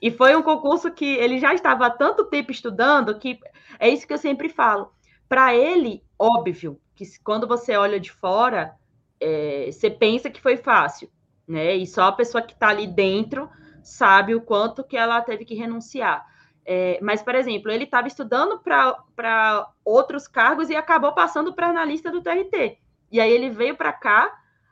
e 0.00 0.10
foi 0.10 0.36
um 0.36 0.42
concurso 0.42 0.90
que 0.92 1.04
ele 1.04 1.38
já 1.40 1.52
estava 1.52 1.86
há 1.86 1.90
tanto 1.90 2.24
tempo 2.26 2.52
estudando 2.52 3.18
que 3.18 3.40
é 3.80 3.88
isso 3.88 4.06
que 4.06 4.12
eu 4.12 4.18
sempre 4.18 4.48
falo. 4.48 4.92
Para 5.28 5.54
ele, 5.54 6.04
óbvio 6.18 6.80
que 6.94 7.04
quando 7.22 7.46
você 7.46 7.76
olha 7.76 7.98
de 7.98 8.12
fora, 8.12 8.74
é, 9.20 9.68
você 9.70 9.90
pensa 9.90 10.30
que 10.30 10.40
foi 10.40 10.56
fácil, 10.56 11.10
né? 11.46 11.74
E 11.74 11.86
só 11.86 12.04
a 12.04 12.12
pessoa 12.12 12.42
que 12.42 12.52
está 12.52 12.68
ali 12.68 12.86
dentro 12.86 13.50
sabe 13.82 14.34
o 14.34 14.40
quanto 14.40 14.84
que 14.84 14.96
ela 14.96 15.20
teve 15.20 15.44
que 15.44 15.54
renunciar. 15.54 16.24
É, 16.64 16.98
mas, 17.02 17.22
por 17.22 17.34
exemplo, 17.34 17.70
ele 17.70 17.84
estava 17.84 18.06
estudando 18.06 18.60
para 18.60 19.68
outros 19.84 20.28
cargos 20.28 20.68
e 20.68 20.76
acabou 20.76 21.12
passando 21.12 21.52
para 21.54 21.68
analista 21.68 22.10
do 22.10 22.22
TRT. 22.22 22.78
E 23.10 23.20
aí 23.20 23.30
ele 23.30 23.48
veio 23.48 23.74
para 23.74 23.92
cá, 23.92 24.30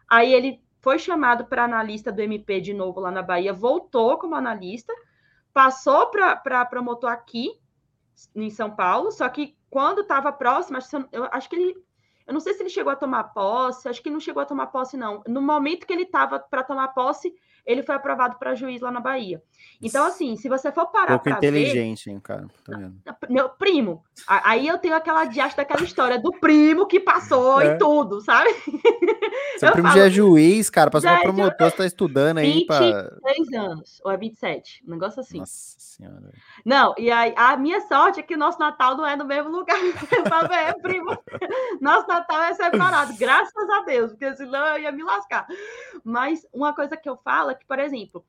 aí 0.08 0.32
ele 0.32 0.60
foi 0.87 1.01
chamado 1.01 1.46
para 1.46 1.64
analista 1.64 2.12
do 2.12 2.22
MP 2.22 2.61
de 2.61 2.72
novo 2.72 3.01
lá 3.01 3.11
na 3.11 3.20
Bahia, 3.20 3.53
voltou 3.53 4.16
como 4.18 4.37
analista, 4.37 4.92
passou 5.53 6.12
para 6.12 6.64
promotor 6.64 7.11
aqui 7.11 7.61
em 8.37 8.49
São 8.51 8.70
Paulo, 8.70 9.11
só 9.11 9.29
que 9.29 9.59
quando 9.68 10.03
estava 10.03 10.33
próximo, 10.33 10.79
eu 11.11 11.25
acho 11.33 11.51
que 11.51 11.57
ele. 11.57 11.75
Eu 12.25 12.33
não 12.33 12.38
sei 12.38 12.55
se 12.55 12.62
ele 12.62 12.70
chegou 12.70 12.92
a 12.92 12.96
tomar 12.96 13.25
posse, 13.35 13.88
acho 13.88 14.01
que 14.01 14.11
não 14.11 14.20
chegou 14.20 14.40
a 14.40 14.46
tomar 14.46 14.68
posse, 14.68 14.96
não. 14.96 15.25
No 15.27 15.42
momento 15.42 15.88
que 15.88 15.92
ele 15.92 16.05
estava 16.05 16.38
para 16.38 16.62
tomar 16.62 16.88
posse, 16.88 17.35
ele 17.66 17.83
foi 17.83 17.96
aprovado 17.96 18.38
para 18.38 18.55
juiz 18.55 18.81
lá 18.81 18.92
na 18.92 19.01
Bahia. 19.01 19.42
Então, 19.83 20.07
assim, 20.07 20.37
se 20.37 20.49
você 20.49 20.70
for 20.70 20.87
parar 20.87 21.18
Pouco 21.18 21.31
inteligente, 21.31 22.05
ver, 22.05 22.12
hein, 22.12 22.20
cara. 22.20 22.46
Meu 23.29 23.49
primo. 23.49 24.05
Aí 24.29 24.68
eu 24.68 24.79
tenho 24.79 24.94
aquela 24.94 25.25
diacho 25.25 25.57
daquela 25.57 25.83
história 25.83 26.16
do 26.16 26.31
primo 26.31 26.87
que 26.87 27.01
passou 27.01 27.61
é. 27.61 27.75
e 27.75 27.79
tudo, 27.79 28.20
sabe? 28.20 28.51
Seu 29.59 29.72
primo 29.72 29.88
falo, 29.88 29.99
já 30.01 30.07
é 30.07 30.11
juiz, 30.11 30.68
cara, 30.68 30.90
passou 30.90 31.11
é 31.11 31.22
promotor, 31.22 31.70
você 31.70 31.77
tá 31.77 31.87
estudando 31.87 32.38
aí 32.38 32.66
para 32.66 33.03
23 33.03 33.53
anos, 33.55 34.01
ou 34.05 34.11
é 34.11 34.16
27, 34.16 34.85
um 34.87 34.90
negócio 34.90 35.20
assim. 35.20 35.38
Nossa 35.38 35.77
senhora. 35.79 36.33
Não, 36.64 36.94
e 36.99 37.11
aí 37.11 37.33
a 37.37 37.57
minha 37.57 37.81
sorte 37.83 38.20
é 38.20 38.22
que 38.22 38.35
o 38.35 38.38
nosso 38.38 38.59
Natal 38.59 38.96
não 38.96 39.07
é 39.07 39.16
no 39.16 39.25
mesmo 39.25 39.51
lugar, 39.51 39.77
é 40.53 40.72
primo. 40.75 41.16
Nosso 41.81 42.07
Natal 42.07 42.42
é 42.42 42.55
separado, 42.55 43.14
graças 43.16 43.70
a 43.70 43.83
Deus, 43.83 44.11
porque 44.12 44.35
senão 44.37 44.66
eu 44.66 44.83
ia 44.83 44.92
me 44.92 45.03
lascar. 45.03 45.46
Mas 46.05 46.46
uma 46.53 46.75
coisa 46.75 46.96
que 46.96 47.09
eu 47.09 47.16
falo 47.16 47.51
é 47.51 47.55
que, 47.55 47.64
por 47.64 47.79
exemplo, 47.79 48.25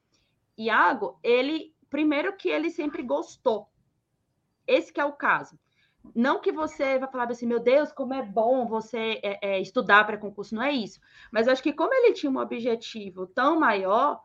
Iago, 0.58 1.20
ele, 1.22 1.74
primeiro 1.90 2.36
que 2.36 2.50
ele 2.50 2.70
sempre 2.70 3.04
gostou. 3.04 3.70
Esse 4.66 4.92
que 4.92 5.00
é 5.00 5.06
o 5.06 5.14
caso. 5.14 5.58
Não 6.16 6.40
que 6.40 6.52
você 6.52 6.98
vai 6.98 7.10
falar 7.10 7.30
assim, 7.30 7.46
meu 7.46 7.60
Deus, 7.60 7.92
como 7.92 8.14
é 8.14 8.22
bom 8.22 8.68
você 8.68 9.20
é, 9.24 9.56
é, 9.56 9.62
estudar 9.62 10.06
para 10.06 10.18
concurso, 10.18 10.56
não 10.56 10.64
é 10.64 10.72
isso. 10.72 11.00
Mas 11.32 11.48
acho 11.48 11.64
que 11.64 11.74
como 11.74 11.94
ele 11.94 12.14
tinha 12.14 12.32
um 12.32 12.40
objetivo 12.40 13.28
tão 13.28 13.60
maior, 13.60 14.22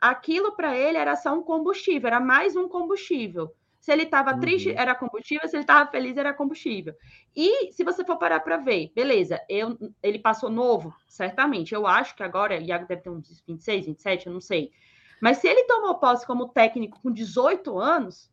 aquilo 0.00 0.52
para 0.56 0.76
ele 0.76 0.98
era 0.98 1.16
só 1.16 1.34
um 1.34 1.42
combustível, 1.42 2.08
era 2.08 2.20
mais 2.20 2.56
um 2.56 2.68
combustível. 2.68 3.52
Se 3.80 3.92
ele 3.92 4.02
estava 4.02 4.32
uhum. 4.32 4.40
triste, 4.40 4.72
era 4.72 4.96
combustível, 4.96 5.48
se 5.48 5.54
ele 5.54 5.62
estava 5.62 5.88
feliz, 5.88 6.16
era 6.16 6.34
combustível. 6.34 6.92
E 7.34 7.72
se 7.72 7.84
você 7.84 8.04
for 8.04 8.16
parar 8.18 8.40
para 8.40 8.56
ver, 8.56 8.90
beleza, 8.92 9.40
eu, 9.48 9.78
ele 10.02 10.18
passou 10.18 10.50
novo, 10.50 10.92
certamente. 11.08 11.72
Eu 11.72 11.86
acho 11.86 12.16
que 12.16 12.24
agora, 12.24 12.58
Iago 12.58 12.88
deve 12.88 13.02
ter 13.02 13.10
uns 13.10 13.40
26, 13.46 13.86
27, 13.86 14.26
eu 14.26 14.32
não 14.32 14.40
sei. 14.40 14.72
Mas 15.20 15.38
se 15.38 15.46
ele 15.46 15.64
tomou 15.64 15.94
posse 16.00 16.26
como 16.26 16.48
técnico 16.48 17.00
com 17.00 17.12
18 17.12 17.78
anos, 17.78 18.28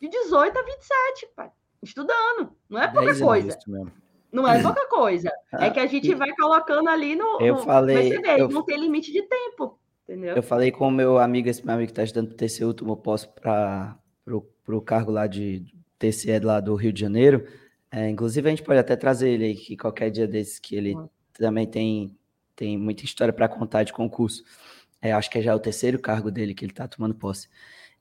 de 0.00 0.08
18 0.08 0.58
a 0.58 0.62
27, 0.62 1.28
pai, 1.36 1.50
estudando, 1.82 2.52
não 2.68 2.80
é 2.80 2.88
pouca 2.88 3.18
coisa. 3.18 3.58
Não 4.32 4.46
é 4.46 4.62
pouca 4.62 4.86
coisa. 4.88 5.30
É 5.52 5.70
que 5.70 5.80
a 5.80 5.86
gente 5.86 6.14
vai 6.14 6.30
colocando 6.34 6.88
ali 6.88 7.16
no. 7.16 7.40
Eu 7.40 7.54
no, 7.54 7.62
falei. 7.62 8.18
eu, 8.38 8.48
não 8.48 8.62
tem 8.62 8.78
limite 8.78 9.12
de 9.12 9.22
tempo. 9.22 9.78
Entendeu? 10.04 10.36
Eu 10.36 10.42
falei 10.42 10.70
com 10.70 10.88
o 10.88 10.90
meu 10.90 11.18
amigo, 11.18 11.48
esse 11.48 11.64
meu 11.64 11.74
amigo 11.74 11.88
que 11.88 11.92
está 11.92 12.04
estudando 12.04 12.34
para 12.34 12.46
TCU, 12.46 12.72
tomou 12.74 12.96
posse 12.96 13.28
para 13.28 13.98
o 14.68 14.80
cargo 14.80 15.10
lá 15.10 15.26
de 15.26 15.64
TCE 15.98 16.38
lá 16.40 16.60
do 16.60 16.74
Rio 16.74 16.92
de 16.92 17.00
Janeiro. 17.00 17.46
É, 17.90 18.08
inclusive, 18.08 18.46
a 18.46 18.50
gente 18.50 18.62
pode 18.62 18.78
até 18.78 18.94
trazer 18.94 19.30
ele 19.30 19.44
aí, 19.44 19.54
que 19.54 19.76
qualquer 19.76 20.10
dia 20.10 20.26
desses, 20.28 20.58
que 20.58 20.76
ele 20.76 20.94
uhum. 20.94 21.08
também 21.32 21.66
tem, 21.66 22.16
tem 22.54 22.76
muita 22.76 23.04
história 23.04 23.32
para 23.32 23.48
contar 23.48 23.82
de 23.82 23.92
concurso. 23.92 24.44
É, 25.00 25.12
acho 25.12 25.30
que 25.30 25.38
é 25.38 25.42
já 25.42 25.54
o 25.54 25.60
terceiro 25.60 25.98
cargo 25.98 26.30
dele 26.30 26.54
que 26.54 26.64
ele 26.64 26.72
está 26.72 26.86
tomando 26.86 27.14
posse. 27.14 27.48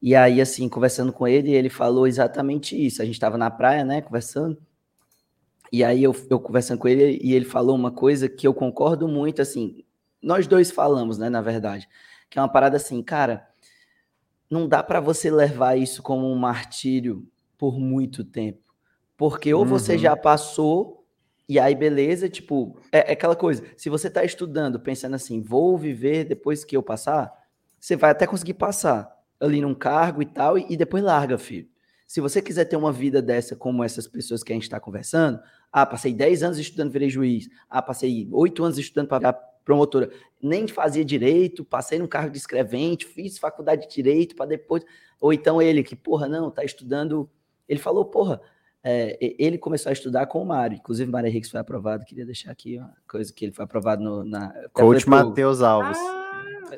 E 0.06 0.14
aí, 0.14 0.40
assim, 0.40 0.70
conversando 0.70 1.12
com 1.12 1.28
ele, 1.28 1.52
ele 1.52 1.68
falou 1.68 2.06
exatamente 2.06 2.78
isso. 2.78 3.02
A 3.02 3.06
gente 3.06 3.16
estava 3.16 3.40
na 3.40 3.50
praia, 3.50 3.84
né, 3.84 4.02
conversando. 4.02 4.56
E 5.72 5.84
aí 5.84 6.04
eu, 6.04 6.16
eu 6.30 6.40
conversando 6.40 6.78
com 6.78 6.88
ele 6.88 7.20
e 7.24 7.34
ele 7.34 7.44
falou 7.44 7.76
uma 7.76 7.90
coisa 7.90 8.30
que 8.30 8.46
eu 8.46 8.54
concordo 8.54 9.08
muito, 9.08 9.42
assim, 9.42 9.84
nós 10.22 10.46
dois 10.46 10.70
falamos, 10.70 11.18
né, 11.18 11.28
na 11.28 11.42
verdade, 11.42 11.90
que 12.30 12.38
é 12.38 12.42
uma 12.42 12.52
parada 12.52 12.78
assim, 12.78 13.02
cara, 13.02 13.50
não 14.48 14.68
dá 14.68 14.84
para 14.84 15.00
você 15.00 15.32
levar 15.32 15.76
isso 15.76 16.04
como 16.04 16.32
um 16.32 16.36
martírio 16.36 17.28
por 17.58 17.80
muito 17.80 18.24
tempo, 18.24 18.62
porque 19.18 19.56
ou 19.56 19.64
uhum. 19.64 19.68
você 19.68 19.98
já 19.98 20.16
passou 20.16 21.04
e 21.50 21.60
aí, 21.60 21.74
beleza, 21.74 22.30
tipo, 22.30 22.78
é, 22.92 23.10
é, 23.10 23.14
aquela 23.14 23.36
coisa. 23.36 23.64
Se 23.76 23.90
você 23.90 24.08
está 24.08 24.24
estudando, 24.24 24.80
pensando 24.80 25.16
assim, 25.16 25.42
vou 25.42 25.76
viver 25.80 26.26
depois 26.26 26.64
que 26.64 26.78
eu 26.78 26.84
passar, 26.84 27.34
você 27.80 27.96
vai 27.96 28.12
até 28.12 28.28
conseguir 28.28 28.54
passar 28.54 29.15
ali 29.40 29.62
num 29.62 29.74
cargo 29.74 30.22
e 30.22 30.26
tal, 30.26 30.58
e, 30.58 30.66
e 30.70 30.78
depois 30.78 31.04
larga, 31.04 31.38
filho. 31.38 31.68
Se 32.08 32.22
você 32.22 32.42
quiser 32.42 32.66
ter 32.66 32.76
uma 32.76 32.92
vida 32.92 33.22
dessa, 33.22 33.56
como 33.56 33.84
essas 33.84 34.08
pessoas 34.08 34.44
que 34.44 34.52
a 34.52 34.56
gente 34.56 34.64
está 34.64 34.80
conversando, 34.80 35.40
ah, 35.72 35.86
passei 35.86 36.14
10 36.14 36.44
anos 36.44 36.60
estudando 36.60 36.92
virei 36.92 37.10
juiz, 37.10 37.50
ah, 37.70 37.82
passei 37.82 38.30
8 38.32 38.64
anos 38.64 38.78
estudando 38.78 39.08
para 39.08 39.34
promotora, 39.34 40.12
nem 40.42 40.68
fazia 40.68 41.04
direito, 41.04 41.66
passei 41.66 41.98
num 41.98 42.08
cargo 42.08 42.30
de 42.30 42.38
escrevente, 42.38 43.06
fiz 43.06 43.40
faculdade 43.40 43.88
de 43.88 43.94
direito 43.94 44.36
para 44.36 44.46
depois. 44.46 44.86
Ou 45.20 45.34
então 45.34 45.60
ele, 45.60 45.84
que, 45.84 45.96
porra, 45.96 46.28
não, 46.28 46.52
tá 46.52 46.64
estudando. 46.64 47.28
Ele 47.68 47.80
falou, 47.80 48.06
porra, 48.06 48.40
é, 48.84 49.18
ele 49.40 49.58
começou 49.58 49.90
a 49.90 49.94
estudar 49.94 50.28
com 50.28 50.44
o 50.44 50.46
Mário, 50.46 50.78
inclusive 50.78 51.10
o 51.10 51.12
Mário 51.12 51.28
Henrique 51.28 51.50
foi 51.50 51.60
aprovado, 51.60 52.06
queria 52.06 52.26
deixar 52.26 52.52
aqui 52.52 52.78
uma 52.78 52.94
coisa 53.10 53.34
que 53.34 53.46
ele 53.46 53.52
foi 53.52 53.66
aprovado 53.66 54.04
no, 54.04 54.24
na... 54.24 54.54
Coach 54.72 55.10
Matheus 55.10 55.64
Alves. 55.64 55.98
Ah! 55.98 56.25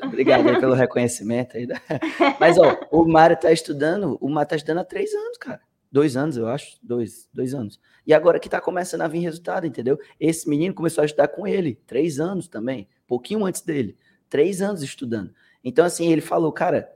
Obrigado 0.04 0.48
aí 0.48 0.60
pelo 0.60 0.74
reconhecimento 0.74 1.58
aí. 1.58 1.68
Mas, 2.40 2.58
ó, 2.58 2.80
o 2.92 3.06
Mário 3.06 3.38
tá 3.38 3.52
estudando, 3.52 4.18
o 4.22 4.30
Mário 4.30 4.50
tá 4.50 4.56
estudando 4.56 4.80
há 4.80 4.84
três 4.84 5.14
anos, 5.14 5.38
cara. 5.38 5.62
Dois 5.92 6.18
anos, 6.18 6.38
eu 6.38 6.48
acho. 6.48 6.78
Dois, 6.82 7.30
dois 7.34 7.54
anos. 7.54 7.80
E 8.06 8.14
agora 8.14 8.40
que 8.40 8.50
tá 8.50 8.60
começando 8.60 9.02
a 9.02 9.08
vir 9.08 9.20
resultado, 9.20 9.66
entendeu? 9.66 10.00
Esse 10.20 10.50
menino 10.50 10.74
começou 10.74 11.02
a 11.02 11.06
estudar 11.06 11.28
com 11.30 11.48
ele, 11.48 11.80
três 11.88 12.20
anos 12.20 12.48
também, 12.48 12.88
pouquinho 13.08 13.46
antes 13.46 13.62
dele. 13.62 13.98
Três 14.30 14.62
anos 14.62 14.84
estudando. 14.84 15.34
Então, 15.64 15.86
assim, 15.86 16.12
ele 16.12 16.22
falou, 16.22 16.52
cara, 16.52 16.92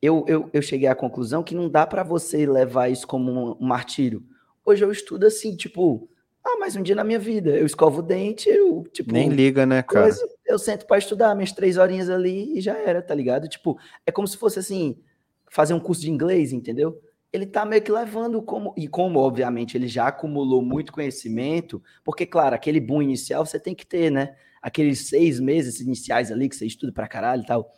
eu, 0.00 0.24
eu, 0.26 0.50
eu 0.52 0.62
cheguei 0.62 0.88
à 0.88 0.94
conclusão 0.94 1.42
que 1.42 1.54
não 1.54 1.68
dá 1.68 1.86
para 1.86 2.02
você 2.02 2.46
levar 2.46 2.88
isso 2.88 3.06
como 3.06 3.30
um, 3.30 3.56
um 3.60 3.66
martírio. 3.66 4.22
Hoje 4.64 4.84
eu 4.84 4.90
estudo 4.90 5.26
assim, 5.26 5.54
tipo, 5.54 6.08
ah, 6.44 6.58
mais 6.58 6.74
um 6.74 6.82
dia 6.82 6.94
na 6.94 7.04
minha 7.04 7.18
vida. 7.18 7.50
Eu 7.50 7.66
escovo 7.66 8.00
o 8.00 8.02
dente, 8.02 8.48
eu, 8.48 8.84
tipo. 8.92 9.12
Nem 9.12 9.28
liga, 9.28 9.64
né, 9.64 9.82
cara? 9.82 10.06
Coisa, 10.06 10.28
eu 10.52 10.58
sento 10.58 10.86
para 10.86 10.98
estudar 10.98 11.34
minhas 11.34 11.52
três 11.52 11.76
horinhas 11.76 12.10
ali 12.10 12.56
e 12.56 12.60
já 12.60 12.76
era, 12.76 13.02
tá 13.02 13.14
ligado? 13.14 13.48
Tipo, 13.48 13.78
é 14.06 14.12
como 14.12 14.26
se 14.26 14.36
fosse 14.36 14.58
assim, 14.58 14.98
fazer 15.50 15.74
um 15.74 15.80
curso 15.80 16.02
de 16.02 16.10
inglês, 16.10 16.52
entendeu? 16.52 17.00
Ele 17.32 17.46
tá 17.46 17.64
meio 17.64 17.82
que 17.82 17.90
levando 17.90 18.42
como. 18.42 18.74
E 18.76 18.86
como, 18.88 19.18
obviamente, 19.18 19.76
ele 19.76 19.88
já 19.88 20.08
acumulou 20.08 20.62
muito 20.62 20.92
conhecimento, 20.92 21.82
porque, 22.04 22.26
claro, 22.26 22.54
aquele 22.54 22.80
boom 22.80 23.02
inicial 23.02 23.44
você 23.44 23.58
tem 23.58 23.74
que 23.74 23.86
ter, 23.86 24.10
né? 24.10 24.36
Aqueles 24.60 25.08
seis 25.08 25.40
meses 25.40 25.80
iniciais 25.80 26.30
ali 26.30 26.48
que 26.48 26.56
você 26.56 26.66
estuda 26.66 26.92
pra 26.92 27.08
caralho 27.08 27.42
e 27.42 27.46
tal. 27.46 27.72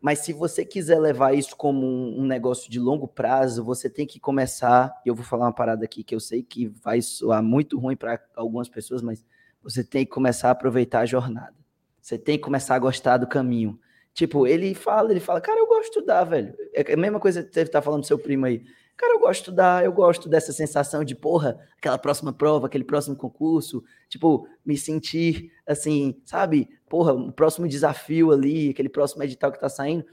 Mas 0.00 0.18
se 0.18 0.34
você 0.34 0.66
quiser 0.66 0.98
levar 0.98 1.34
isso 1.34 1.56
como 1.56 1.86
um, 1.86 2.26
negócio 2.26 2.70
de 2.70 2.78
longo 2.78 3.08
prazo, 3.08 3.64
você 3.64 3.88
tem 3.88 4.06
que 4.06 4.20
começar. 4.20 4.92
Eu 5.04 5.14
vou 5.14 5.24
falar 5.24 5.46
uma 5.46 5.54
parada 5.54 5.84
aqui 5.86 6.04
que 6.04 6.14
eu 6.14 6.20
sei 6.20 6.42
que 6.42 6.66
vai 6.66 7.00
soar 7.00 7.42
muito 7.42 7.78
ruim 7.78 7.96
para 7.96 8.20
algumas 8.36 8.68
pessoas, 8.68 9.00
mas 9.00 9.24
você 9.62 9.82
tem 9.82 10.04
que 10.04 10.10
começar 10.12 10.48
a 10.48 10.50
aproveitar 10.50 11.00
a 11.00 11.06
jornada. 11.06 11.63
Você 12.04 12.18
tem 12.18 12.36
que 12.36 12.44
começar 12.44 12.74
a 12.74 12.78
gostar 12.78 13.16
do 13.16 13.26
caminho. 13.26 13.80
Tipo, 14.12 14.46
ele 14.46 14.74
fala, 14.74 15.10
ele 15.10 15.20
fala, 15.20 15.40
cara, 15.40 15.58
eu 15.58 15.66
gosto 15.66 15.84
de 15.84 15.88
estudar, 15.88 16.22
velho. 16.24 16.54
É 16.74 16.92
a 16.92 16.96
mesma 16.98 17.18
coisa 17.18 17.42
que 17.42 17.54
você 17.54 17.64
tá 17.64 17.80
falando 17.80 18.02
do 18.02 18.06
seu 18.06 18.18
primo 18.18 18.44
aí. 18.44 18.62
Cara, 18.94 19.14
eu 19.14 19.18
gosto 19.18 19.32
de 19.32 19.38
estudar, 19.38 19.82
eu 19.82 19.90
gosto 19.90 20.28
dessa 20.28 20.52
sensação 20.52 21.02
de, 21.02 21.14
porra, 21.14 21.58
aquela 21.78 21.96
próxima 21.96 22.30
prova, 22.30 22.66
aquele 22.66 22.84
próximo 22.84 23.16
concurso, 23.16 23.82
tipo, 24.06 24.46
me 24.66 24.76
sentir 24.76 25.50
assim, 25.66 26.20
sabe? 26.26 26.68
Porra, 26.90 27.14
o 27.14 27.32
próximo 27.32 27.66
desafio 27.66 28.32
ali, 28.32 28.68
aquele 28.68 28.90
próximo 28.90 29.22
edital 29.22 29.50
que 29.50 29.58
tá 29.58 29.70
saindo. 29.70 30.04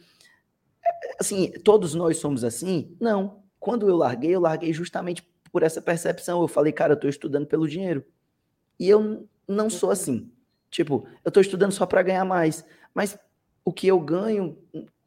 É, 0.82 1.16
assim, 1.20 1.52
todos 1.62 1.94
nós 1.94 2.16
somos 2.16 2.46
assim? 2.46 2.96
Não. 3.02 3.44
Quando 3.60 3.90
eu 3.90 3.98
larguei, 3.98 4.34
eu 4.34 4.40
larguei 4.40 4.72
justamente 4.72 5.30
por 5.52 5.62
essa 5.62 5.82
percepção. 5.82 6.42
Eu 6.42 6.48
falei, 6.48 6.72
cara, 6.72 6.94
eu 6.94 7.00
tô 7.00 7.10
estudando 7.10 7.48
pelo 7.48 7.68
dinheiro. 7.68 8.06
E 8.80 8.88
eu 8.88 9.28
não 9.46 9.70
sou 9.70 9.92
assim. 9.92 10.31
Tipo, 10.72 11.06
eu 11.24 11.30
tô 11.30 11.42
estudando 11.42 11.74
só 11.74 11.86
para 11.86 12.02
ganhar 12.02 12.26
mais, 12.26 12.66
mas 12.94 13.20
o 13.64 13.72
que 13.72 13.88
eu 13.88 14.00
ganho 14.00 14.58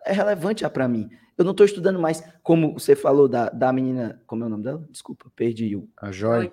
é 0.05 0.13
relevante 0.13 0.69
para 0.69 0.87
mim. 0.87 1.11
Eu 1.37 1.45
não 1.45 1.53
estou 1.53 1.67
estudando 1.67 1.99
mais, 1.99 2.23
como 2.43 2.75
você 2.75 2.95
falou 2.95 3.27
da, 3.27 3.49
da 3.49 3.73
menina. 3.73 4.23
Como 4.27 4.45
é 4.45 4.47
o 4.47 4.51
nome 4.51 4.63
dela? 4.63 4.87
Desculpa, 4.91 5.27
perdi 5.35 5.75
o. 5.75 5.89
A 5.97 6.13
Joy. 6.13 6.53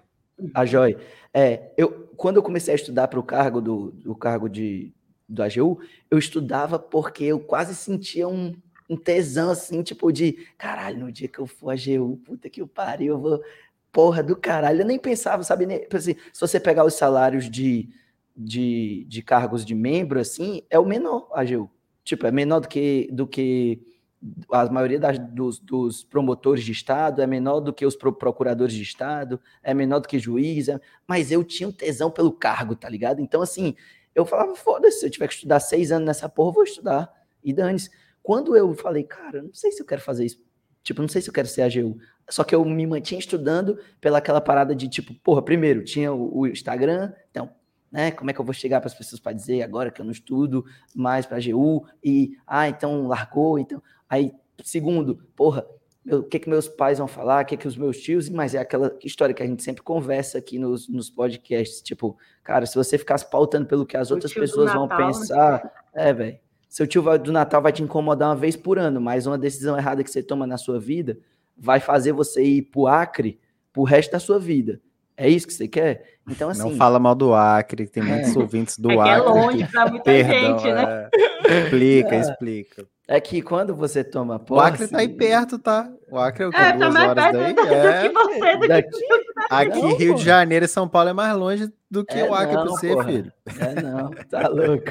A 0.54 0.66
Joy. 0.66 0.98
É, 1.34 1.72
eu, 1.78 2.10
quando 2.18 2.38
eu 2.38 2.44
comecei 2.44 2.74
a 2.74 2.76
estudar 2.76 3.08
para 3.08 3.20
o 3.20 3.24
cargo 3.24 3.62
do, 3.62 3.92
do 3.92 4.16
cargo 4.16 4.50
de, 4.50 4.92
do 5.30 5.44
AGU, 5.44 5.80
eu 6.10 6.18
estudava 6.18 6.80
porque 6.80 7.26
eu 7.26 7.40
quase 7.40 7.76
sentia 7.76 8.28
um, 8.28 8.56
um 8.90 8.98
tesão 8.98 9.52
assim, 9.52 9.84
tipo 9.84 10.12
de 10.12 10.48
caralho, 10.58 11.00
no 11.00 11.12
dia 11.12 11.28
que 11.28 11.40
eu 11.40 11.46
for 11.46 11.70
AGU, 11.70 12.18
puta 12.26 12.50
que 12.50 12.62
eu 12.62 12.68
pariu, 12.68 13.16
eu 13.16 13.20
vou. 13.20 13.44
Porra 13.92 14.24
do 14.24 14.38
caralho. 14.38 14.82
Eu 14.82 14.86
nem 14.86 14.98
pensava, 14.98 15.44
sabe? 15.44 15.66
Nem, 15.66 15.80
tipo 15.82 15.98
assim, 15.98 16.16
se 16.32 16.40
você 16.40 16.62
pegar 16.62 16.86
os 16.86 16.94
salários 16.94 17.50
de, 17.50 17.90
de, 18.36 19.06
de 19.08 19.22
cargos 19.22 19.66
de 19.66 19.76
membro, 19.76 20.20
assim, 20.20 20.64
é 20.70 20.80
o 20.80 20.86
menor 20.86 21.30
AGU. 21.34 21.70
Tipo, 22.04 22.28
é 22.28 22.32
menor 22.32 22.62
do 22.62 22.68
que, 22.68 23.10
do 23.12 23.28
que 23.28 23.82
a 24.52 24.66
maioria 24.70 25.00
das, 25.00 25.18
dos, 25.18 25.60
dos, 25.60 26.04
promotores 26.04 26.64
de 26.64 26.72
Estado, 26.72 27.22
é 27.22 27.28
menor 27.28 27.60
do 27.60 27.74
que 27.74 27.86
os 27.86 27.96
procuradores 27.96 28.74
de 28.74 28.84
Estado, 28.84 29.40
é 29.64 29.74
menor 29.74 30.00
do 30.00 30.08
que 30.08 30.20
juiz, 30.20 30.68
é... 30.68 30.80
mas 31.08 31.32
eu 31.32 31.44
tinha 31.44 31.68
um 31.68 31.72
tesão 31.72 32.12
pelo 32.12 32.32
cargo, 32.32 32.76
tá 32.76 32.88
ligado? 32.88 33.20
Então, 33.20 33.42
assim, 33.42 33.76
eu 34.14 34.26
falava, 34.26 34.56
foda-se, 34.56 35.00
se 35.00 35.06
eu 35.06 35.10
tiver 35.10 35.28
que 35.28 35.34
estudar 35.34 35.60
seis 35.60 35.92
anos 35.92 36.06
nessa 36.06 36.30
porra, 36.30 36.50
eu 36.50 36.54
vou 36.54 36.64
estudar. 36.64 37.12
E 37.44 37.52
dane-se. 37.52 37.90
Quando 38.22 38.56
eu 38.56 38.74
falei, 38.76 39.04
cara, 39.04 39.42
não 39.42 39.54
sei 39.54 39.72
se 39.72 39.82
eu 39.82 39.86
quero 39.86 40.02
fazer 40.02 40.26
isso, 40.26 40.40
tipo, 40.84 41.02
não 41.02 41.10
sei 41.10 41.22
se 41.22 41.30
eu 41.30 41.34
quero 41.34 41.48
ser 41.48 41.64
AGU, 41.64 41.98
só 42.30 42.44
que 42.44 42.54
eu 42.54 42.64
me 42.64 42.86
mantinha 42.86 43.20
estudando 43.20 43.80
pela 44.00 44.20
aquela 44.20 44.40
parada 44.40 44.76
de, 44.76 44.88
tipo, 44.88 45.14
porra, 45.16 45.42
primeiro, 45.42 45.84
tinha 45.84 46.14
o, 46.14 46.40
o 46.40 46.48
Instagram, 46.48 47.12
então, 47.32 47.50
né? 47.92 48.12
Como 48.12 48.30
é 48.30 48.34
que 48.34 48.40
eu 48.40 48.46
vou 48.46 48.54
chegar 48.54 48.80
para 48.80 48.88
as 48.88 48.96
pessoas 48.96 49.20
para 49.20 49.34
dizer 49.34 49.62
agora 49.62 49.92
que 49.92 50.00
eu 50.00 50.06
não 50.06 50.12
estudo 50.12 50.66
mais 50.96 51.26
para 51.26 51.38
a 51.38 51.42
GU 51.42 51.86
e 52.04 52.38
ah, 52.48 52.70
então 52.70 53.08
largou, 53.08 53.60
então 53.60 53.82
Aí, 54.12 54.34
segundo, 54.62 55.24
porra, 55.38 55.66
o 56.06 56.22
que 56.24 56.38
que 56.38 56.50
meus 56.50 56.68
pais 56.68 56.98
vão 56.98 57.08
falar, 57.08 57.44
o 57.44 57.48
que 57.48 57.56
que 57.56 57.66
os 57.66 57.78
meus 57.78 57.98
tios, 57.98 58.28
mas 58.28 58.54
é 58.54 58.58
aquela 58.58 58.94
história 59.02 59.34
que 59.34 59.42
a 59.42 59.46
gente 59.46 59.64
sempre 59.64 59.82
conversa 59.82 60.38
aqui 60.38 60.60
nos, 60.60 60.90
nos 60.90 61.10
podcasts, 61.10 61.82
tipo, 61.82 62.18
cara, 62.44 62.66
se 62.66 62.76
você 62.76 62.98
ficar 62.98 63.18
pautando 63.30 63.68
pelo 63.68 63.86
que 63.86 63.96
as 63.96 64.12
outras 64.12 64.34
pessoas 64.34 64.66
Natal, 64.66 64.86
vão 64.86 64.98
né? 64.98 65.06
pensar, 65.06 65.64
né? 65.64 66.10
é, 66.10 66.14
velho, 66.14 66.40
seu 66.68 66.86
tio 66.86 67.18
do 67.20 67.32
Natal 67.32 67.62
vai 67.62 67.72
te 67.72 67.82
incomodar 67.82 68.28
uma 68.28 68.36
vez 68.36 68.58
por 68.58 68.78
ano, 68.78 69.00
mas 69.00 69.26
uma 69.26 69.38
decisão 69.38 69.78
errada 69.78 70.04
que 70.04 70.12
você 70.12 70.22
toma 70.22 70.46
na 70.46 70.58
sua 70.58 70.78
vida 70.78 71.18
vai 71.56 71.80
fazer 71.80 72.12
você 72.12 72.44
ir 72.44 72.64
pro 72.64 72.88
Acre 72.88 73.40
pro 73.72 73.84
resto 73.84 74.12
da 74.12 74.20
sua 74.20 74.38
vida. 74.38 74.82
É 75.22 75.30
isso 75.30 75.46
que 75.46 75.54
você 75.54 75.68
quer? 75.68 76.04
Então, 76.28 76.50
assim. 76.50 76.64
Não 76.64 76.76
fala 76.76 76.98
mal 76.98 77.14
do 77.14 77.34
Acre, 77.34 77.88
tem 77.88 78.02
muitos 78.02 78.36
é. 78.36 78.40
ouvintes 78.40 78.78
do 78.78 78.90
é 78.92 78.96
Acre. 78.96 79.12
é 79.12 79.18
longe 79.18 79.68
pra 79.68 79.88
muita 79.88 80.04
Perdão, 80.04 80.58
gente, 80.58 80.74
né? 80.74 81.10
É. 81.48 81.62
Explica, 81.64 82.16
é. 82.16 82.20
explica. 82.20 82.88
É 83.12 83.20
que 83.20 83.42
quando 83.42 83.76
você 83.76 84.06
toma 84.06 84.40
posse... 84.40 84.62
O 84.62 84.66
Acre 84.66 84.88
tá 84.88 85.00
aí 85.00 85.10
perto, 85.10 85.60
tá? 85.60 85.92
O 86.10 86.18
Acre 86.18 86.46
é 86.46 86.48
o 86.48 86.50
que? 86.50 86.56
É, 86.56 86.72
tá 86.72 86.78
duas 86.78 86.96
horas 86.96 87.34
daí? 87.34 87.54
Do, 87.54 87.62
é. 87.62 88.04
do 88.04 88.08
que 88.08 88.14
você, 88.14 88.56
do 88.56 88.68
Daqui, 88.70 89.06
Aqui, 89.50 89.82
não, 89.82 89.98
Rio 89.98 90.14
pô. 90.14 90.18
de 90.18 90.24
Janeiro 90.24 90.64
e 90.64 90.68
São 90.70 90.88
Paulo 90.88 91.10
é 91.10 91.14
mais 91.14 91.36
longe 91.36 91.70
do 91.90 92.06
que 92.06 92.18
é 92.18 92.30
o 92.30 92.34
Acre 92.34 92.56
não, 92.56 92.64
pra 92.64 92.72
você, 92.72 92.94
porra. 92.94 93.04
filho. 93.04 93.34
É 93.60 93.82
não, 93.82 94.12
tá 94.30 94.48
louco. 94.48 94.86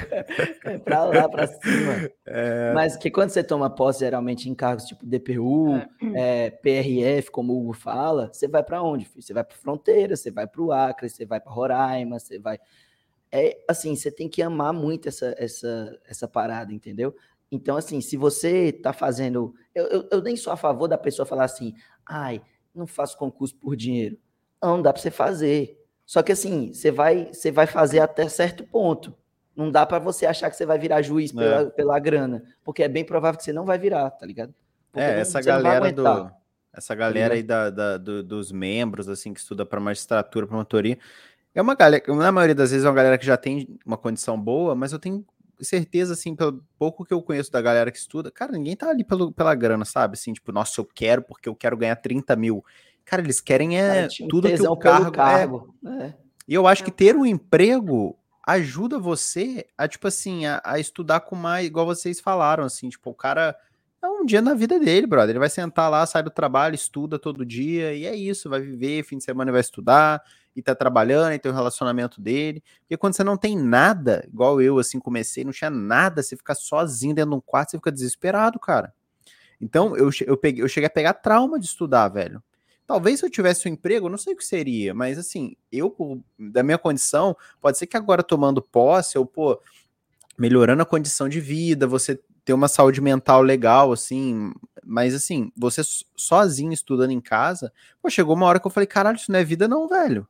É 0.64 0.78
pra 0.78 1.04
lá, 1.04 1.28
pra 1.30 1.46
cima. 1.46 2.11
É... 2.33 2.72
Mas 2.74 2.96
que 2.96 3.11
quando 3.11 3.30
você 3.30 3.42
toma 3.42 3.70
posse, 3.70 4.00
geralmente 4.00 4.48
em 4.50 4.54
cargos 4.54 4.85
tipo 4.85 5.04
DPU, 5.04 5.76
é. 6.14 6.46
é 6.46 6.50
PRF, 6.50 7.30
como 7.30 7.54
o 7.54 7.61
Hugo 7.61 7.72
fala, 7.72 8.30
você 8.30 8.46
vai 8.46 8.62
para 8.62 8.83
onde, 8.83 9.06
filho? 9.06 9.22
Você 9.22 9.33
vai 9.33 9.42
pra 9.42 9.56
fronteira, 9.56 10.14
você 10.14 10.30
vai 10.30 10.46
pro 10.46 10.70
Acre, 10.70 11.09
você 11.09 11.24
vai 11.24 11.40
para 11.40 11.50
Roraima, 11.50 12.18
você 12.18 12.38
vai... 12.38 12.59
É 13.33 13.56
assim, 13.68 13.96
você 13.96 14.11
tem 14.11 14.28
que 14.28 14.42
amar 14.42 14.72
muito 14.72 15.09
essa, 15.09 15.35
essa, 15.38 15.98
essa 16.06 16.28
parada, 16.28 16.72
entendeu? 16.72 17.14
Então, 17.51 17.77
assim, 17.77 18.01
se 18.01 18.17
você 18.17 18.67
está 18.67 18.93
fazendo. 18.93 19.55
Eu, 19.75 19.87
eu, 19.87 20.09
eu, 20.13 20.23
nem 20.23 20.37
sou 20.37 20.53
a 20.53 20.57
favor 20.57 20.87
da 20.87 20.97
pessoa 20.97 21.27
falar 21.27 21.45
assim, 21.45 21.75
ai, 22.07 22.41
não 22.75 22.87
faço 22.87 23.19
concurso 23.19 23.57
por 23.57 23.75
dinheiro. 23.75 24.17
Não, 24.63 24.81
dá 24.81 24.93
para 24.93 25.03
você 25.03 25.11
fazer. 25.11 25.79
Só 26.07 26.23
que 26.23 26.33
assim, 26.33 26.73
você 26.73 26.91
vai, 26.91 27.31
você 27.33 27.51
vai 27.51 27.67
fazer 27.67 28.01
até 28.01 28.29
certo 28.29 28.65
ponto. 28.65 29.15
Não 29.55 29.71
dá 29.71 29.85
para 29.85 29.99
você 29.99 30.27
achar 30.27 30.51
que 30.51 30.57
você 30.57 30.67
vai 30.67 30.79
virar 30.79 31.03
juiz 31.03 31.33
pela, 31.33 31.63
é. 31.63 31.67
pela 31.67 31.99
grana, 31.99 32.43
porque 32.65 32.83
é 32.83 32.89
bem 32.89 33.05
provável 33.05 33.39
que 33.39 33.45
você 33.45 33.53
não 33.53 33.65
vai 33.65 33.79
virar, 33.79 34.11
tá 34.11 34.25
ligado? 34.25 34.55
Porque 34.91 35.05
é, 35.05 35.21
essa 35.21 35.41
galera 35.41 35.93
do 35.93 36.31
essa 36.73 36.94
galera 36.94 37.35
aí 37.35 37.42
da, 37.42 37.69
da 37.69 37.98
do, 37.98 38.23
dos 38.23 38.53
membros 38.53 39.09
assim 39.09 39.35
que 39.35 39.40
estuda 39.40 39.67
para 39.67 39.81
magistratura, 39.81 40.46
promotoria, 40.46 40.98
é 41.55 41.61
uma 41.61 41.75
galera, 41.75 42.03
na 42.15 42.31
maioria 42.31 42.55
das 42.55 42.71
vezes 42.71 42.87
é 42.87 42.88
uma 42.88 42.94
galera 42.94 43.19
que 43.19 43.27
já 43.27 43.37
tem 43.37 43.79
uma 43.85 43.96
condição 43.96 44.40
boa, 44.40 44.75
mas 44.75 44.92
eu 44.92 44.98
tenho 44.98 45.25
certeza, 45.63 46.15
assim, 46.15 46.35
pelo 46.35 46.65
pouco 46.79 47.04
que 47.04 47.13
eu 47.13 47.23
conheço 47.23 47.50
da 47.50 47.61
galera 47.61 47.90
que 47.90 47.98
estuda, 47.98 48.31
cara, 48.31 48.52
ninguém 48.52 48.77
tá 48.77 48.88
ali 48.88 49.04
pelo, 49.04 49.33
pela 49.33 49.54
grana, 49.54 49.85
sabe? 49.85 50.15
Assim, 50.15 50.33
tipo, 50.33 50.52
nossa, 50.52 50.81
eu 50.81 50.85
quero 50.85 51.23
porque 51.23 51.48
eu 51.48 51.54
quero 51.54 51.77
ganhar 51.77 51.96
30 51.96 52.35
mil. 52.37 52.65
Cara, 53.04 53.23
eles 53.23 53.40
querem 53.40 53.79
é 53.79 54.08
cara, 54.08 54.08
tudo 54.29 54.48
que 54.48 54.63
o 54.63 54.77
cargo, 54.77 55.13
cargo. 55.13 55.75
É. 55.85 56.04
é. 56.04 56.15
E 56.46 56.54
eu 56.54 56.67
acho 56.67 56.83
que 56.83 56.90
ter 56.90 57.17
um 57.17 57.25
emprego 57.25 58.19
ajuda 58.46 58.98
você 58.98 59.67
a, 59.77 59.87
tipo 59.87 60.08
assim, 60.08 60.46
a, 60.46 60.61
a, 60.65 60.79
estudar 60.79 61.21
com 61.21 61.37
mais, 61.37 61.67
igual 61.67 61.87
vocês 61.87 62.21
falaram, 62.21 62.65
assim, 62.65 62.88
tipo, 62.88 63.11
o 63.11 63.15
cara 63.15 63.56
é 64.02 64.06
um 64.06 64.25
dia 64.25 64.40
na 64.40 64.54
vida 64.54 64.79
dele, 64.79 65.06
brother. 65.06 65.31
Ele 65.31 65.38
vai 65.38 65.50
sentar 65.50 65.90
lá, 65.90 66.04
sai 66.06 66.23
do 66.23 66.31
trabalho, 66.31 66.75
estuda 66.75 67.19
todo 67.19 67.44
dia, 67.44 67.92
e 67.94 68.06
é 68.06 68.15
isso, 68.15 68.48
vai 68.48 68.61
viver, 68.61 69.04
fim 69.04 69.19
de 69.19 69.25
semana 69.25 69.52
vai 69.52 69.61
estudar, 69.61 70.23
e 70.61 70.63
tá 70.63 70.75
trabalhando, 70.75 71.33
e 71.33 71.38
tem 71.38 71.50
o 71.50 71.54
relacionamento 71.54 72.21
dele. 72.21 72.63
Porque 72.81 72.96
quando 72.96 73.15
você 73.15 73.25
não 73.25 73.37
tem 73.37 73.58
nada, 73.58 74.25
igual 74.29 74.61
eu, 74.61 74.79
assim, 74.79 75.00
comecei, 75.00 75.44
não 75.44 75.52
tinha 75.52 75.71
nada, 75.71 76.23
você 76.23 76.37
fica 76.37 76.54
sozinho 76.54 77.15
dentro 77.15 77.31
de 77.31 77.37
um 77.37 77.40
quarto, 77.40 77.71
você 77.71 77.79
fica 77.79 77.90
desesperado, 77.90 78.58
cara. 78.58 78.92
Então, 79.61 79.96
eu, 79.96 80.11
eu, 80.27 80.37
peguei, 80.37 80.63
eu 80.63 80.69
cheguei 80.69 80.87
a 80.87 80.90
pegar 80.90 81.15
trauma 81.15 81.58
de 81.58 81.67
estudar, 81.67 82.08
velho. 82.08 82.42
Talvez 82.87 83.21
se 83.21 83.27
eu 83.27 83.31
tivesse 83.31 83.69
um 83.69 83.73
emprego, 83.73 84.08
não 84.08 84.19
sei 84.19 84.35
o 84.35 84.37
que 84.37 84.44
seria, 84.44 84.92
mas 84.92 85.17
assim, 85.17 85.54
eu, 85.71 85.94
da 86.37 86.63
minha 86.63 86.79
condição, 86.79 87.37
pode 87.61 87.79
ser 87.79 87.87
que 87.87 87.96
agora 87.96 88.23
tomando 88.23 88.61
posse, 88.61 89.17
eu, 89.17 89.25
pô, 89.25 89.61
melhorando 90.37 90.83
a 90.83 90.87
condição 90.87 91.29
de 91.29 91.40
vida, 91.40 91.87
você 91.87 92.19
ter 92.44 92.52
uma 92.52 92.67
saúde 92.67 93.00
mental 93.00 93.42
legal, 93.42 93.92
assim, 93.92 94.52
mas 94.83 95.15
assim, 95.15 95.52
você 95.56 95.83
sozinho 96.17 96.73
estudando 96.73 97.13
em 97.13 97.21
casa, 97.21 97.73
pô, 98.02 98.11
chegou 98.11 98.35
uma 98.35 98.46
hora 98.46 98.58
que 98.58 98.67
eu 98.67 98.71
falei, 98.71 98.87
caralho, 98.88 99.17
isso 99.17 99.31
não 99.31 99.38
é 99.38 99.44
vida 99.44 99.69
não, 99.69 99.87
velho. 99.87 100.27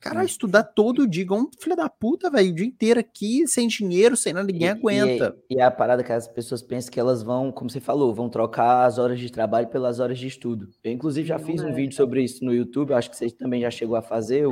Caralho, 0.00 0.26
estudar 0.26 0.62
todo 0.62 1.08
dia, 1.08 1.22
igual 1.22 1.40
um 1.40 1.50
filho 1.58 1.74
da 1.74 1.88
puta, 1.88 2.30
velho, 2.30 2.52
o 2.52 2.54
dia 2.54 2.66
inteiro 2.66 3.00
aqui, 3.00 3.46
sem 3.48 3.66
dinheiro, 3.66 4.16
sem 4.16 4.32
nada, 4.32 4.46
ninguém 4.46 4.68
e, 4.68 4.70
aguenta. 4.70 5.36
E, 5.50 5.56
e, 5.56 5.60
é 5.60 5.64
a 5.64 5.70
parada 5.72 6.04
que 6.04 6.12
as 6.12 6.28
pessoas 6.28 6.62
pensam 6.62 6.92
que 6.92 7.00
elas 7.00 7.22
vão, 7.22 7.50
como 7.50 7.68
você 7.68 7.80
falou, 7.80 8.14
vão 8.14 8.28
trocar 8.28 8.86
as 8.86 8.96
horas 8.96 9.18
de 9.18 9.30
trabalho 9.30 9.66
pelas 9.66 9.98
horas 9.98 10.18
de 10.18 10.28
estudo. 10.28 10.68
Eu, 10.84 10.92
inclusive, 10.92 11.26
já 11.26 11.38
fiz 11.38 11.60
é. 11.60 11.66
um 11.66 11.74
vídeo 11.74 11.96
sobre 11.96 12.22
isso 12.22 12.44
no 12.44 12.54
YouTube, 12.54 12.92
acho 12.92 13.10
que 13.10 13.16
você 13.16 13.28
também 13.30 13.60
já 13.60 13.70
chegou 13.70 13.96
a 13.96 14.02
fazer. 14.02 14.46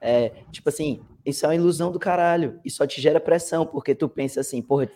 É, 0.00 0.32
tipo 0.50 0.68
assim, 0.68 1.00
isso 1.24 1.44
é 1.46 1.48
uma 1.48 1.54
ilusão 1.54 1.92
do 1.92 1.98
caralho, 1.98 2.58
e 2.64 2.70
só 2.70 2.84
te 2.84 3.00
gera 3.00 3.20
pressão, 3.20 3.64
porque 3.64 3.94
tu 3.94 4.08
pensa 4.08 4.40
assim, 4.40 4.60
porra, 4.60 4.90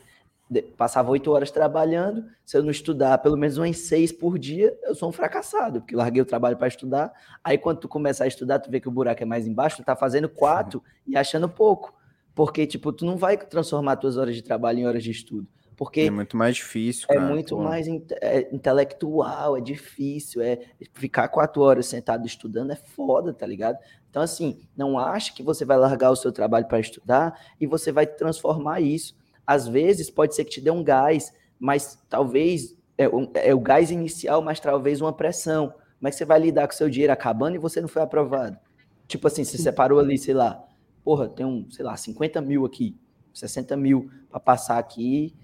passava 0.77 1.11
oito 1.11 1.31
horas 1.33 1.51
trabalhando, 1.51 2.25
se 2.45 2.57
eu 2.57 2.63
não 2.63 2.71
estudar 2.71 3.19
pelo 3.19 3.37
menos 3.37 3.57
umas 3.57 3.79
seis 3.79 4.13
por 4.13 4.39
dia, 4.39 4.77
eu 4.83 4.95
sou 4.95 5.09
um 5.09 5.13
fracassado, 5.13 5.81
porque 5.81 5.97
larguei 5.97 6.23
o 6.23 6.27
trabalho 6.27 6.57
para 6.57 6.69
estudar. 6.69 7.13
Aí 7.43 7.57
quando 7.57 7.79
tu 7.79 7.89
começar 7.89 8.25
a 8.25 8.29
estudar, 8.29 8.59
tu 8.59 8.71
vê 8.71 8.81
que 8.81 8.89
o 8.89 8.93
buraco 8.93 9.23
é 9.23 9.27
mais 9.27 9.47
embaixo, 9.47 9.79
tu 9.79 9.85
tá 9.85 9.97
fazendo 9.97 10.29
quatro 10.29 10.83
e 11.07 11.17
achando 11.17 11.49
pouco. 11.49 11.95
Porque, 12.35 12.67
tipo, 12.67 12.93
tu 12.93 13.05
não 13.05 13.17
vai 13.17 13.37
transformar 13.37 13.97
tuas 13.97 14.17
horas 14.17 14.35
de 14.35 14.43
trabalho 14.43 14.81
em 14.81 14.87
horas 14.87 15.05
de 15.05 15.11
estudo. 15.11 15.47
Porque 15.77 16.03
é 16.03 16.11
muito 16.11 16.37
mais 16.37 16.57
difícil, 16.57 17.07
é 17.11 17.15
cara. 17.15 17.27
É 17.27 17.29
muito 17.29 17.59
mais 17.59 17.87
é 17.89 18.49
intelectual, 18.53 19.57
é 19.57 19.61
difícil, 19.61 20.41
é 20.41 20.59
ficar 20.93 21.29
quatro 21.29 21.63
horas 21.63 21.87
sentado 21.87 22.27
estudando 22.27 22.73
é 22.73 22.77
foda, 22.77 23.33
tá 23.33 23.47
ligado? 23.47 23.79
Então, 24.09 24.23
assim, 24.23 24.61
não 24.77 24.97
acha 24.97 25.33
que 25.35 25.43
você 25.43 25.65
vai 25.65 25.77
largar 25.77 26.11
o 26.11 26.17
seu 26.17 26.31
trabalho 26.31 26.67
para 26.67 26.79
estudar 26.79 27.41
e 27.61 27.67
você 27.67 27.91
vai 27.91 28.07
transformar 28.07 28.81
isso 28.81 29.17
às 29.47 29.67
vezes 29.69 30.11
pode 30.11 30.35
ser 30.35 30.45
que 30.45 30.51
te 30.51 30.61
dê 30.61 30.71
um 30.71 30.83
gás, 30.83 31.33
mas 31.59 31.99
talvez 32.09 32.77
é, 32.97 33.09
um, 33.09 33.31
é 33.35 33.55
o 33.55 33.61
gás 33.61 33.91
inicial, 33.91 34.43
mas 34.43 34.61
talvez 34.61 35.01
uma 35.01 35.13
pressão. 35.13 35.75
Como 35.99 36.09
é 36.09 36.11
que 36.11 36.17
você 36.17 36.25
vai 36.25 36.41
lidar 36.41 36.67
com 36.67 36.75
seu 36.75 36.89
dinheiro 36.89 37.13
acabando 37.13 37.57
e 37.57 37.59
você 37.59 37.81
não 37.81 37.89
foi 37.89 38.03
aprovado? 38.03 38.59
Tipo 39.07 39.27
assim, 39.27 39.45
você 39.45 39.59
separou 39.59 39.99
ali, 39.99 40.17
sei 40.19 40.35
lá, 40.35 40.63
porra, 41.05 41.29
tem 41.29 41.45
um, 41.45 41.71
sei 41.71 41.85
lá, 41.85 41.97
50 41.97 42.41
mil 42.41 42.65
aqui, 42.65 42.97
60 43.33 43.77
mil 43.77 44.11
para 44.31 44.41
passar 44.41 44.79
aqui 44.79 45.35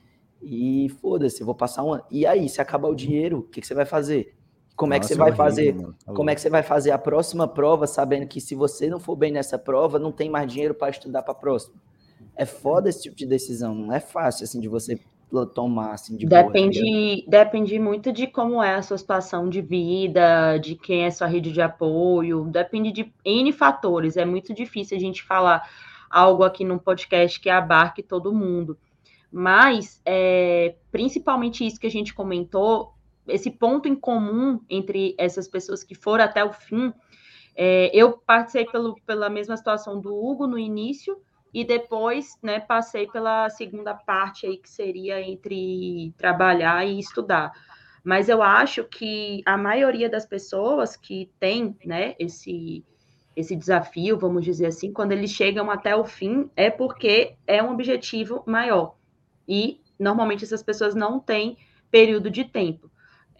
e 0.42 0.88
foda-se, 1.00 1.40
eu 1.40 1.46
vou 1.46 1.54
passar 1.54 1.84
um 1.84 1.92
ano. 1.92 2.04
E 2.10 2.26
aí, 2.26 2.48
se 2.48 2.60
acabar 2.60 2.88
o 2.88 2.94
dinheiro, 2.94 3.40
o 3.40 3.42
que, 3.42 3.60
que 3.60 3.66
você 3.66 3.74
vai 3.74 3.84
fazer? 3.84 4.34
Como 4.74 4.94
Nossa, 4.94 4.98
é 4.98 5.00
que 5.00 5.06
você 5.08 5.14
vai 5.14 5.32
fazer? 5.32 5.76
Tá 5.76 6.12
como 6.14 6.30
é 6.30 6.34
que 6.34 6.40
você 6.40 6.48
vai 6.48 6.62
fazer 6.62 6.90
a 6.90 6.98
próxima 6.98 7.46
prova, 7.46 7.86
sabendo 7.86 8.26
que 8.26 8.40
se 8.40 8.54
você 8.54 8.88
não 8.88 8.98
for 8.98 9.14
bem 9.14 9.30
nessa 9.30 9.58
prova, 9.58 9.98
não 9.98 10.10
tem 10.10 10.30
mais 10.30 10.50
dinheiro 10.50 10.74
para 10.74 10.88
estudar 10.88 11.22
para 11.22 11.32
a 11.32 11.34
próxima? 11.34 11.74
É 12.36 12.46
foda 12.46 12.88
esse 12.88 13.02
tipo 13.02 13.16
de 13.16 13.26
decisão, 13.26 13.74
não 13.74 13.92
é 13.92 14.00
fácil 14.00 14.44
assim 14.44 14.60
de 14.60 14.68
você 14.68 14.98
tomar 15.54 15.92
assim 15.92 16.16
de 16.16 16.26
depende 16.26 16.80
boa, 16.80 17.24
tá 17.24 17.44
depende 17.44 17.78
muito 17.78 18.12
de 18.12 18.26
como 18.26 18.60
é 18.60 18.74
a 18.74 18.82
sua 18.82 18.98
situação 18.98 19.48
de 19.48 19.60
vida 19.60 20.58
de 20.58 20.74
quem 20.74 21.04
é 21.04 21.10
sua 21.10 21.28
rede 21.28 21.52
de 21.52 21.62
apoio 21.62 22.44
depende 22.46 22.90
de 22.90 23.12
n 23.24 23.52
fatores. 23.52 24.16
É 24.16 24.24
muito 24.24 24.52
difícil 24.52 24.96
a 24.96 25.00
gente 25.00 25.22
falar 25.22 25.68
algo 26.10 26.42
aqui 26.42 26.64
num 26.64 26.78
podcast 26.78 27.38
que 27.38 27.48
abarque 27.48 28.02
todo 28.02 28.34
mundo. 28.34 28.76
Mas 29.30 30.02
é, 30.04 30.74
principalmente 30.90 31.64
isso 31.64 31.78
que 31.78 31.86
a 31.86 31.90
gente 31.90 32.12
comentou 32.12 32.92
esse 33.28 33.50
ponto 33.50 33.86
em 33.86 33.94
comum 33.94 34.60
entre 34.68 35.14
essas 35.16 35.46
pessoas 35.46 35.84
que 35.84 35.94
foram 35.94 36.24
até 36.24 36.44
o 36.44 36.52
fim 36.52 36.92
é, 37.54 37.90
eu 37.94 38.12
passei 38.12 38.64
pelo, 38.64 38.96
pela 39.06 39.28
mesma 39.28 39.56
situação 39.56 40.00
do 40.00 40.14
Hugo 40.14 40.46
no 40.46 40.58
início 40.58 41.20
e 41.52 41.64
depois, 41.64 42.38
né, 42.42 42.60
passei 42.60 43.06
pela 43.08 43.50
segunda 43.50 43.94
parte 43.94 44.46
aí, 44.46 44.56
que 44.56 44.70
seria 44.70 45.20
entre 45.20 46.14
trabalhar 46.16 46.86
e 46.86 46.98
estudar. 46.98 47.52
Mas 48.04 48.28
eu 48.28 48.42
acho 48.42 48.84
que 48.84 49.42
a 49.44 49.56
maioria 49.56 50.08
das 50.08 50.24
pessoas 50.24 50.96
que 50.96 51.30
tem, 51.38 51.76
né, 51.84 52.14
esse, 52.18 52.84
esse 53.36 53.54
desafio, 53.54 54.18
vamos 54.18 54.44
dizer 54.44 54.66
assim, 54.66 54.92
quando 54.92 55.12
eles 55.12 55.30
chegam 55.30 55.70
até 55.70 55.94
o 55.94 56.04
fim, 56.04 56.50
é 56.56 56.70
porque 56.70 57.36
é 57.46 57.62
um 57.62 57.72
objetivo 57.72 58.42
maior. 58.46 58.94
E, 59.46 59.80
normalmente, 59.98 60.44
essas 60.44 60.62
pessoas 60.62 60.94
não 60.94 61.18
têm 61.18 61.58
período 61.90 62.30
de 62.30 62.44
tempo. 62.44 62.90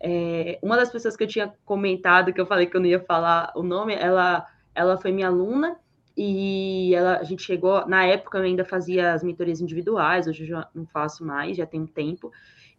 É, 0.02 0.58
uma 0.62 0.76
das 0.76 0.90
pessoas 0.90 1.16
que 1.16 1.22
eu 1.22 1.28
tinha 1.28 1.54
comentado, 1.64 2.32
que 2.32 2.40
eu 2.40 2.46
falei 2.46 2.66
que 2.66 2.76
eu 2.76 2.80
não 2.80 2.88
ia 2.88 3.00
falar 3.00 3.52
o 3.54 3.62
nome, 3.62 3.94
ela, 3.94 4.46
ela 4.74 4.98
foi 4.98 5.12
minha 5.12 5.28
aluna, 5.28 5.78
e 6.22 6.94
ela, 6.94 7.16
a 7.16 7.24
gente 7.24 7.42
chegou, 7.42 7.86
na 7.88 8.04
época 8.04 8.36
eu 8.36 8.42
ainda 8.42 8.62
fazia 8.62 9.14
as 9.14 9.22
mentorias 9.22 9.58
individuais, 9.62 10.26
hoje 10.26 10.42
eu 10.42 10.48
já 10.48 10.68
não 10.74 10.84
faço 10.84 11.24
mais, 11.24 11.56
já 11.56 11.64
tem 11.64 11.80
um 11.80 11.86
tempo, 11.86 12.30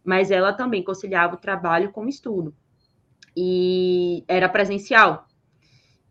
mas 0.04 0.30
ela 0.30 0.52
também 0.52 0.80
conciliava 0.80 1.34
o 1.34 1.38
trabalho 1.38 1.90
com 1.90 2.04
o 2.04 2.08
estudo. 2.08 2.54
E 3.36 4.22
era 4.28 4.48
presencial. 4.48 5.26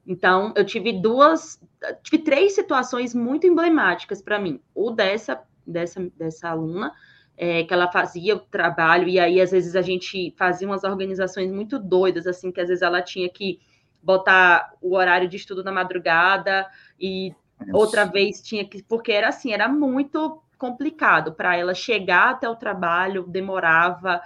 Então, 0.06 0.52
eu 0.58 0.66
tive 0.66 0.92
duas, 0.92 1.58
tive 2.04 2.22
três 2.22 2.54
situações 2.54 3.16
muito 3.16 3.48
emblemáticas 3.48 4.22
para 4.22 4.38
mim. 4.38 4.60
O 4.76 4.92
dessa, 4.92 5.42
dessa, 5.66 6.12
dessa 6.18 6.50
aluna, 6.50 6.92
é, 7.38 7.64
que 7.64 7.74
ela 7.74 7.90
fazia 7.90 8.36
o 8.36 8.40
trabalho, 8.40 9.08
e 9.08 9.18
aí 9.18 9.40
às 9.40 9.52
vezes 9.52 9.78
a 9.78 9.82
gente 9.82 10.36
fazia 10.38 10.68
umas 10.68 10.84
organizações 10.84 11.50
muito 11.50 11.80
doidas, 11.80 12.28
assim, 12.28 12.52
que 12.52 12.60
às 12.60 12.68
vezes 12.68 12.82
ela 12.82 13.02
tinha 13.02 13.30
que 13.30 13.62
botar 14.02 14.74
o 14.82 14.96
horário 14.96 15.28
de 15.28 15.38
estudo 15.38 15.64
na 15.64 15.72
madrugada 15.72 16.68
e 17.00 17.34
Nossa. 17.60 17.78
outra 17.78 18.06
vez 18.06 18.42
tinha 18.42 18.66
que 18.66 18.82
porque 18.84 19.12
era 19.12 19.30
assim, 19.30 19.54
era 19.54 19.68
muito 19.68 20.42
complicado 20.58 21.34
para 21.34 21.58
ela 21.58 21.74
chegar 21.74 22.32
até 22.32 22.48
o 22.48 22.56
trabalho, 22.56 23.26
demorava, 23.28 24.22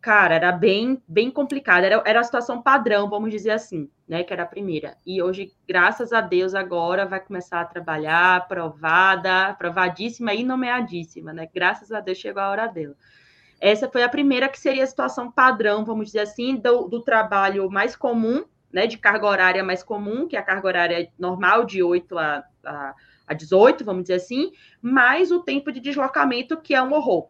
cara, 0.00 0.34
era 0.34 0.52
bem 0.52 1.02
bem 1.06 1.30
complicado, 1.30 1.84
era, 1.84 2.02
era 2.04 2.20
a 2.20 2.24
situação 2.24 2.62
padrão, 2.62 3.08
vamos 3.08 3.30
dizer 3.30 3.50
assim, 3.50 3.90
né, 4.08 4.24
que 4.24 4.32
era 4.32 4.42
a 4.42 4.46
primeira. 4.46 4.96
E 5.06 5.22
hoje, 5.22 5.52
graças 5.68 6.12
a 6.12 6.20
Deus, 6.20 6.54
agora 6.54 7.06
vai 7.06 7.20
começar 7.20 7.60
a 7.60 7.64
trabalhar, 7.64 8.36
aprovada, 8.36 9.48
aprovadíssima 9.48 10.34
e 10.34 10.42
nomeadíssima, 10.44 11.32
né? 11.32 11.48
Graças 11.54 11.92
a 11.92 12.00
Deus 12.00 12.18
chegou 12.18 12.42
a 12.42 12.50
hora 12.50 12.66
dela. 12.66 12.96
Essa 13.60 13.88
foi 13.90 14.02
a 14.02 14.08
primeira 14.08 14.48
que 14.48 14.58
seria 14.58 14.82
a 14.82 14.86
situação 14.86 15.30
padrão, 15.30 15.84
vamos 15.84 16.06
dizer 16.06 16.20
assim, 16.20 16.56
do, 16.56 16.88
do 16.88 17.02
trabalho 17.02 17.70
mais 17.70 17.94
comum, 17.94 18.44
né, 18.72 18.86
de 18.86 18.98
carga 18.98 19.26
horária 19.26 19.64
mais 19.64 19.82
comum, 19.82 20.26
que 20.28 20.36
é 20.36 20.38
a 20.38 20.44
carga 20.44 20.66
horária 20.66 21.12
normal, 21.18 21.64
de 21.64 21.82
8 21.82 22.18
a, 22.18 22.44
a, 22.64 22.94
a 23.26 23.34
18, 23.34 23.84
vamos 23.84 24.02
dizer 24.02 24.14
assim, 24.14 24.52
mais 24.80 25.30
o 25.30 25.40
tempo 25.40 25.72
de 25.72 25.80
deslocamento, 25.80 26.60
que 26.60 26.74
é 26.74 26.82
um 26.82 26.92
horror 26.92 27.28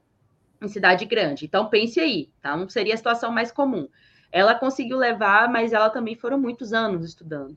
em 0.61 0.69
cidade 0.69 1.05
grande. 1.05 1.47
Então, 1.47 1.69
pense 1.69 1.99
aí, 1.99 2.31
tá? 2.43 2.57
Não 2.57 2.69
seria 2.69 2.95
a 2.95 2.97
situação 2.97 3.33
mais 3.33 3.51
comum. 3.51 3.89
Ela 4.31 4.55
conseguiu 4.55 4.99
levar, 4.99 5.49
mas 5.49 5.73
ela 5.73 5.91
também 5.91 6.15
foram 6.15 6.39
muitos 6.39 6.73
anos 6.73 7.05
estudando. 7.05 7.57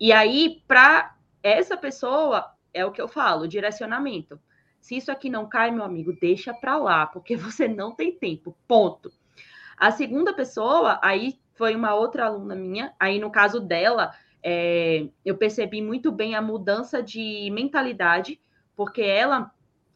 E 0.00 0.12
aí, 0.12 0.62
para 0.66 1.14
essa 1.42 1.76
pessoa, 1.76 2.52
é 2.72 2.84
o 2.84 2.90
que 2.90 3.00
eu 3.00 3.08
falo, 3.08 3.46
direcionamento. 3.46 4.40
Se 4.80 4.96
isso 4.96 5.12
aqui 5.12 5.28
não 5.28 5.48
cai, 5.48 5.70
meu 5.70 5.84
amigo, 5.84 6.16
deixa 6.18 6.54
para 6.54 6.76
lá, 6.76 7.06
porque 7.06 7.36
você 7.36 7.68
não 7.68 7.94
tem 7.94 8.12
tempo. 8.12 8.56
Ponto. 8.66 9.12
A 9.76 9.90
segunda 9.90 10.32
pessoa, 10.32 10.98
aí 11.02 11.38
foi 11.58 11.74
uma 11.74 11.94
outra 11.94 12.26
aluna 12.26 12.54
minha. 12.54 12.94
Aí, 12.98 13.18
no 13.18 13.30
caso 13.30 13.60
dela, 13.60 14.14
é, 14.42 15.08
eu 15.24 15.36
percebi 15.36 15.82
muito 15.82 16.12
bem 16.12 16.36
a 16.36 16.40
mudança 16.40 17.02
de 17.02 17.50
mentalidade, 17.52 18.40
porque 18.76 19.02
ela 19.02 19.50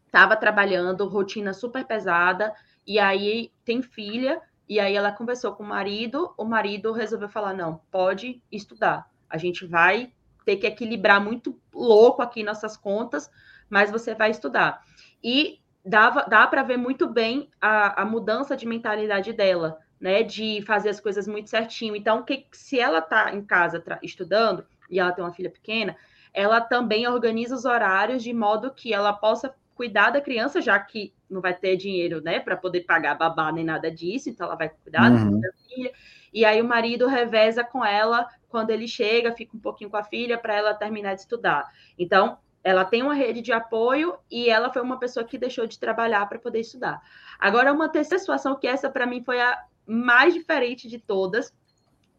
estava 0.04 0.36
trabalhando, 0.36 1.08
rotina 1.08 1.54
super 1.54 1.86
pesada, 1.86 2.52
e 2.84 2.98
aí 2.98 3.52
tem 3.64 3.80
filha, 3.80 4.42
e 4.68 4.80
aí 4.80 4.94
ela 4.94 5.12
conversou 5.12 5.52
com 5.52 5.62
o 5.62 5.68
marido, 5.68 6.34
o 6.36 6.44
marido 6.44 6.92
resolveu 6.92 7.28
falar: 7.28 7.54
não, 7.54 7.80
pode 7.90 8.42
estudar. 8.50 9.08
A 9.30 9.38
gente 9.38 9.64
vai 9.64 10.12
ter 10.44 10.56
que 10.56 10.66
equilibrar 10.66 11.22
muito 11.22 11.58
louco 11.72 12.20
aqui 12.20 12.42
nossas 12.42 12.76
contas, 12.76 13.30
mas 13.70 13.90
você 13.90 14.14
vai 14.14 14.32
estudar. 14.32 14.82
E 15.22 15.60
dava, 15.84 16.24
dá 16.24 16.44
para 16.48 16.64
ver 16.64 16.76
muito 16.76 17.08
bem 17.08 17.48
a, 17.60 18.02
a 18.02 18.04
mudança 18.04 18.56
de 18.56 18.66
mentalidade 18.66 19.32
dela 19.32 19.78
né, 20.02 20.24
de 20.24 20.60
fazer 20.66 20.88
as 20.88 20.98
coisas 20.98 21.28
muito 21.28 21.48
certinho. 21.48 21.94
Então, 21.94 22.24
que, 22.24 22.44
se 22.50 22.80
ela 22.80 22.98
está 22.98 23.32
em 23.32 23.40
casa 23.40 23.80
estudando 24.02 24.66
e 24.90 24.98
ela 24.98 25.12
tem 25.12 25.24
uma 25.24 25.32
filha 25.32 25.48
pequena, 25.48 25.96
ela 26.34 26.60
também 26.60 27.06
organiza 27.06 27.54
os 27.54 27.64
horários 27.64 28.20
de 28.20 28.32
modo 28.32 28.72
que 28.74 28.92
ela 28.92 29.12
possa 29.12 29.54
cuidar 29.76 30.10
da 30.10 30.20
criança, 30.20 30.60
já 30.60 30.76
que 30.76 31.14
não 31.30 31.40
vai 31.40 31.54
ter 31.54 31.76
dinheiro, 31.76 32.20
né, 32.20 32.40
para 32.40 32.56
poder 32.56 32.80
pagar 32.80 33.14
babá 33.14 33.52
nem 33.52 33.64
nada 33.64 33.90
disso, 33.92 34.28
então 34.28 34.48
ela 34.48 34.56
vai 34.56 34.70
cuidar 34.70 35.10
uhum. 35.10 35.40
da 35.40 35.48
filha. 35.68 35.92
e 36.34 36.44
aí 36.44 36.60
o 36.60 36.64
marido 36.64 37.06
reveza 37.06 37.62
com 37.62 37.84
ela 37.84 38.28
quando 38.48 38.70
ele 38.70 38.88
chega, 38.88 39.32
fica 39.32 39.56
um 39.56 39.60
pouquinho 39.60 39.88
com 39.88 39.96
a 39.96 40.02
filha 40.04 40.36
para 40.36 40.56
ela 40.56 40.74
terminar 40.74 41.14
de 41.14 41.20
estudar. 41.20 41.64
Então, 41.96 42.38
ela 42.64 42.84
tem 42.84 43.02
uma 43.02 43.14
rede 43.14 43.40
de 43.40 43.52
apoio 43.52 44.16
e 44.30 44.48
ela 44.50 44.72
foi 44.72 44.82
uma 44.82 44.98
pessoa 44.98 45.24
que 45.24 45.38
deixou 45.38 45.66
de 45.66 45.78
trabalhar 45.78 46.26
para 46.28 46.38
poder 46.38 46.60
estudar. 46.60 47.00
Agora, 47.38 47.72
uma 47.72 47.88
terceira 47.88 48.18
situação 48.18 48.56
que 48.56 48.66
essa 48.66 48.90
para 48.90 49.06
mim 49.06 49.22
foi 49.22 49.40
a 49.40 49.58
mais 49.86 50.34
diferente 50.34 50.88
de 50.88 50.98
todas, 50.98 51.52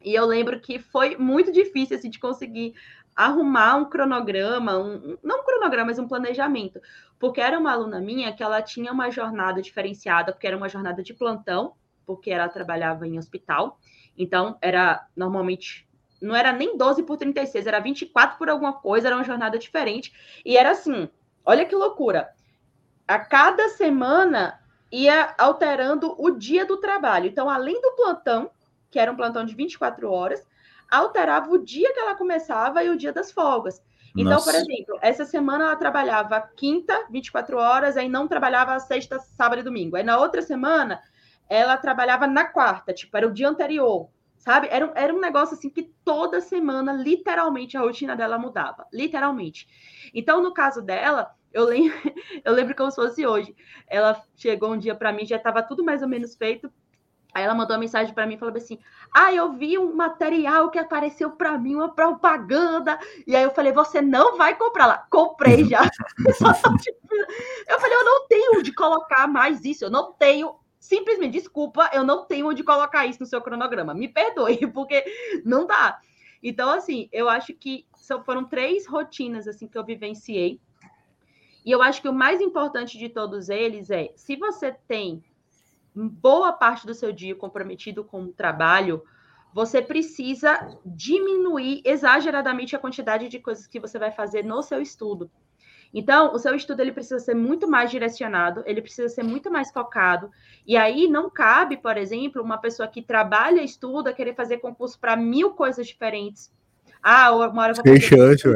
e 0.02 0.14
eu 0.14 0.26
lembro 0.26 0.60
que 0.60 0.80
foi 0.80 1.16
muito 1.18 1.52
difícil 1.52 1.98
assim, 1.98 2.10
de 2.10 2.20
conseguir 2.20 2.74
arrumar 3.16 3.76
um 3.76 3.86
cronograma, 3.86 4.78
um, 4.78 5.18
não 5.24 5.42
um 5.42 5.44
cronograma, 5.44 5.88
mas 5.88 6.00
um 6.00 6.08
planejamento, 6.08 6.82
porque 7.20 7.40
era 7.40 7.58
uma 7.58 7.72
aluna 7.72 8.02
minha 8.02 8.34
que 8.34 8.44
ela 8.44 8.62
tinha 8.62 8.92
uma 8.92 9.10
jornada 9.12 9.62
diferenciada, 9.62 10.34
porque 10.34 10.48
era 10.48 10.58
uma 10.58 10.68
jornada 10.68 11.02
de 11.04 11.14
plantão, 11.14 11.74
porque 12.06 12.32
ela 12.32 12.50
trabalhava 12.50 13.08
em 13.08 13.18
hospital, 13.18 13.80
então 14.18 14.58
era 14.62 15.08
normalmente 15.16 15.88
não 16.24 16.36
era 16.36 16.54
nem 16.54 16.78
12 16.78 17.04
por 17.04 17.18
36, 17.18 17.68
era 17.68 17.80
24 17.80 18.38
por 18.38 18.50
alguma 18.50 18.74
coisa, 18.74 19.08
era 19.08 19.16
uma 19.16 19.26
jornada 19.26 19.60
diferente. 19.60 20.14
E 20.46 20.58
era 20.58 20.72
assim: 20.72 21.10
olha 21.46 21.66
que 21.66 21.76
loucura. 21.76 22.30
A 23.06 23.20
cada 23.20 23.68
semana 23.70 24.58
ia 24.94 25.34
alterando 25.40 26.16
o 26.20 26.30
dia 26.30 26.66
do 26.66 26.78
trabalho. 26.78 27.26
Então, 27.26 27.50
além 27.50 27.82
do 27.82 27.94
plantão, 27.94 28.52
que 28.92 29.00
era 29.00 29.12
um 29.12 29.16
plantão 29.16 29.44
de 29.44 29.56
24 29.56 30.12
horas, 30.12 30.46
alterava 30.90 31.50
o 31.50 31.58
dia 31.58 31.92
que 31.92 32.00
ela 32.00 32.14
começava 32.14 32.84
e 32.84 32.90
o 32.90 32.96
dia 32.96 33.12
das 33.12 33.32
folgas. 33.32 33.82
Então, 34.16 34.34
Nossa. 34.34 34.52
por 34.52 34.60
exemplo, 34.60 35.00
essa 35.02 35.26
semana 35.26 35.64
ela 35.64 35.76
trabalhava 35.76 36.40
quinta, 36.56 37.08
24 37.10 37.58
horas, 37.58 37.98
aí 37.98 38.08
não 38.08 38.28
trabalhava 38.28 38.80
sexta, 38.80 39.18
sábado 39.18 39.62
e 39.62 39.64
domingo. 39.64 39.96
Aí 39.96 40.04
na 40.04 40.20
outra 40.20 40.44
semana, 40.44 41.02
ela 41.50 41.76
trabalhava 41.76 42.28
na 42.28 42.46
quarta, 42.46 42.94
tipo, 42.94 43.18
era 43.18 43.28
o 43.28 43.34
dia 43.34 43.50
anterior 43.50 44.10
sabe? 44.44 44.68
Era, 44.70 44.92
era 44.94 45.14
um 45.14 45.22
negócio 45.22 45.56
assim 45.56 45.70
que 45.70 45.84
toda 46.04 46.42
semana, 46.42 46.92
literalmente, 46.92 47.78
a 47.78 47.80
rotina 47.80 48.14
dela 48.14 48.38
mudava, 48.38 48.86
literalmente. 48.92 49.66
Então, 50.14 50.44
no 50.44 50.54
caso 50.54 50.82
dela, 50.82 51.34
eu 51.54 51.66
lembro, 51.66 51.94
eu 52.44 52.54
lembro 52.54 52.76
como 52.76 52.90
se 52.90 52.96
fosse 52.96 53.26
hoje. 53.26 53.56
Ela 53.88 54.22
chegou 54.36 54.74
um 54.74 54.78
dia 54.78 54.96
para 54.96 55.14
mim, 55.14 55.26
já 55.26 55.38
estava 55.38 55.62
tudo 55.62 55.84
mais 55.84 56.02
ou 56.02 56.08
menos 56.08 56.36
feito. 56.36 56.72
Aí 57.34 57.44
ela 57.44 57.56
mandou 57.56 57.74
uma 57.76 57.80
mensagem 57.80 58.14
para 58.14 58.28
mim 58.28 58.38
falando 58.38 58.58
assim: 58.58 58.78
Ah, 59.14 59.34
eu 59.34 59.54
vi 59.54 59.78
um 59.78 59.96
material 59.96 60.70
que 60.70 60.78
apareceu 60.78 61.32
para 61.32 61.58
mim, 61.58 61.76
uma 61.76 61.94
propaganda. 61.94 63.00
E 63.26 63.36
aí 63.36 63.44
eu 63.44 63.52
falei: 63.52 63.72
Você 63.72 64.02
não 64.02 64.38
vai 64.38 64.56
comprar 64.56 64.86
lá? 64.86 65.08
Comprei 65.10 65.66
já. 65.66 65.82
eu 67.70 67.80
falei: 67.80 67.98
Eu 67.98 68.06
não 68.06 68.28
tenho 68.28 68.62
de 68.62 68.74
colocar 68.74 69.28
mais 69.28 69.66
isso, 69.66 69.86
eu 69.86 69.90
não 69.90 70.14
tenho 70.14 70.56
simplesmente, 70.80 71.32
desculpa, 71.32 71.90
eu 71.94 72.04
não 72.04 72.26
tenho 72.26 72.50
onde 72.50 72.62
colocar 72.62 73.06
isso 73.06 73.22
no 73.22 73.26
seu 73.26 73.42
cronograma. 73.42 73.94
Me 73.94 74.10
perdoe, 74.10 74.68
porque 74.68 75.04
não 75.46 75.66
dá. 75.66 75.98
Então, 76.44 76.70
assim, 76.70 77.08
eu 77.12 77.30
acho 77.30 77.54
que 77.54 77.88
foram 78.26 78.44
três 78.44 78.86
rotinas 78.86 79.48
assim 79.48 79.66
que 79.66 79.78
eu 79.78 79.86
vivenciei. 79.86 80.60
E 81.66 81.72
eu 81.72 81.82
acho 81.82 82.02
que 82.02 82.10
o 82.10 82.14
mais 82.14 82.42
importante 82.42 82.98
de 82.98 83.10
todos 83.10 83.50
eles 83.50 83.90
é, 83.90 84.12
se 84.16 84.36
você 84.36 84.72
tem 84.88 85.24
boa 85.96 86.52
parte 86.52 86.86
do 86.86 86.94
seu 86.94 87.12
dia 87.12 87.36
comprometido 87.36 88.04
com 88.04 88.24
o 88.24 88.34
trabalho, 88.34 89.04
você 89.54 89.82
precisa 89.82 90.78
diminuir 90.86 91.82
exageradamente 91.86 92.76
a 92.76 92.80
quantidade 92.80 93.30
de 93.30 93.40
coisas 93.40 93.68
que 93.68 93.80
você 93.80 94.00
vai 94.00 94.12
fazer 94.12 94.44
no 94.44 94.62
seu 94.64 94.82
estudo. 94.82 95.30
Então, 95.94 96.34
o 96.34 96.40
seu 96.40 96.56
estudo 96.56 96.80
ele 96.80 96.92
precisa 96.92 97.20
ser 97.20 97.36
muito 97.36 97.68
mais 97.68 97.92
direcionado, 97.92 98.64
ele 98.66 98.82
precisa 98.82 99.08
ser 99.10 99.24
muito 99.24 99.52
mais 99.52 99.72
focado. 99.72 100.32
E 100.66 100.76
aí 100.76 101.08
não 101.08 101.30
cabe, 101.30 101.78
por 101.78 101.98
exemplo, 101.98 102.42
uma 102.42 102.58
pessoa 102.58 102.88
que 102.88 103.02
trabalha 103.02 103.62
e 103.62 103.66
estuda 103.66 104.12
querer 104.12 104.34
fazer 104.34 104.58
concurso 104.58 105.00
para 105.00 105.16
mil 105.16 105.52
coisas 105.52 105.86
diferentes. 105.86 106.52
Ah, 107.02 107.32
uma 107.32 107.62
hora 107.62 107.74
eu 107.74 107.76
vou 107.76 107.86
fazer 107.86 108.02
chance, 108.02 108.48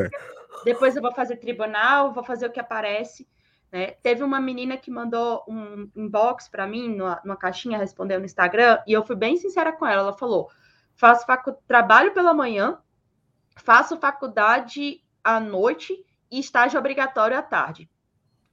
depois 0.63 0.95
eu 0.95 1.01
vou 1.01 1.11
fazer 1.11 1.37
tribunal, 1.37 2.13
vou 2.13 2.23
fazer 2.23 2.47
o 2.47 2.51
que 2.51 2.59
aparece. 2.59 3.27
Né? 3.71 3.91
Teve 4.01 4.23
uma 4.23 4.39
menina 4.39 4.77
que 4.77 4.89
mandou 4.89 5.43
um 5.47 5.89
inbox 5.95 6.47
para 6.47 6.67
mim, 6.67 6.89
numa, 6.95 7.21
numa 7.23 7.35
caixinha, 7.35 7.77
respondeu 7.77 8.19
no 8.19 8.25
Instagram, 8.25 8.81
e 8.87 8.93
eu 8.93 9.05
fui 9.05 9.15
bem 9.15 9.37
sincera 9.37 9.71
com 9.71 9.85
ela. 9.85 10.01
Ela 10.01 10.13
falou: 10.13 10.49
faço 10.95 11.25
facu... 11.25 11.53
trabalho 11.67 12.13
pela 12.13 12.33
manhã, 12.33 12.79
faço 13.57 13.97
faculdade 13.97 15.03
à 15.23 15.39
noite 15.39 16.05
e 16.31 16.39
estágio 16.39 16.79
obrigatório 16.79 17.37
à 17.37 17.41
tarde. 17.41 17.89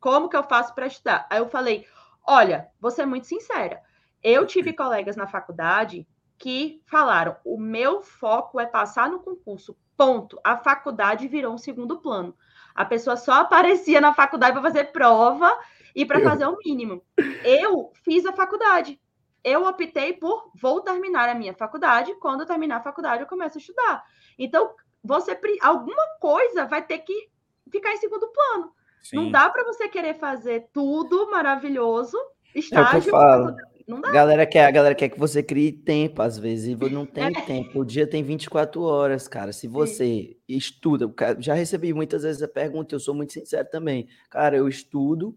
Como 0.01 0.29
que 0.29 0.37
eu 0.37 0.43
faço 0.43 0.75
para 0.75 0.87
estudar? 0.87 1.27
Aí 1.31 1.39
eu 1.39 1.49
falei: 1.49 1.87
olha, 2.27 2.69
vou 2.81 2.91
ser 2.91 3.07
muito 3.07 3.27
sincera. 3.27 3.81
Eu 4.23 4.47
tive 4.47 4.73
colegas 4.73 5.17
na 5.17 5.27
faculdade 5.27 6.07
que 6.39 6.83
falaram: 6.87 7.37
o 7.45 7.59
meu 7.59 8.03
foco 8.03 8.59
é 8.59 8.67
passar 8.67 9.09
no 9.09 9.21
concurso. 9.21 9.77
Ponto. 9.97 10.39
A 10.43 10.57
faculdade 10.57 11.29
virou 11.29 11.55
um 11.55 11.59
segundo 11.59 11.99
plano. 11.99 12.35
A 12.75 12.85
pessoa 12.85 13.17
só 13.17 13.35
aparecia 13.35 14.01
na 14.01 14.13
faculdade 14.13 14.53
para 14.53 14.63
fazer 14.63 14.85
prova 14.93 15.57
e 15.95 16.05
para 16.05 16.21
fazer 16.21 16.47
o 16.47 16.59
mínimo. 16.65 17.03
Eu 17.45 17.93
fiz 18.03 18.27
a 18.27 18.33
faculdade. 18.33 19.01
Eu 19.45 19.67
optei 19.67 20.15
por 20.15 20.51
vou 20.55 20.81
terminar 20.81 21.29
a 21.29 21.35
minha 21.35 21.55
faculdade. 21.55 22.15
Quando 22.17 22.41
eu 22.41 22.47
terminar 22.47 22.77
a 22.77 22.83
faculdade, 22.83 23.23
eu 23.23 23.29
começo 23.29 23.59
a 23.59 23.61
estudar. 23.61 24.05
Então, 24.39 24.75
você 25.03 25.39
alguma 25.61 26.03
coisa 26.19 26.67
vai 26.67 26.83
ter 26.83 26.99
que 26.99 27.29
ficar 27.71 27.93
em 27.93 27.99
segundo 27.99 28.27
plano. 28.29 28.73
Sim. 29.03 29.17
Não 29.17 29.31
dá 29.31 29.51
para 29.51 29.65
você 29.65 29.87
querer 29.89 30.15
fazer 30.15 30.69
tudo 30.73 31.31
maravilhoso, 31.31 32.17
estágio. 32.55 33.15
É 33.15 33.74
Não 33.87 34.01
dá. 34.01 34.11
Galera 34.11 34.47
quer, 34.47 34.67
a 34.67 34.71
galera 34.71 34.95
quer 34.95 35.09
que 35.09 35.19
você 35.19 35.43
crie 35.43 35.73
tempo, 35.73 36.23
às 36.23 36.39
vezes, 36.39 36.69
e 36.69 36.91
não 36.91 37.05
tem 37.05 37.25
é. 37.25 37.41
tempo. 37.43 37.81
O 37.81 37.85
dia 37.85 38.07
tem 38.07 38.23
24 38.23 38.83
horas, 38.83 39.29
cara. 39.29 39.53
Se 39.53 39.69
você 39.69 40.05
Sim. 40.05 40.37
estuda, 40.49 41.13
já 41.39 41.55
recebi 41.55 41.93
muitas 41.93 42.23
vezes 42.23 42.43
a 42.43 42.49
pergunta, 42.49 42.95
eu 42.95 43.01
sou 43.01 43.15
muito 43.15 43.33
sincero 43.33 43.69
também. 43.71 44.09
Cara, 44.31 44.57
eu 44.57 44.69
estudo, 44.69 45.37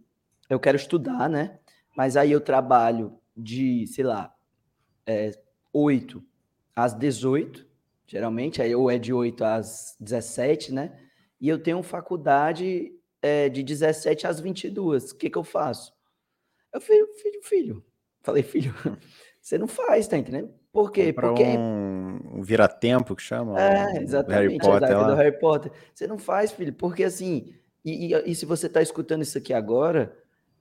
eu 0.50 0.60
quero 0.60 0.78
estudar, 0.78 1.30
né? 1.30 1.60
Mas 1.96 2.16
aí 2.16 2.32
eu 2.32 2.40
trabalho 2.40 3.20
de, 3.36 3.86
sei 3.88 4.04
lá, 4.04 4.34
é, 5.06 5.32
8 5.74 6.24
às 6.76 6.94
18, 6.94 7.66
geralmente, 8.06 8.62
aí 8.62 8.74
ou 8.74 8.90
é 8.90 8.98
de 8.98 9.12
8 9.12 9.44
às 9.44 9.98
17, 10.00 10.74
né? 10.74 10.92
e 11.40 11.48
eu 11.48 11.62
tenho 11.62 11.82
faculdade 11.84 12.92
é, 13.22 13.48
de 13.50 13.64
17 13.64 14.28
às 14.28 14.40
22. 14.40 15.12
O 15.12 15.18
que, 15.18 15.30
que 15.30 15.38
eu 15.38 15.44
faço? 15.44 15.94
Eu 16.74 16.82
falei, 16.82 17.06
filho, 17.14 17.42
filho. 17.44 17.86
Falei, 18.28 18.44
filho, 18.44 18.74
você 19.42 19.58
não 19.58 19.70
faz, 19.70 20.06
tá 20.06 20.18
entendendo? 20.18 20.54
Por 20.70 20.92
quê? 20.92 21.14
Porque 21.14 21.44
um, 21.44 22.20
um 22.40 22.42
vira-tempo 22.42 23.16
que 23.16 23.24
chama? 23.24 23.58
É, 23.58 24.04
exatamente. 24.04 24.42
Harry 24.42 24.58
Potter, 24.60 24.98
do 24.98 25.16
Harry 25.16 25.40
Potter. 25.40 25.72
Você 25.96 26.08
não 26.08 26.18
faz, 26.18 26.52
filho, 26.52 26.74
porque 26.74 27.06
assim, 27.06 27.54
e, 27.86 28.14
e, 28.14 28.32
e 28.32 28.36
se 28.36 28.46
você 28.46 28.68
tá 28.68 28.82
escutando 28.82 29.22
isso 29.22 29.38
aqui 29.38 29.54
agora, 29.54 30.14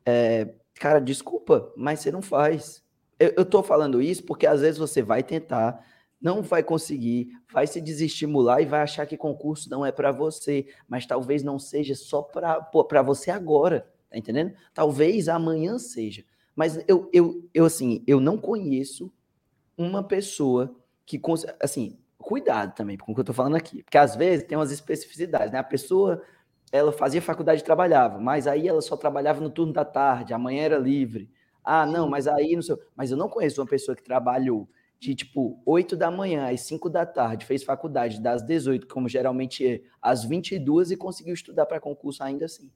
é, 0.07 0.55
cara, 0.77 1.01
desculpa, 1.01 1.73
mas 1.77 1.99
você 1.99 2.13
não 2.13 2.23
faz. 2.23 2.85
Eu, 3.19 3.33
eu 3.39 3.45
tô 3.45 3.65
falando 3.65 4.01
isso 4.01 4.23
porque 4.23 4.47
às 4.47 4.61
vezes 4.61 4.79
você 4.79 5.03
vai 5.03 5.25
tentar, 5.25 5.85
não 6.23 6.41
vai 6.41 6.63
conseguir, 6.63 7.31
vai 7.53 7.67
se 7.67 7.81
desestimular 7.81 8.63
e 8.63 8.67
vai 8.67 8.83
achar 8.83 9.07
que 9.07 9.17
concurso 9.17 9.69
não 9.69 9.85
é 9.85 9.91
para 9.91 10.13
você, 10.13 10.69
mas 10.89 11.05
talvez 11.05 11.43
não 11.43 11.59
seja 11.59 11.97
só 11.97 12.23
para 12.23 13.03
você 13.03 13.33
agora, 13.33 13.93
tá 14.09 14.17
entendendo? 14.17 14.55
Talvez 14.73 15.29
amanhã 15.29 15.81
seja. 15.81 16.23
Mas 16.57 16.83
eu, 16.89 17.11
eu, 17.13 17.49
eu, 17.55 17.67
assim, 17.67 18.03
eu 18.07 18.19
não 18.21 18.39
conheço 18.39 19.13
uma 19.79 20.03
pessoa 20.03 20.75
que, 21.07 21.21
assim, 21.63 21.99
cuidado 22.19 22.75
também 22.75 22.97
com 22.97 23.13
o 23.13 23.15
que 23.15 23.21
eu 23.21 23.25
tô 23.25 23.33
falando 23.35 23.57
aqui, 23.57 23.83
porque 23.83 23.99
às 23.99 24.17
vezes 24.17 24.47
tem 24.47 24.59
umas 24.59 24.73
especificidades, 24.73 25.53
né? 25.53 25.59
A 25.59 25.65
pessoa, 25.65 26.23
ela 26.73 26.93
fazia 26.93 27.23
faculdade 27.23 27.61
e 27.61 27.65
trabalhava, 27.65 28.19
mas 28.19 28.47
aí 28.47 28.67
ela 28.69 28.81
só 28.83 28.97
trabalhava 28.97 29.41
no 29.41 29.51
turno 29.51 29.73
da 29.73 29.85
tarde, 29.85 30.35
amanhã 30.35 30.63
era 30.65 30.79
livre. 30.79 31.31
Ah, 31.65 31.85
não, 31.87 32.09
mas 32.09 32.27
aí 32.27 32.55
não 32.55 32.63
sei. 32.63 32.77
Mas 32.97 33.11
eu 33.11 33.17
não 33.17 33.29
conheço 33.29 33.61
uma 33.61 33.67
pessoa 33.69 33.95
que 33.97 34.03
trabalhou 34.03 34.69
de 34.99 35.15
tipo 35.15 35.61
8 35.67 35.97
da 35.97 36.11
manhã 36.11 36.49
às 36.51 36.63
5 36.63 36.89
da 36.89 37.05
tarde, 37.05 37.45
fez 37.45 37.63
faculdade 37.63 38.21
das 38.21 38.43
18, 38.43 38.87
como 38.89 39.09
geralmente 39.09 39.67
é, 39.67 39.83
às 40.01 40.25
22 40.25 40.91
e 40.91 40.97
conseguiu 40.97 41.35
estudar 41.35 41.67
para 41.67 41.81
concurso 41.81 42.23
ainda 42.23 42.47
assim. 42.47 42.71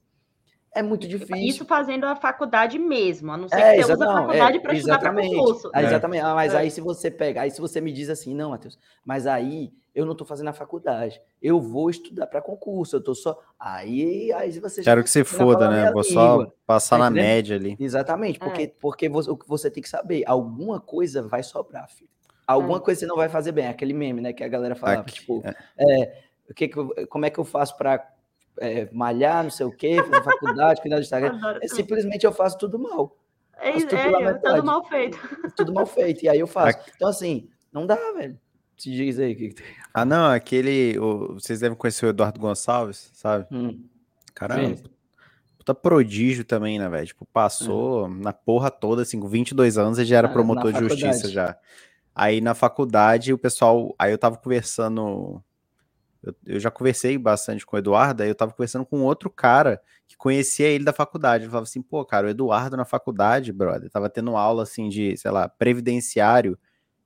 É 0.73 0.81
muito 0.81 1.05
difícil. 1.07 1.35
Isso 1.35 1.65
fazendo 1.65 2.05
a 2.05 2.15
faculdade 2.15 2.79
mesmo, 2.79 3.31
a 3.31 3.37
não 3.37 3.47
ser 3.49 3.59
é, 3.59 3.75
que 3.75 3.83
você 3.83 3.93
use 3.93 4.03
a 4.03 4.07
faculdade 4.07 4.57
é, 4.57 4.59
para 4.61 4.73
estudar 4.73 4.99
para 4.99 5.13
concurso. 5.13 5.71
É. 5.75 5.83
Exatamente. 5.83 6.21
Ah, 6.23 6.33
mas 6.33 6.53
é. 6.53 6.57
aí 6.57 6.71
se 6.71 6.79
você 6.79 7.11
pega, 7.11 7.41
aí 7.41 7.51
se 7.51 7.59
você 7.59 7.81
me 7.81 7.91
diz 7.91 8.09
assim, 8.09 8.33
não, 8.33 8.51
Matheus, 8.51 8.79
mas 9.03 9.27
aí 9.27 9.73
eu 9.93 10.05
não 10.05 10.13
estou 10.13 10.25
fazendo 10.25 10.47
a 10.47 10.53
faculdade, 10.53 11.21
eu 11.41 11.59
vou 11.59 11.89
estudar 11.89 12.25
para 12.27 12.41
concurso, 12.41 12.95
eu 12.95 12.99
estou 12.99 13.13
só. 13.13 13.37
Aí, 13.59 14.31
aí 14.31 14.51
você 14.59 14.81
Quero 14.81 15.03
que 15.03 15.09
você 15.09 15.25
foda, 15.25 15.69
né? 15.69 15.91
Vou 15.91 16.03
só 16.03 16.49
passar 16.65 16.97
tá 16.97 17.03
na 17.03 17.09
média 17.09 17.57
ali. 17.57 17.75
Exatamente, 17.77 18.39
porque, 18.39 18.61
é. 18.61 18.67
porque 18.79 19.09
você, 19.09 19.29
o 19.29 19.35
que 19.35 19.47
você 19.47 19.69
tem 19.69 19.83
que 19.83 19.89
saber, 19.89 20.23
alguma 20.25 20.79
coisa 20.79 21.21
vai 21.21 21.43
sobrar, 21.43 21.89
filho. 21.89 22.09
Alguma 22.47 22.77
é. 22.77 22.81
coisa 22.81 23.01
você 23.01 23.05
não 23.05 23.17
vai 23.17 23.27
fazer 23.27 23.51
bem, 23.51 23.67
aquele 23.67 23.93
meme, 23.93 24.21
né, 24.21 24.31
que 24.31 24.43
a 24.43 24.47
galera 24.47 24.75
falava, 24.75 25.01
Aqui, 25.01 25.15
tipo, 25.15 25.43
é. 25.45 26.01
é. 26.01 26.23
o 26.49 26.53
que, 26.53 26.69
como 27.07 27.25
é 27.25 27.29
que 27.29 27.39
eu 27.39 27.45
faço 27.45 27.75
para 27.75 28.09
é, 28.59 28.89
malhar, 28.91 29.43
não 29.43 29.49
sei 29.49 29.65
o 29.65 29.71
quê, 29.71 29.97
fazer 30.03 30.23
faculdade, 30.23 30.81
cuidar 30.81 30.97
do 30.97 31.01
Instagram? 31.01 31.39
É, 31.61 31.67
simplesmente 31.67 32.25
eu 32.25 32.31
faço 32.31 32.57
tudo 32.57 32.77
mal. 32.77 33.17
É, 33.57 33.73
tudo, 33.73 33.95
é, 33.95 34.33
tudo 34.33 34.63
mal 34.63 34.83
feito. 34.85 35.19
Tudo 35.55 35.73
mal 35.73 35.85
feito, 35.85 36.25
e 36.25 36.29
aí 36.29 36.39
eu 36.39 36.47
faço. 36.47 36.79
Aqui. 36.79 36.91
Então, 36.95 37.07
assim, 37.07 37.47
Não 37.71 37.85
dá, 37.85 37.95
velho. 38.13 38.37
Te 38.75 38.91
diz 38.91 39.19
aí. 39.19 39.35
Que... 39.35 39.55
Ah, 39.93 40.03
não, 40.03 40.31
aquele. 40.31 40.97
O, 40.97 41.35
vocês 41.35 41.59
devem 41.59 41.77
conhecer 41.77 42.05
o 42.05 42.09
Eduardo 42.09 42.39
Gonçalves, 42.39 43.11
sabe? 43.13 43.45
Hum. 43.51 43.83
Caramba. 44.33 44.77
Puta 45.57 45.75
prodígio 45.75 46.43
também, 46.43 46.79
né, 46.79 46.89
velho? 46.89 47.05
Tipo, 47.05 47.23
passou 47.31 48.05
uhum. 48.05 48.15
na 48.15 48.33
porra 48.33 48.71
toda, 48.71 49.03
assim, 49.03 49.19
com 49.19 49.27
22 49.27 49.77
anos 49.77 49.99
ele 49.99 50.07
já 50.07 50.17
era 50.17 50.27
ah, 50.27 50.31
promotor 50.31 50.73
de 50.73 50.79
justiça 50.79 51.29
já. 51.29 51.55
Aí 52.15 52.41
na 52.41 52.55
faculdade 52.55 53.31
o 53.31 53.37
pessoal. 53.37 53.93
Aí 53.99 54.11
eu 54.11 54.17
tava 54.17 54.37
conversando. 54.37 55.41
Eu, 56.23 56.35
eu, 56.45 56.59
já 56.59 56.69
conversei 56.69 57.17
bastante 57.17 57.65
com 57.65 57.75
o 57.75 57.79
Eduardo, 57.79 58.21
aí 58.21 58.29
eu 58.29 58.35
tava 58.35 58.51
conversando 58.51 58.85
com 58.85 59.01
outro 59.01 59.29
cara 59.29 59.81
que 60.07 60.15
conhecia 60.15 60.67
ele 60.67 60.83
da 60.83 60.93
faculdade. 60.93 61.45
Ele 61.45 61.49
falava 61.49 61.63
assim, 61.63 61.81
pô, 61.81 62.05
cara, 62.05 62.27
o 62.27 62.29
Eduardo 62.29 62.77
na 62.77 62.85
faculdade, 62.85 63.51
brother, 63.51 63.89
tava 63.89 64.09
tendo 64.09 64.35
aula 64.37 64.63
assim 64.63 64.87
de, 64.87 65.17
sei 65.17 65.31
lá, 65.31 65.49
previdenciário. 65.49 66.57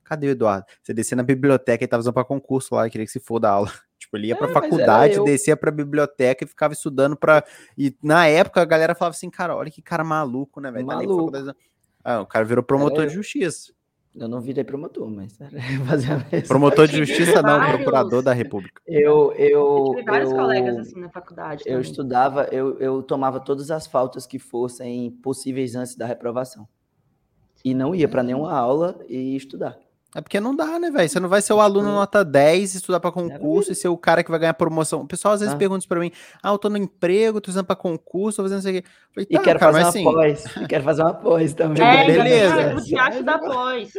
Cadê 0.03 0.27
o 0.27 0.31
Eduardo? 0.31 0.65
Você 0.83 0.93
descia 0.93 1.15
na 1.15 1.23
biblioteca 1.23 1.83
e 1.83 1.87
tava 1.87 2.01
fazendo 2.03 2.13
pra 2.13 2.25
concurso 2.25 2.75
lá, 2.75 2.89
queria 2.89 3.05
que 3.05 3.11
se 3.11 3.19
for 3.19 3.39
da 3.39 3.49
aula. 3.49 3.71
Tipo, 3.97 4.17
ele 4.17 4.27
ia 4.27 4.35
pra 4.35 4.49
é, 4.49 4.53
faculdade, 4.53 5.23
descia 5.23 5.57
pra 5.57 5.71
biblioteca 5.71 6.43
e 6.43 6.47
ficava 6.47 6.73
estudando 6.73 7.15
pra. 7.15 7.43
E 7.75 7.95
na 8.03 8.27
época 8.27 8.61
a 8.61 8.65
galera 8.65 8.93
falava 8.93 9.15
assim, 9.15 9.31
cara, 9.31 9.55
olha 9.55 9.71
que 9.71 9.81
cara 9.81 10.03
maluco, 10.03 10.59
né, 10.59 10.69
velho? 10.69 10.85
Maluco. 10.85 11.31
Tá 11.31 11.55
ah, 12.03 12.21
o 12.21 12.25
cara 12.27 12.45
virou 12.45 12.63
promotor 12.63 13.07
de 13.07 13.13
justiça. 13.13 13.73
Eu 14.17 14.29
não 14.29 14.39
virei 14.39 14.63
promotor, 14.63 15.09
mas 15.09 15.37
promotor 16.47 16.87
de 16.87 16.97
justiça 16.97 17.41
não, 17.41 17.59
vários... 17.59 17.75
procurador 17.75 18.21
da 18.21 18.31
República. 18.31 18.81
Eu 18.87 19.33
eu 19.33 19.93
eu 19.97 20.05
vários 20.05 20.31
eu, 20.31 20.37
colegas 20.37 20.77
assim 20.77 20.99
na 21.01 21.09
faculdade. 21.09 21.63
Eu 21.65 21.73
também. 21.73 21.81
estudava, 21.81 22.43
eu, 22.45 22.79
eu 22.79 23.03
tomava 23.03 23.41
todas 23.41 23.69
as 23.71 23.85
faltas 23.85 24.25
que 24.25 24.39
fossem 24.39 25.11
possíveis 25.11 25.75
antes 25.75 25.95
da 25.95 26.05
reprovação. 26.05 26.65
E 27.63 27.73
não 27.73 27.93
ia 27.93 28.07
para 28.07 28.23
nenhuma 28.23 28.53
aula 28.53 28.97
e 29.09 29.35
estudar. 29.35 29.77
É 30.15 30.21
porque 30.21 30.39
não 30.39 30.55
dá, 30.55 30.79
né, 30.79 30.89
velho? 30.89 31.09
Você 31.09 31.19
não 31.19 31.27
vai 31.27 31.41
ser 31.41 31.51
o 31.51 31.59
aluno 31.59 31.91
nota 31.91 32.23
10, 32.23 32.75
estudar 32.75 33.01
para 33.01 33.11
concurso 33.11 33.73
e 33.73 33.75
ser 33.75 33.89
o 33.89 33.97
cara 33.97 34.23
que 34.23 34.31
vai 34.31 34.39
ganhar 34.39 34.53
promoção. 34.53 35.01
O 35.01 35.05
pessoal 35.07 35.33
às 35.33 35.41
vezes 35.41 35.53
ah. 35.53 35.57
pergunta 35.57 35.79
isso 35.79 35.89
pra 35.89 35.99
mim: 35.99 36.09
ah, 36.41 36.51
eu 36.51 36.57
tô 36.57 36.69
no 36.69 36.77
emprego, 36.77 37.41
tô 37.41 37.51
usando 37.51 37.65
para 37.65 37.75
concurso, 37.75 38.37
tô 38.37 38.43
fazendo 38.43 38.59
isso 38.59 38.69
aqui. 38.69 38.83
Falei, 39.13 39.25
tá, 39.25 39.41
e 39.41 39.43
quero 39.43 39.59
cara, 39.59 39.73
fazer 39.73 39.83
uma 39.83 39.89
assim... 39.89 40.03
pós. 40.05 40.45
E 40.55 40.67
quero 40.67 40.83
fazer 40.85 41.01
uma 41.01 41.13
pós 41.13 41.53
também. 41.53 41.83
É, 41.85 42.05
beleza. 42.05 42.75
O 42.75 42.81
teatro 42.81 43.23
da 43.23 43.37
pós. 43.37 43.91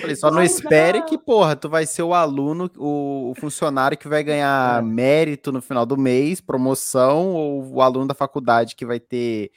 Falei, 0.00 0.16
só 0.16 0.30
não 0.30 0.42
espere 0.42 1.02
que, 1.02 1.18
porra, 1.18 1.54
tu 1.54 1.68
vai 1.68 1.84
ser 1.84 2.02
o 2.02 2.14
aluno, 2.14 2.70
o, 2.78 3.30
o 3.30 3.34
funcionário 3.34 3.98
que 3.98 4.08
vai 4.08 4.24
ganhar 4.24 4.78
é. 4.78 4.82
mérito 4.82 5.52
no 5.52 5.60
final 5.60 5.84
do 5.84 5.98
mês, 5.98 6.40
promoção, 6.40 7.34
ou 7.34 7.74
o 7.74 7.82
aluno 7.82 8.08
da 8.08 8.14
faculdade 8.14 8.74
que 8.74 8.86
vai 8.86 8.98
ter 8.98 9.50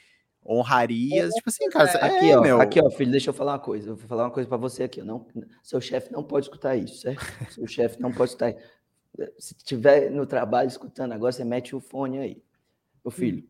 honrarias, 0.44 1.30
é, 1.30 1.34
tipo 1.34 1.48
assim, 1.48 1.68
cara. 1.68 1.90
É, 1.90 2.04
aqui, 2.04 2.34
ó, 2.34 2.40
meu... 2.40 2.60
aqui, 2.60 2.80
ó, 2.80 2.90
filho, 2.90 3.10
deixa 3.10 3.30
eu 3.30 3.34
falar 3.34 3.52
uma 3.52 3.58
coisa. 3.58 3.90
Eu 3.90 3.96
vou 3.96 4.08
falar 4.08 4.24
uma 4.24 4.30
coisa 4.30 4.48
para 4.48 4.58
você 4.58 4.84
aqui. 4.84 5.02
Não, 5.02 5.26
seu 5.62 5.80
chefe 5.80 6.12
não 6.12 6.22
pode 6.22 6.46
escutar 6.46 6.76
isso, 6.76 7.00
certo? 7.00 7.20
seu 7.52 7.66
chefe 7.66 8.00
não 8.00 8.12
pode 8.12 8.30
escutar. 8.30 8.54
Se 9.38 9.54
estiver 9.56 10.10
no 10.10 10.26
trabalho 10.26 10.68
escutando 10.68 11.12
agora, 11.12 11.32
você 11.32 11.44
mete 11.44 11.76
o 11.76 11.80
fone 11.80 12.18
aí. 12.18 12.42
Meu 13.04 13.08
hum. 13.08 13.10
filho, 13.10 13.48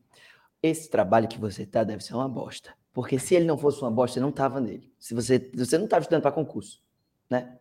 esse 0.62 0.88
trabalho 0.90 1.28
que 1.28 1.38
você 1.38 1.64
tá 1.64 1.82
deve 1.84 2.02
ser 2.04 2.14
uma 2.14 2.28
bosta. 2.28 2.74
Porque 2.92 3.18
se 3.18 3.34
ele 3.34 3.46
não 3.46 3.56
fosse 3.56 3.80
uma 3.80 3.90
bosta, 3.90 4.14
você 4.14 4.20
não 4.20 4.30
tava 4.30 4.60
nele. 4.60 4.92
Se 4.98 5.14
você, 5.14 5.50
você 5.54 5.78
não 5.78 5.86
estava 5.86 6.02
estudando 6.02 6.22
para 6.22 6.32
concurso, 6.32 6.82
né? 7.28 7.58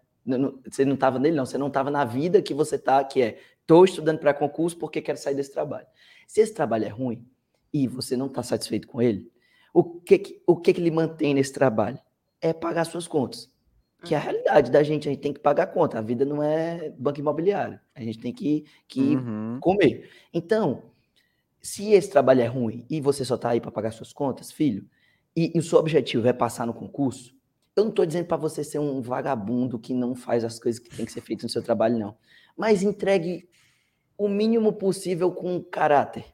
Você 0.65 0.83
não 0.85 0.95
estava 0.95 1.17
nele, 1.17 1.35
não. 1.35 1.45
Você 1.45 1.57
não 1.57 1.67
estava 1.67 1.89
na 1.89 2.03
vida 2.03 2.41
que 2.41 2.53
você 2.53 2.77
tá, 2.77 3.03
que 3.03 3.21
é, 3.21 3.39
estou 3.61 3.85
estudando 3.85 4.19
para 4.19 4.33
concurso 4.33 4.77
porque 4.77 5.01
quero 5.01 5.17
sair 5.17 5.35
desse 5.35 5.51
trabalho. 5.51 5.87
Se 6.27 6.41
esse 6.41 6.53
trabalho 6.53 6.85
é 6.85 6.89
ruim, 6.89 7.25
e 7.73 7.87
você 7.87 8.17
não 8.17 8.27
está 8.27 8.43
satisfeito 8.43 8.87
com 8.87 9.01
ele, 9.01 9.31
o 9.73 9.83
que, 9.83 10.17
que, 10.17 10.41
o 10.45 10.57
que, 10.57 10.73
que 10.73 10.81
ele 10.81 10.91
mantém 10.91 11.33
nesse 11.33 11.53
trabalho? 11.53 11.99
É 12.41 12.53
pagar 12.53 12.85
suas 12.85 13.07
contas. 13.07 13.49
Que 14.03 14.15
é 14.15 14.17
a 14.17 14.19
uhum. 14.19 14.25
realidade 14.25 14.71
da 14.71 14.83
gente, 14.83 15.07
a 15.07 15.11
gente 15.11 15.21
tem 15.21 15.33
que 15.33 15.39
pagar 15.39 15.63
a 15.63 15.67
conta. 15.67 15.99
A 15.99 16.01
vida 16.01 16.25
não 16.25 16.41
é 16.41 16.89
banco 16.97 17.19
imobiliário. 17.19 17.79
A 17.93 18.01
gente 18.01 18.19
tem 18.19 18.33
que, 18.33 18.65
que 18.87 19.15
uhum. 19.15 19.59
comer. 19.61 20.09
Então, 20.33 20.83
se 21.61 21.91
esse 21.91 22.09
trabalho 22.09 22.41
é 22.41 22.47
ruim 22.47 22.85
e 22.89 22.99
você 22.99 23.23
só 23.23 23.35
está 23.35 23.49
aí 23.49 23.61
para 23.61 23.71
pagar 23.71 23.91
suas 23.91 24.11
contas, 24.11 24.51
filho, 24.51 24.89
e, 25.35 25.51
e, 25.55 25.59
o 25.59 25.63
seu 25.63 25.77
objetivo 25.77 26.27
é 26.27 26.33
passar 26.33 26.65
no 26.65 26.73
concurso, 26.73 27.33
eu 27.75 27.83
não 27.83 27.91
estou 27.91 28.05
dizendo 28.05 28.25
para 28.25 28.35
você 28.35 28.63
ser 28.63 28.79
um 28.79 29.01
vagabundo 29.01 29.79
que 29.79 29.93
não 29.93 30.13
faz 30.13 30.43
as 30.43 30.59
coisas 30.59 30.79
que 30.79 30.89
tem 30.89 31.05
que 31.05 31.11
ser 31.11 31.21
feitas 31.21 31.43
no 31.43 31.49
seu 31.49 31.63
trabalho, 31.63 31.97
não. 31.97 32.17
Mas 32.57 32.83
entregue 32.83 33.47
o 34.17 34.27
mínimo 34.27 34.73
possível 34.73 35.31
com 35.31 35.63
caráter. 35.63 36.25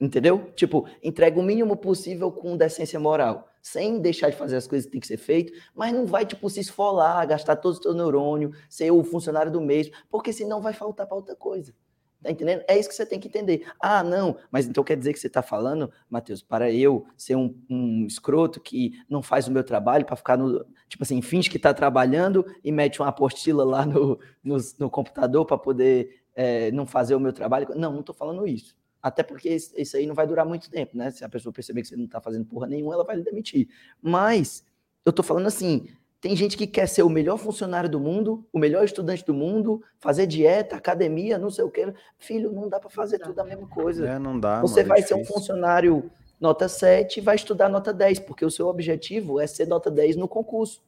Entendeu? 0.00 0.52
Tipo, 0.54 0.86
entrega 1.02 1.40
o 1.40 1.42
mínimo 1.42 1.76
possível 1.76 2.30
com 2.30 2.56
decência 2.56 3.00
moral, 3.00 3.48
sem 3.60 4.00
deixar 4.00 4.30
de 4.30 4.36
fazer 4.36 4.56
as 4.56 4.66
coisas 4.66 4.86
que 4.86 4.92
tem 4.92 5.00
que 5.00 5.06
ser 5.08 5.16
feito, 5.16 5.52
mas 5.74 5.92
não 5.92 6.06
vai, 6.06 6.24
tipo, 6.24 6.48
se 6.48 6.60
esfolar, 6.60 7.26
gastar 7.26 7.56
todo 7.56 7.74
o 7.74 7.82
seu 7.82 7.92
neurônio, 7.92 8.52
ser 8.68 8.92
o 8.92 9.02
funcionário 9.02 9.50
do 9.50 9.60
mês, 9.60 9.90
porque 10.08 10.32
senão 10.32 10.60
vai 10.60 10.72
faltar 10.72 11.06
para 11.06 11.16
outra 11.16 11.34
coisa. 11.34 11.74
Tá 12.22 12.32
entendendo? 12.32 12.64
É 12.66 12.76
isso 12.76 12.88
que 12.88 12.96
você 12.96 13.06
tem 13.06 13.20
que 13.20 13.28
entender. 13.28 13.64
Ah, 13.80 14.02
não, 14.02 14.36
mas 14.50 14.66
então 14.66 14.82
quer 14.82 14.96
dizer 14.96 15.12
que 15.12 15.20
você 15.20 15.28
está 15.28 15.40
falando, 15.40 15.90
Matheus, 16.10 16.42
para 16.42 16.70
eu 16.70 17.06
ser 17.16 17.36
um, 17.36 17.56
um, 17.70 18.06
escroto 18.06 18.60
que 18.60 18.92
não 19.08 19.22
faz 19.22 19.46
o 19.46 19.52
meu 19.52 19.62
trabalho 19.62 20.04
para 20.04 20.16
ficar 20.16 20.36
no. 20.36 20.64
Tipo 20.88 21.04
assim, 21.04 21.22
finge 21.22 21.48
que 21.48 21.58
está 21.58 21.72
trabalhando 21.72 22.44
e 22.64 22.72
mete 22.72 23.00
uma 23.00 23.08
apostila 23.08 23.64
lá 23.64 23.86
no, 23.86 24.18
no, 24.42 24.56
no 24.80 24.90
computador 24.90 25.44
para 25.46 25.56
poder 25.58 26.22
é, 26.34 26.72
não 26.72 26.86
fazer 26.86 27.14
o 27.14 27.20
meu 27.20 27.32
trabalho. 27.32 27.68
Não, 27.76 27.92
não 27.92 28.00
estou 28.00 28.14
falando 28.14 28.46
isso. 28.48 28.76
Até 29.08 29.22
porque 29.22 29.48
isso 29.48 29.96
aí 29.96 30.06
não 30.06 30.14
vai 30.14 30.26
durar 30.26 30.46
muito 30.46 30.70
tempo, 30.70 30.96
né? 30.96 31.10
Se 31.10 31.24
a 31.24 31.28
pessoa 31.28 31.52
perceber 31.52 31.82
que 31.82 31.88
você 31.88 31.96
não 31.96 32.04
está 32.04 32.20
fazendo 32.20 32.44
porra 32.44 32.66
nenhuma, 32.66 32.94
ela 32.94 33.04
vai 33.04 33.16
lhe 33.16 33.22
demitir. 33.22 33.68
Mas 34.02 34.64
eu 35.04 35.12
tô 35.12 35.22
falando 35.22 35.46
assim, 35.46 35.88
tem 36.20 36.34
gente 36.34 36.56
que 36.56 36.66
quer 36.66 36.86
ser 36.86 37.02
o 37.02 37.08
melhor 37.08 37.38
funcionário 37.38 37.88
do 37.88 38.00
mundo, 38.00 38.44
o 38.52 38.58
melhor 38.58 38.84
estudante 38.84 39.24
do 39.24 39.32
mundo, 39.32 39.82
fazer 40.00 40.26
dieta, 40.26 40.76
academia, 40.76 41.38
não 41.38 41.50
sei 41.50 41.64
o 41.64 41.70
que. 41.70 41.92
Filho, 42.18 42.52
não 42.52 42.68
dá 42.68 42.80
para 42.80 42.90
fazer 42.90 43.18
tudo 43.18 43.38
a 43.38 43.44
mesma 43.44 43.68
coisa. 43.68 44.06
É, 44.06 44.18
não 44.18 44.38
dá. 44.38 44.60
Você 44.60 44.82
mano, 44.82 44.86
é 44.86 44.88
vai 44.88 44.98
é 45.00 45.02
ser 45.02 45.14
um 45.14 45.24
funcionário 45.24 46.10
nota 46.40 46.68
7 46.68 47.18
e 47.18 47.20
vai 47.22 47.36
estudar 47.36 47.68
nota 47.68 47.92
10, 47.92 48.20
porque 48.20 48.44
o 48.44 48.50
seu 48.50 48.66
objetivo 48.66 49.40
é 49.40 49.46
ser 49.46 49.66
nota 49.66 49.90
10 49.90 50.16
no 50.16 50.28
concurso. 50.28 50.82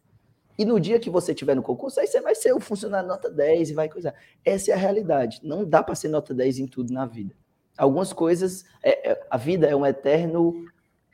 E 0.58 0.64
no 0.64 0.78
dia 0.78 0.98
que 0.98 1.08
você 1.08 1.32
tiver 1.34 1.54
no 1.54 1.62
concurso, 1.62 2.00
aí 2.00 2.06
você 2.06 2.20
vai 2.20 2.34
ser 2.34 2.52
o 2.52 2.60
funcionário 2.60 3.08
nota 3.08 3.30
10 3.30 3.70
e 3.70 3.74
vai 3.74 3.88
coisar. 3.88 4.14
Essa 4.44 4.72
é 4.72 4.74
a 4.74 4.76
realidade. 4.76 5.40
Não 5.42 5.64
dá 5.64 5.82
para 5.82 5.94
ser 5.94 6.08
nota 6.08 6.34
10 6.34 6.58
em 6.58 6.66
tudo 6.66 6.92
na 6.92 7.06
vida 7.06 7.34
algumas 7.76 8.12
coisas. 8.12 8.64
É, 8.82 9.10
é, 9.10 9.26
a 9.30 9.36
vida 9.36 9.66
é 9.66 9.74
um 9.74 9.86
eterno 9.86 10.64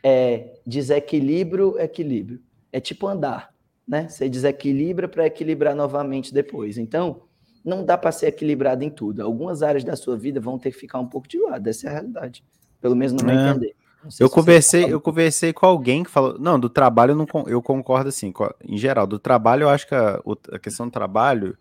é, 0.02 0.54
desequilíbrio, 0.66 1.78
equilíbrio. 1.78 2.40
É 2.72 2.80
tipo 2.80 3.06
andar, 3.06 3.54
né? 3.86 4.08
Você 4.08 4.28
desequilibra 4.28 5.08
para 5.08 5.26
equilibrar 5.26 5.74
novamente 5.74 6.32
depois. 6.32 6.78
Então, 6.78 7.22
não 7.64 7.84
dá 7.84 7.98
para 7.98 8.12
ser 8.12 8.28
equilibrado 8.28 8.84
em 8.84 8.90
tudo. 8.90 9.22
Algumas 9.22 9.62
áreas 9.62 9.82
da 9.82 9.96
sua 9.96 10.16
vida 10.16 10.40
vão 10.40 10.58
ter 10.58 10.70
que 10.70 10.78
ficar 10.78 11.00
um 11.00 11.06
pouco 11.06 11.26
de 11.26 11.38
lado. 11.38 11.66
Essa 11.68 11.88
é 11.88 11.90
a 11.90 11.92
realidade. 11.94 12.44
Pelo 12.80 12.94
menos 12.94 13.12
não 13.12 13.26
vai 13.26 13.36
é. 13.36 13.50
entender. 13.50 13.74
eu 14.20 14.30
conversei, 14.30 14.84
eu 14.92 15.00
conversei 15.00 15.52
com 15.52 15.66
alguém 15.66 16.04
que 16.04 16.10
falou, 16.10 16.38
não, 16.38 16.60
do 16.60 16.68
trabalho 16.68 17.12
eu, 17.12 17.16
não, 17.16 17.26
eu 17.48 17.60
concordo 17.60 18.08
assim, 18.08 18.32
em 18.64 18.76
geral, 18.76 19.06
do 19.06 19.18
trabalho 19.18 19.64
eu 19.64 19.68
acho 19.68 19.88
que 19.88 19.94
a, 19.94 20.20
a 20.52 20.58
questão 20.60 20.86
do 20.86 20.92
trabalho 20.92 21.58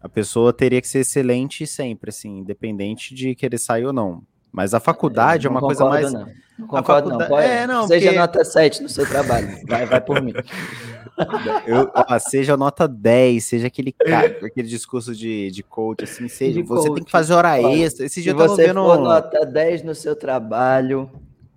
a 0.00 0.08
pessoa 0.08 0.52
teria 0.52 0.80
que 0.80 0.88
ser 0.88 1.00
excelente 1.00 1.66
sempre, 1.66 2.10
assim, 2.10 2.38
independente 2.38 3.14
de 3.14 3.34
querer 3.34 3.58
sair 3.58 3.86
ou 3.86 3.92
não. 3.92 4.22
Mas 4.52 4.72
a 4.72 4.80
faculdade 4.80 5.46
é 5.46 5.50
uma 5.50 5.60
coisa 5.60 5.84
mais. 5.84 6.12
Não, 6.12 6.26
não 6.58 6.66
concordo, 6.66 7.10
faculdade... 7.10 7.30
não. 7.30 7.38
É, 7.38 7.66
não. 7.66 7.86
Seja 7.86 8.06
porque... 8.06 8.18
nota 8.18 8.44
7 8.44 8.82
no 8.82 8.88
seu 8.88 9.06
trabalho. 9.06 9.48
Vai, 9.66 9.84
vai 9.84 10.00
por 10.00 10.22
mim. 10.22 10.32
Eu, 11.66 11.90
ó, 11.94 12.18
seja 12.18 12.56
nota 12.56 12.86
10, 12.86 13.42
seja 13.42 13.66
aquele, 13.66 13.94
aquele 14.44 14.68
discurso 14.68 15.14
de, 15.14 15.50
de 15.50 15.62
coach, 15.62 16.04
assim, 16.04 16.28
seja. 16.28 16.60
De 16.60 16.62
você 16.62 16.88
coach. 16.88 16.96
tem 16.96 17.04
que 17.04 17.10
fazer 17.10 17.34
hora 17.34 17.60
extra. 17.60 18.06
Esse 18.06 18.22
dia 18.22 18.32
Se 18.32 18.38
você 18.38 18.66
vendo... 18.66 18.84
for 18.84 19.00
nota 19.00 19.44
10 19.44 19.82
no 19.82 19.94
seu 19.94 20.14
trabalho, 20.14 21.10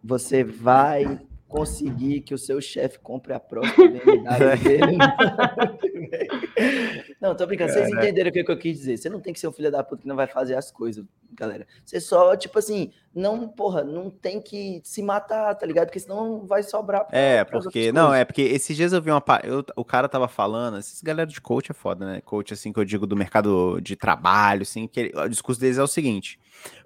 você 0.04 0.44
vai 0.44 1.20
conseguir 1.50 2.22
que 2.22 2.34
o 2.34 2.38
seu 2.38 2.62
chefe 2.62 2.98
compre 3.00 3.34
a 3.34 3.40
própria 3.40 3.74
BMW 3.90 4.64
dele. 4.64 4.98
não, 7.20 7.36
tô 7.36 7.46
brincando. 7.48 7.74
Vocês 7.74 7.90
entenderam 7.90 8.30
o 8.30 8.32
que 8.32 8.46
eu 8.48 8.58
quis 8.58 8.78
dizer. 8.78 8.98
Você 8.98 9.10
não 9.10 9.20
tem 9.20 9.34
que 9.34 9.40
ser 9.40 9.48
um 9.48 9.52
filho 9.52 9.72
da 9.72 9.84
puta 9.84 10.04
que 10.04 10.08
não 10.08 10.16
vai 10.16 10.28
fazer 10.28 10.56
as 10.56 10.72
coisas, 10.72 11.04
galera. 11.34 11.66
Você 11.84 12.00
só, 12.00 12.38
tipo 12.38 12.60
assim, 12.60 12.92
não, 13.14 13.50
porra, 13.50 13.84
não 13.84 14.12
tem 14.12 14.40
que 14.40 14.80
se 14.84 15.02
matar, 15.02 15.56
tá 15.56 15.66
ligado? 15.66 15.88
Porque 15.88 16.00
senão 16.00 16.46
vai 16.46 16.62
sobrar. 16.62 17.08
Pra, 17.08 17.18
é, 17.18 17.44
porque, 17.44 17.92
não, 17.92 18.14
é 18.14 18.24
porque 18.24 18.44
esses 18.44 18.78
dias 18.78 18.94
eu 18.94 19.02
vi 19.02 19.10
uma. 19.10 19.24
Eu, 19.44 19.66
o 19.76 19.84
cara 19.84 20.08
tava 20.08 20.28
falando, 20.28 20.78
esses 20.78 21.02
galera 21.02 21.28
de 21.28 21.42
coach 21.42 21.72
é 21.72 21.74
foda, 21.74 22.06
né? 22.06 22.22
Coach, 22.22 22.54
assim, 22.54 22.72
que 22.72 22.80
eu 22.80 22.86
digo 22.86 23.08
do 23.08 23.18
mercado 23.18 23.82
de 23.82 23.96
trabalho, 23.96 24.62
assim, 24.62 24.88
que 24.88 25.12
o 25.16 25.28
discurso 25.28 25.60
deles 25.60 25.80
é 25.80 25.84
o 25.84 25.88
seguinte. 25.88 26.40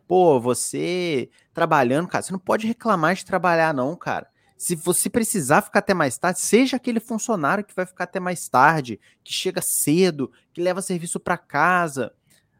Pô, 0.07 0.39
você 0.39 1.29
trabalhando, 1.53 2.07
cara, 2.07 2.21
você 2.21 2.31
não 2.31 2.39
pode 2.39 2.65
reclamar 2.65 3.15
de 3.15 3.25
trabalhar, 3.25 3.73
não, 3.73 3.93
cara 3.95 4.31
se 4.63 4.77
você 4.77 5.09
precisar 5.09 5.61
ficar 5.61 5.79
até 5.79 5.93
mais 5.93 6.17
tarde, 6.17 6.39
seja 6.39 6.77
aquele 6.77 7.01
funcionário 7.01 7.65
que 7.65 7.75
vai 7.75 7.85
ficar 7.85 8.05
até 8.05 8.17
mais 8.17 8.47
tarde, 8.47 8.97
que 9.21 9.33
chega 9.33 9.61
cedo, 9.61 10.31
que 10.53 10.61
leva 10.61 10.81
serviço 10.81 11.19
para 11.19 11.37
casa. 11.37 12.13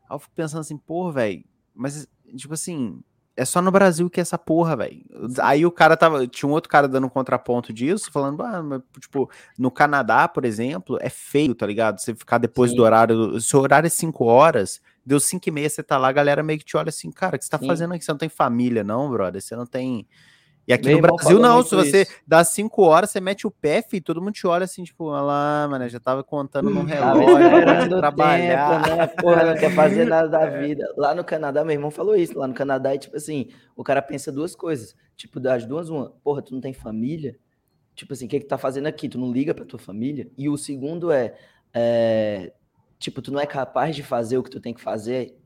Aí 0.10 0.14
eu 0.14 0.20
fico 0.20 0.34
pensando 0.36 0.60
assim, 0.60 0.76
pô, 0.76 1.10
velho, 1.14 1.46
mas 1.74 2.06
tipo 2.36 2.56
assim, 2.56 3.02
é 3.38 3.46
só 3.46 3.62
no 3.62 3.72
Brasil 3.72 4.10
que 4.10 4.20
é 4.20 4.22
essa 4.22 4.38
porra, 4.38 4.76
velho. 4.76 5.02
Aí 5.42 5.66
o 5.66 5.72
cara 5.72 5.96
tava. 5.96 6.28
Tinha 6.28 6.50
um 6.50 6.52
outro 6.52 6.70
cara 6.70 6.90
dando 6.90 7.08
um 7.08 7.10
contraponto 7.10 7.72
disso, 7.72 8.12
falando, 8.12 8.44
ah, 8.44 8.62
mas, 8.62 8.82
tipo, 9.00 9.30
no 9.58 9.72
Canadá, 9.72 10.28
por 10.28 10.44
exemplo, 10.44 10.98
é 11.00 11.10
feio, 11.10 11.56
tá 11.56 11.66
ligado? 11.66 12.02
Você 12.02 12.14
ficar 12.14 12.38
depois 12.38 12.72
Sim. 12.72 12.76
do 12.78 12.84
horário. 12.84 13.40
Se 13.40 13.56
o 13.56 13.62
horário 13.62 13.88
é 13.88 13.90
5 13.90 14.26
horas, 14.26 14.82
deu 15.06 15.22
5 15.22 15.48
e 15.48 15.52
meia, 15.52 15.70
você 15.70 15.82
tá 15.82 15.98
lá, 15.98 16.10
a 16.10 16.12
galera 16.12 16.44
meio 16.44 16.60
que 16.60 16.66
te 16.66 16.76
olha 16.76 16.90
assim, 16.90 17.10
cara, 17.10 17.38
o 17.38 17.40
que 17.40 17.46
você 17.46 17.52
tá 17.52 17.60
Sim. 17.60 17.68
fazendo 17.68 17.94
aqui? 17.94 18.04
Você 18.04 18.12
não 18.12 18.20
tem 18.20 18.28
família, 18.28 18.84
não, 18.84 19.10
brother? 19.10 19.42
Você 19.42 19.56
não 19.56 19.66
tem. 19.66 20.06
E 20.66 20.72
aqui 20.72 20.88
Meu 20.88 20.96
no 20.98 21.02
Brasil, 21.02 21.40
não, 21.40 21.62
se 21.62 21.76
você 21.76 22.04
isso. 22.04 22.12
dá 22.26 22.42
cinco 22.44 22.84
horas, 22.84 23.10
você 23.10 23.20
mete 23.20 23.46
o 23.46 23.52
pé, 23.52 23.84
e 23.92 24.00
todo 24.00 24.22
mundo 24.22 24.34
te 24.34 24.48
olha 24.48 24.64
assim, 24.64 24.84
tipo, 24.84 25.06
olha 25.06 25.22
lá, 25.22 25.68
mano, 25.70 25.90
já 25.90 26.00
tava 26.00 26.24
contando 26.24 26.70
no 26.70 26.84
relógio, 26.84 27.98
trabalhar. 27.98 28.84
Tempo, 28.84 28.96
né? 28.96 29.08
Porra, 29.08 29.44
não 29.44 29.56
quer 29.56 29.76
fazer 29.76 30.06
nada 30.06 30.30
da 30.30 30.46
vida. 30.58 30.88
Lá 30.96 31.14
no 31.14 31.24
Canadá, 31.24 31.66
meu 31.66 31.74
irmão 31.74 31.92
falou 31.92 32.16
isso, 32.16 32.38
lá 32.38 32.48
no 32.48 32.54
Canadá 32.54 32.94
é 32.94 32.98
tipo 32.98 33.18
assim, 33.18 33.50
o 33.76 33.84
cara 33.84 34.02
pensa 34.02 34.32
duas 34.32 34.56
coisas, 34.56 34.96
tipo, 35.18 35.38
das 35.38 35.66
duas, 35.66 35.90
uma, 35.90 36.12
porra, 36.24 36.42
tu 36.42 36.54
não 36.54 36.62
tem 36.62 36.74
família? 36.74 37.38
Tipo 37.94 38.14
assim, 38.14 38.26
o 38.26 38.30
que 38.30 38.40
que 38.40 38.46
tu 38.46 38.50
tá 38.50 38.58
fazendo 38.58 38.88
aqui? 38.88 39.10
Tu 39.10 39.20
não 39.20 39.32
liga 39.32 39.54
pra 39.54 39.66
tua 39.66 39.80
família? 39.80 40.32
E 40.38 40.48
o 40.48 40.58
segundo 40.58 41.12
é, 41.12 41.36
é 41.74 42.54
tipo, 42.98 43.22
tu 43.22 43.34
não 43.34 43.40
é 43.40 43.46
capaz 43.46 43.96
de 43.96 44.02
fazer 44.02 44.38
o 44.38 44.44
que 44.44 44.50
tu 44.50 44.62
tem 44.62 44.74
que 44.74 44.82
fazer 44.82 45.38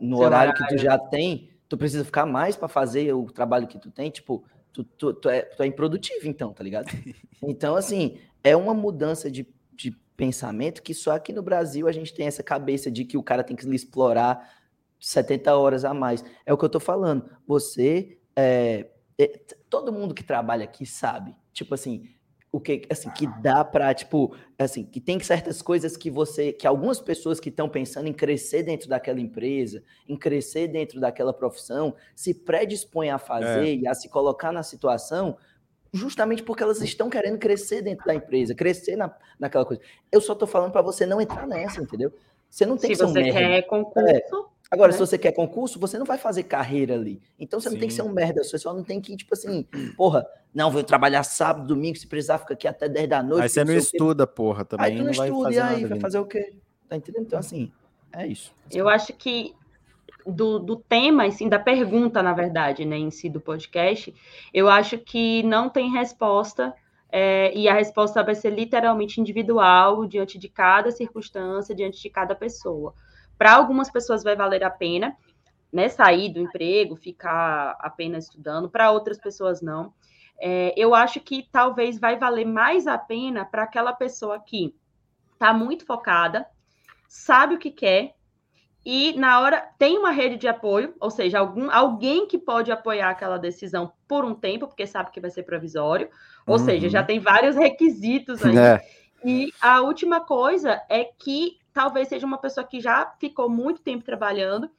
no 0.00 0.18
horário, 0.18 0.52
horário 0.52 0.54
que 0.54 0.66
tu 0.68 0.78
já 0.78 0.98
tem, 0.98 1.50
tu 1.74 1.78
precisa 1.78 2.04
ficar 2.04 2.24
mais 2.24 2.54
para 2.54 2.68
fazer 2.68 3.12
o 3.12 3.26
trabalho 3.26 3.66
que 3.66 3.80
tu 3.80 3.90
tem, 3.90 4.08
tipo, 4.08 4.44
tu, 4.72 4.84
tu, 4.84 5.12
tu, 5.12 5.28
é, 5.28 5.42
tu 5.42 5.60
é 5.60 5.66
improdutivo, 5.66 6.28
então, 6.28 6.52
tá 6.52 6.62
ligado? 6.62 6.86
Então, 7.46 7.76
assim, 7.76 8.16
é 8.42 8.56
uma 8.56 8.72
mudança 8.72 9.30
de, 9.30 9.46
de 9.74 9.90
pensamento 10.16 10.82
que 10.82 10.94
só 10.94 11.10
aqui 11.10 11.30
no 11.30 11.42
Brasil 11.42 11.86
a 11.86 11.92
gente 11.92 12.14
tem 12.14 12.26
essa 12.26 12.42
cabeça 12.42 12.90
de 12.90 13.04
que 13.04 13.18
o 13.18 13.22
cara 13.22 13.44
tem 13.44 13.54
que 13.54 13.68
explorar 13.74 14.50
70 14.98 15.54
horas 15.54 15.84
a 15.84 15.92
mais. 15.92 16.24
É 16.46 16.54
o 16.54 16.56
que 16.56 16.64
eu 16.64 16.70
tô 16.70 16.80
falando. 16.80 17.28
Você, 17.46 18.18
é, 18.34 18.88
é, 19.18 19.26
todo 19.68 19.92
mundo 19.92 20.14
que 20.14 20.24
trabalha 20.24 20.64
aqui 20.64 20.86
sabe. 20.86 21.36
Tipo 21.52 21.74
assim, 21.74 22.08
o 22.54 22.60
que 22.60 22.82
assim 22.88 23.10
que 23.10 23.26
dá 23.42 23.64
para 23.64 23.92
tipo 23.92 24.32
assim 24.56 24.84
que 24.84 25.00
tem 25.00 25.18
certas 25.18 25.60
coisas 25.60 25.96
que 25.96 26.08
você 26.08 26.52
que 26.52 26.68
algumas 26.68 27.00
pessoas 27.00 27.40
que 27.40 27.48
estão 27.48 27.68
pensando 27.68 28.06
em 28.06 28.12
crescer 28.12 28.62
dentro 28.62 28.88
daquela 28.88 29.18
empresa 29.20 29.82
em 30.08 30.16
crescer 30.16 30.68
dentro 30.68 31.00
daquela 31.00 31.32
profissão 31.32 31.96
se 32.14 32.32
predispõem 32.32 33.10
a 33.10 33.18
fazer 33.18 33.66
é. 33.66 33.74
e 33.74 33.88
a 33.88 33.92
se 33.92 34.08
colocar 34.08 34.52
na 34.52 34.62
situação 34.62 35.36
justamente 35.92 36.44
porque 36.44 36.62
elas 36.62 36.80
estão 36.80 37.10
querendo 37.10 37.38
crescer 37.38 37.82
dentro 37.82 38.06
da 38.06 38.14
empresa 38.14 38.54
crescer 38.54 38.94
na, 38.94 39.12
naquela 39.36 39.64
coisa 39.64 39.82
eu 40.12 40.20
só 40.20 40.32
tô 40.32 40.46
falando 40.46 40.70
para 40.70 40.82
você 40.82 41.04
não 41.04 41.20
entrar 41.20 41.48
nessa 41.48 41.82
entendeu 41.82 42.12
você 42.48 42.64
não 42.64 42.76
tem 42.76 42.90
se 42.90 42.92
que 42.92 42.96
ser 42.96 43.04
um 43.04 43.12
você 43.12 43.32
quer 43.32 43.62
concurso 43.62 44.08
é. 44.08 44.53
Agora, 44.74 44.92
né? 44.92 44.98
se 44.98 45.06
você 45.06 45.16
quer 45.16 45.32
concurso, 45.32 45.78
você 45.78 45.98
não 45.98 46.04
vai 46.04 46.18
fazer 46.18 46.42
carreira 46.42 46.94
ali. 46.94 47.20
Então 47.38 47.60
você 47.60 47.68
Sim. 47.68 47.74
não 47.74 47.80
tem 47.80 47.88
que 47.88 47.94
ser 47.94 48.02
um 48.02 48.12
merda, 48.12 48.42
você 48.42 48.58
só 48.58 48.74
não 48.74 48.82
tem 48.82 49.00
que, 49.00 49.16
tipo 49.16 49.34
assim, 49.34 49.66
porra, 49.96 50.26
não, 50.54 50.70
vou 50.70 50.82
trabalhar 50.82 51.22
sábado, 51.22 51.66
domingo, 51.66 51.96
se 51.96 52.06
precisar, 52.06 52.38
fica 52.38 52.54
aqui 52.54 52.68
até 52.68 52.88
10 52.88 53.08
da 53.08 53.22
noite. 53.22 53.42
Aí 53.42 53.48
você 53.48 53.64
não 53.64 53.74
estuda, 53.74 54.26
porra, 54.26 54.64
também. 54.64 54.86
Aí 54.86 54.92
tu 54.92 54.98
não, 54.98 55.12
não 55.12 55.24
estuda, 55.24 55.52
e 55.52 55.58
aí 55.58 55.84
vai 55.84 56.00
fazer 56.00 56.18
o 56.18 56.26
quê? 56.26 56.54
Tá 56.88 56.96
entendendo? 56.96 57.26
Então, 57.26 57.38
assim, 57.38 57.72
é 58.12 58.26
isso. 58.26 58.52
Eu 58.70 58.88
acho 58.88 59.12
que 59.14 59.54
do, 60.26 60.58
do 60.58 60.76
tema, 60.76 61.26
assim, 61.26 61.48
da 61.48 61.58
pergunta, 61.58 62.22
na 62.22 62.32
verdade, 62.32 62.84
né, 62.84 62.96
em 62.96 63.10
si 63.10 63.28
do 63.28 63.40
podcast, 63.40 64.14
eu 64.52 64.68
acho 64.68 64.98
que 64.98 65.42
não 65.42 65.68
tem 65.68 65.90
resposta. 65.90 66.74
É, 67.16 67.56
e 67.56 67.68
a 67.68 67.74
resposta 67.74 68.24
vai 68.24 68.34
ser 68.34 68.50
literalmente 68.50 69.20
individual, 69.20 70.04
diante 70.04 70.36
de 70.36 70.48
cada 70.48 70.90
circunstância, 70.90 71.72
diante 71.72 72.02
de 72.02 72.10
cada 72.10 72.34
pessoa. 72.34 72.92
Para 73.36 73.54
algumas 73.54 73.90
pessoas 73.90 74.22
vai 74.22 74.36
valer 74.36 74.62
a 74.62 74.70
pena, 74.70 75.16
né, 75.72 75.88
sair 75.88 76.32
do 76.32 76.40
emprego, 76.40 76.96
ficar 76.96 77.76
apenas 77.80 78.24
estudando, 78.24 78.70
para 78.70 78.90
outras 78.90 79.18
pessoas 79.18 79.60
não. 79.60 79.92
É, 80.40 80.72
eu 80.76 80.94
acho 80.94 81.20
que 81.20 81.48
talvez 81.50 81.98
vai 81.98 82.18
valer 82.18 82.44
mais 82.44 82.86
a 82.86 82.98
pena 82.98 83.44
para 83.44 83.62
aquela 83.62 83.92
pessoa 83.92 84.40
que 84.40 84.74
está 85.32 85.52
muito 85.52 85.84
focada, 85.84 86.46
sabe 87.08 87.54
o 87.54 87.58
que 87.58 87.70
quer 87.70 88.14
e 88.84 89.14
na 89.18 89.40
hora 89.40 89.66
tem 89.78 89.96
uma 89.96 90.10
rede 90.10 90.36
de 90.36 90.46
apoio, 90.46 90.94
ou 91.00 91.10
seja, 91.10 91.38
algum, 91.38 91.70
alguém 91.70 92.26
que 92.26 92.36
pode 92.36 92.70
apoiar 92.70 93.08
aquela 93.08 93.38
decisão 93.38 93.92
por 94.06 94.24
um 94.24 94.34
tempo, 94.34 94.66
porque 94.66 94.86
sabe 94.86 95.10
que 95.10 95.20
vai 95.20 95.30
ser 95.30 95.44
provisório, 95.44 96.10
ou 96.46 96.58
uhum. 96.58 96.64
seja, 96.64 96.90
já 96.90 97.02
tem 97.02 97.18
vários 97.18 97.56
requisitos 97.56 98.44
aí. 98.44 98.56
É. 98.56 98.80
E 99.24 99.50
a 99.58 99.80
última 99.80 100.20
coisa 100.20 100.82
é 100.90 101.04
que 101.04 101.58
talvez 101.74 102.08
seja 102.08 102.24
uma 102.24 102.38
pessoa 102.38 102.66
que 102.66 102.80
já 102.80 103.12
ficou 103.18 103.50
muito 103.50 103.82
tempo 103.82 104.04
trabalhando 104.04 104.70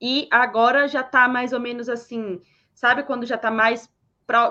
e 0.00 0.28
agora 0.30 0.86
já 0.86 1.00
está 1.00 1.28
mais 1.28 1.52
ou 1.52 1.58
menos 1.58 1.88
assim, 1.88 2.40
sabe 2.72 3.02
quando 3.02 3.26
já 3.26 3.34
está 3.34 3.50
mais 3.50 3.90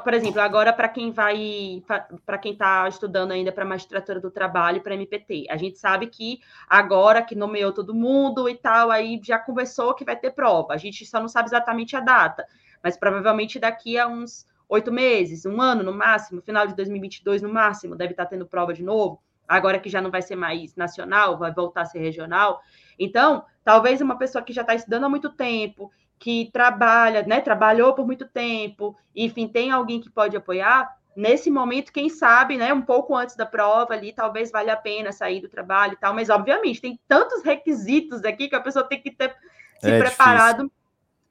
por 0.03 0.11
exemplo, 0.11 0.41
agora 0.41 0.73
para 0.73 0.89
quem 0.89 1.11
vai, 1.11 1.83
para 2.25 2.39
quem 2.39 2.53
está 2.53 2.88
estudando 2.88 3.31
ainda 3.31 3.51
para 3.51 3.63
magistratura 3.63 4.19
do 4.19 4.31
trabalho, 4.31 4.81
para 4.81 4.95
MPT, 4.95 5.45
a 5.51 5.55
gente 5.55 5.77
sabe 5.77 6.07
que 6.07 6.39
agora 6.67 7.21
que 7.21 7.35
nomeou 7.35 7.71
todo 7.71 7.93
mundo 7.93 8.49
e 8.49 8.55
tal, 8.55 8.89
aí 8.89 9.21
já 9.23 9.38
conversou 9.38 9.93
que 9.93 10.03
vai 10.03 10.15
ter 10.15 10.31
prova. 10.31 10.73
A 10.73 10.77
gente 10.77 11.05
só 11.05 11.19
não 11.19 11.27
sabe 11.27 11.49
exatamente 11.49 11.95
a 11.95 11.99
data, 11.99 12.47
mas 12.83 12.97
provavelmente 12.97 13.59
daqui 13.59 13.99
a 13.99 14.07
uns 14.07 14.47
oito 14.67 14.91
meses, 14.91 15.45
um 15.45 15.61
ano 15.61 15.83
no 15.83 15.93
máximo, 15.93 16.41
final 16.41 16.65
de 16.65 16.75
2022 16.75 17.43
no 17.43 17.53
máximo, 17.53 17.95
deve 17.95 18.13
estar 18.13 18.25
tá 18.25 18.31
tendo 18.31 18.47
prova 18.47 18.73
de 18.73 18.81
novo 18.81 19.21
agora 19.48 19.80
que 19.80 19.89
já 19.89 20.02
não 20.02 20.12
vai 20.12 20.22
ser 20.22 20.36
mais 20.36 20.76
nacional, 20.76 21.38
vai 21.38 21.54
voltar 21.54 21.82
a 21.82 21.86
ser 21.86 22.00
regional. 22.00 22.62
Então, 23.00 23.45
talvez 23.64 24.02
uma 24.02 24.18
pessoa 24.18 24.43
que 24.43 24.54
já 24.54 24.62
está 24.62 24.76
estudando 24.76 25.06
há 25.06 25.10
muito 25.10 25.30
tempo, 25.30 25.91
que 26.20 26.50
trabalha, 26.52 27.24
né, 27.24 27.39
trabalhou 27.41 27.93
por 27.93 28.06
muito 28.06 28.28
tempo, 28.28 28.95
enfim, 29.16 29.48
tem 29.48 29.72
alguém 29.72 30.02
que 30.02 30.10
pode 30.10 30.36
apoiar, 30.36 30.98
nesse 31.16 31.50
momento, 31.50 31.91
quem 31.91 32.10
sabe, 32.10 32.58
né, 32.58 32.72
um 32.72 32.82
pouco 32.82 33.16
antes 33.16 33.36
da 33.36 33.45
prova 33.45 33.93
ali, 33.93 34.14
talvez 34.14 34.52
valha 34.52 34.74
a 34.74 34.78
pena 34.78 35.12
sair 35.12 35.41
do 35.41 35.50
trabalho 35.50 35.93
e 35.93 35.98
tal, 35.98 36.14
mas 36.14 36.30
obviamente 36.30 36.80
tem 36.80 37.00
tantos 37.08 37.43
requisitos 37.43 38.24
aqui 38.24 38.48
que 38.48 38.56
a 38.56 38.62
pessoa 38.62 38.86
tem 38.86 39.02
que 39.02 39.10
ter 39.12 39.36
se 39.80 39.89
é 39.89 39.98
preparado, 39.98 40.64
difícil. 40.64 40.72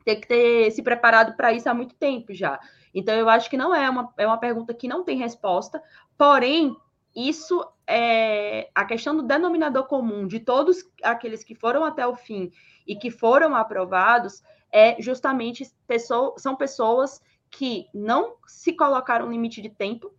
tem 0.04 0.20
que 0.20 0.26
ter 0.26 0.70
se 0.72 0.82
preparado 0.82 1.36
para 1.36 1.52
isso 1.52 1.68
há 1.68 1.74
muito 1.74 1.94
tempo 1.94 2.34
já. 2.34 2.58
Então 2.92 3.14
eu 3.14 3.28
acho 3.28 3.48
que 3.48 3.56
não 3.56 3.74
é 3.74 3.88
uma, 3.88 4.12
é 4.16 4.26
uma 4.26 4.38
pergunta 4.38 4.74
que 4.74 4.88
não 4.88 5.04
tem 5.04 5.18
resposta, 5.18 5.80
porém 6.18 6.76
isso 7.16 7.66
é 7.86 8.68
a 8.74 8.84
questão 8.84 9.16
do 9.16 9.22
denominador 9.22 9.86
comum 9.86 10.26
de 10.26 10.38
todos 10.38 10.84
aqueles 11.02 11.42
que 11.42 11.54
foram 11.54 11.82
até 11.82 12.06
o 12.06 12.14
fim 12.14 12.52
e 12.86 12.94
que 12.94 13.10
foram 13.10 13.54
aprovados 13.54 14.42
é 14.70 15.00
justamente 15.00 15.64
pessoa, 15.86 16.34
são 16.36 16.54
pessoas 16.54 17.22
que 17.50 17.86
não 17.94 18.36
se 18.46 18.74
colocaram 18.74 19.30
limite 19.30 19.62
de 19.62 19.70
tempo, 19.70 20.12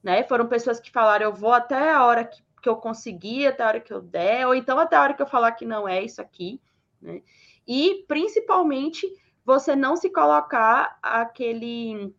né? 0.00 0.22
Foram 0.22 0.46
pessoas 0.46 0.78
que 0.78 0.92
falaram, 0.92 1.26
eu 1.26 1.32
vou 1.32 1.52
até 1.52 1.90
a 1.90 2.04
hora 2.04 2.24
que, 2.24 2.40
que 2.62 2.68
eu 2.68 2.76
conseguir, 2.76 3.48
até 3.48 3.64
a 3.64 3.68
hora 3.68 3.80
que 3.80 3.92
eu 3.92 4.00
der, 4.00 4.46
ou 4.46 4.54
então 4.54 4.78
até 4.78 4.94
a 4.94 5.02
hora 5.02 5.14
que 5.14 5.22
eu 5.22 5.26
falar 5.26 5.50
que 5.52 5.64
não 5.64 5.88
é 5.88 6.04
isso 6.04 6.22
aqui, 6.22 6.60
né? 7.02 7.22
E 7.66 8.04
principalmente 8.06 9.10
você 9.44 9.74
não 9.74 9.96
se 9.96 10.10
colocar 10.10 10.96
aquele 11.02 12.14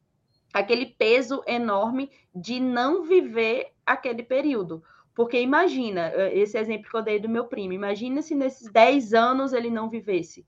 aquele 0.54 0.88
peso 0.88 1.44
enorme 1.46 2.12
de 2.34 2.60
não 2.60 3.04
viver 3.04 3.77
aquele 3.88 4.22
período. 4.22 4.84
Porque 5.16 5.42
imagina, 5.42 6.12
eh, 6.14 6.38
esse 6.38 6.60
exemplo 6.60 6.92
que 6.92 6.96
eu 6.96 7.02
dei 7.02 7.20
do 7.20 7.28
meu 7.28 7.46
primo, 7.46 7.74
imagina 7.74 8.22
se 8.22 8.36
nesses 8.36 8.72
10 8.72 9.14
anos 9.16 9.54
ele 9.54 9.72
não 9.72 9.90
vivesse. 9.90 10.46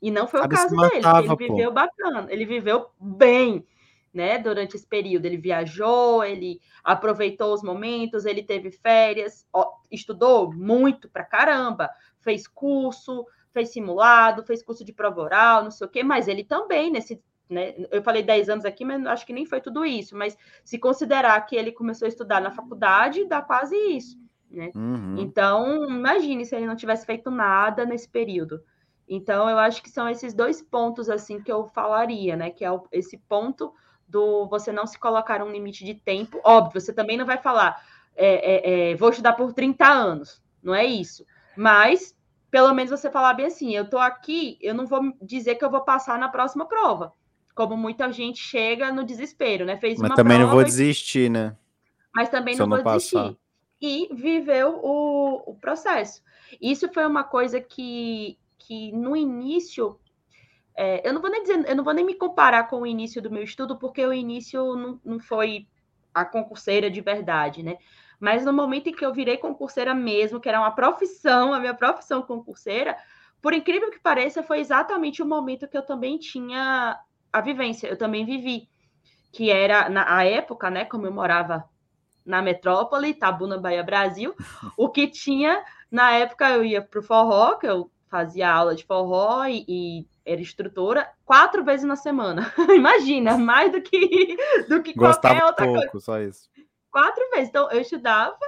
E 0.00 0.10
não 0.10 0.26
foi 0.26 0.40
o 0.40 0.48
caso 0.48 0.74
matava, 0.74 1.22
dele, 1.22 1.32
ele 1.32 1.48
viveu 1.48 1.68
pô. 1.68 1.74
bacana, 1.74 2.26
ele 2.28 2.44
viveu 2.44 2.90
bem, 3.00 3.66
né, 4.12 4.36
durante 4.36 4.76
esse 4.76 4.86
período. 4.86 5.24
Ele 5.24 5.36
viajou, 5.36 6.22
ele 6.24 6.60
aproveitou 6.84 7.54
os 7.54 7.62
momentos, 7.62 8.26
ele 8.26 8.42
teve 8.42 8.70
férias, 8.70 9.46
ó, 9.52 9.72
estudou 9.90 10.52
muito 10.52 11.08
pra 11.08 11.24
caramba, 11.24 11.88
fez 12.20 12.46
curso, 12.46 13.24
fez 13.52 13.70
simulado, 13.70 14.44
fez 14.44 14.62
curso 14.62 14.84
de 14.84 14.92
prova 14.92 15.20
oral, 15.20 15.62
não 15.62 15.70
sei 15.70 15.86
o 15.86 15.90
quê, 15.90 16.02
mas 16.02 16.28
ele 16.28 16.42
também, 16.42 16.90
nesse 16.90 17.22
né? 17.48 17.74
Eu 17.90 18.02
falei 18.02 18.22
10 18.22 18.48
anos 18.48 18.64
aqui, 18.64 18.84
mas 18.84 19.04
acho 19.06 19.26
que 19.26 19.32
nem 19.32 19.44
foi 19.44 19.60
tudo 19.60 19.84
isso. 19.84 20.16
Mas 20.16 20.36
se 20.64 20.78
considerar 20.78 21.40
que 21.42 21.54
ele 21.54 21.70
começou 21.70 22.06
a 22.06 22.08
estudar 22.08 22.40
na 22.40 22.50
faculdade, 22.50 23.26
dá 23.26 23.42
quase 23.42 23.76
isso. 23.76 24.18
Né? 24.50 24.70
Uhum. 24.74 25.16
Então, 25.18 25.88
imagine 25.88 26.44
se 26.44 26.54
ele 26.54 26.66
não 26.66 26.76
tivesse 26.76 27.06
feito 27.06 27.30
nada 27.30 27.84
nesse 27.84 28.08
período. 28.08 28.62
Então, 29.08 29.48
eu 29.48 29.58
acho 29.58 29.82
que 29.82 29.90
são 29.90 30.08
esses 30.08 30.32
dois 30.32 30.62
pontos 30.62 31.10
assim 31.10 31.42
que 31.42 31.52
eu 31.52 31.66
falaria, 31.66 32.36
né? 32.36 32.50
Que 32.50 32.64
é 32.64 32.70
o, 32.70 32.86
esse 32.90 33.18
ponto 33.18 33.74
do 34.08 34.46
você 34.46 34.72
não 34.72 34.86
se 34.86 34.98
colocar 34.98 35.42
um 35.42 35.50
limite 35.50 35.84
de 35.84 35.94
tempo. 35.94 36.40
Óbvio, 36.44 36.80
você 36.80 36.92
também 36.92 37.16
não 37.16 37.26
vai 37.26 37.38
falar, 37.38 37.82
é, 38.14 38.90
é, 38.90 38.90
é, 38.90 38.96
vou 38.96 39.10
estudar 39.10 39.34
por 39.34 39.52
30 39.52 39.86
anos. 39.86 40.42
Não 40.62 40.74
é 40.74 40.84
isso. 40.84 41.26
Mas, 41.56 42.16
pelo 42.50 42.72
menos 42.72 42.90
você 42.90 43.10
falar 43.10 43.34
bem 43.34 43.46
assim, 43.46 43.74
eu 43.74 43.88
tô 43.88 43.98
aqui, 43.98 44.58
eu 44.60 44.74
não 44.74 44.86
vou 44.86 45.12
dizer 45.20 45.56
que 45.56 45.64
eu 45.64 45.70
vou 45.70 45.82
passar 45.82 46.18
na 46.18 46.28
próxima 46.28 46.66
prova 46.66 47.12
como 47.54 47.76
muita 47.76 48.10
gente 48.12 48.38
chega 48.40 48.92
no 48.92 49.04
desespero, 49.04 49.64
né? 49.64 49.76
Fez 49.76 49.98
Mas 49.98 50.14
também 50.14 50.38
não 50.38 50.50
vou 50.50 50.64
desistir, 50.64 51.30
né? 51.30 51.56
Mas 52.14 52.28
também 52.28 52.56
não, 52.56 52.66
não 52.66 52.76
vou 52.76 52.84
passar. 52.84 53.22
desistir. 53.22 53.38
E 53.80 54.08
viveu 54.14 54.80
o, 54.82 55.50
o 55.50 55.54
processo. 55.56 56.22
Isso 56.60 56.92
foi 56.92 57.04
uma 57.06 57.24
coisa 57.24 57.60
que, 57.60 58.38
que 58.58 58.92
no 58.92 59.16
início 59.16 59.98
É, 60.74 61.06
eu 61.06 61.12
não 61.12 61.20
vou 61.20 61.30
nem 61.30 61.42
dizer, 61.42 61.68
eu 61.68 61.76
não 61.76 61.84
vou 61.84 61.92
nem 61.92 62.04
me 62.04 62.14
comparar 62.14 62.68
com 62.68 62.80
o 62.80 62.86
início 62.86 63.20
do 63.20 63.30
meu 63.30 63.42
estudo, 63.42 63.76
porque 63.78 64.04
o 64.06 64.12
início 64.12 64.74
não, 64.76 65.00
não 65.04 65.20
foi 65.20 65.66
a 66.14 66.24
concurseira 66.24 66.90
de 66.90 67.00
verdade, 67.00 67.62
né? 67.62 67.76
Mas 68.18 68.44
no 68.44 68.52
momento 68.52 68.88
em 68.88 68.92
que 68.94 69.04
eu 69.04 69.12
virei 69.12 69.36
concurseira 69.36 69.94
mesmo, 69.94 70.40
que 70.40 70.48
era 70.48 70.60
uma 70.60 70.70
profissão, 70.70 71.52
a 71.52 71.58
minha 71.60 71.74
profissão 71.74 72.22
concurseira, 72.22 72.96
por 73.42 73.52
incrível 73.52 73.90
que 73.90 73.98
pareça, 73.98 74.42
foi 74.42 74.60
exatamente 74.60 75.22
o 75.22 75.26
momento 75.26 75.68
que 75.68 75.76
eu 75.76 75.82
também 75.82 76.18
tinha 76.18 76.98
a 77.32 77.40
vivência, 77.40 77.88
eu 77.88 77.96
também 77.96 78.24
vivi, 78.24 78.68
que 79.32 79.50
era 79.50 79.88
na 79.88 80.22
época, 80.24 80.70
né, 80.70 80.84
como 80.84 81.06
eu 81.06 81.12
morava 81.12 81.64
na 82.24 82.42
metrópole, 82.42 83.08
Itabuna, 83.08 83.58
Bahia, 83.58 83.82
Brasil, 83.82 84.34
o 84.76 84.88
que 84.88 85.08
tinha, 85.08 85.62
na 85.90 86.12
época 86.12 86.50
eu 86.50 86.64
ia 86.64 86.82
para 86.82 87.00
o 87.00 87.02
forró, 87.02 87.56
que 87.56 87.66
eu 87.66 87.90
fazia 88.08 88.52
aula 88.52 88.74
de 88.74 88.84
forró 88.84 89.44
e, 89.46 89.64
e 89.66 90.06
era 90.24 90.40
instrutora 90.40 91.10
quatro 91.24 91.64
vezes 91.64 91.86
na 91.86 91.96
semana. 91.96 92.52
Imagina, 92.76 93.38
mais 93.38 93.72
do 93.72 93.80
que, 93.80 94.36
do 94.68 94.82
que 94.82 94.92
Gostava 94.92 95.40
qualquer 95.40 95.46
outra 95.46 95.66
pouco, 95.66 95.90
coisa. 95.92 96.04
só 96.04 96.20
isso. 96.20 96.50
Quatro 96.90 97.30
vezes. 97.30 97.48
Então, 97.48 97.70
eu 97.70 97.80
estudava, 97.80 98.38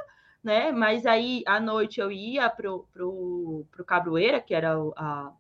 né? 0.43 0.71
Mas 0.71 1.07
aí, 1.07 1.43
à 1.47 1.59
noite, 1.59 1.99
eu 1.99 2.13
ia 2.13 2.49
pro, 2.51 2.87
pro, 2.93 3.67
pro 3.71 3.85
Cabroeira, 3.85 4.39
que 4.39 4.55
era 4.55 4.79
o, 4.79 4.93
a, 4.97 5.33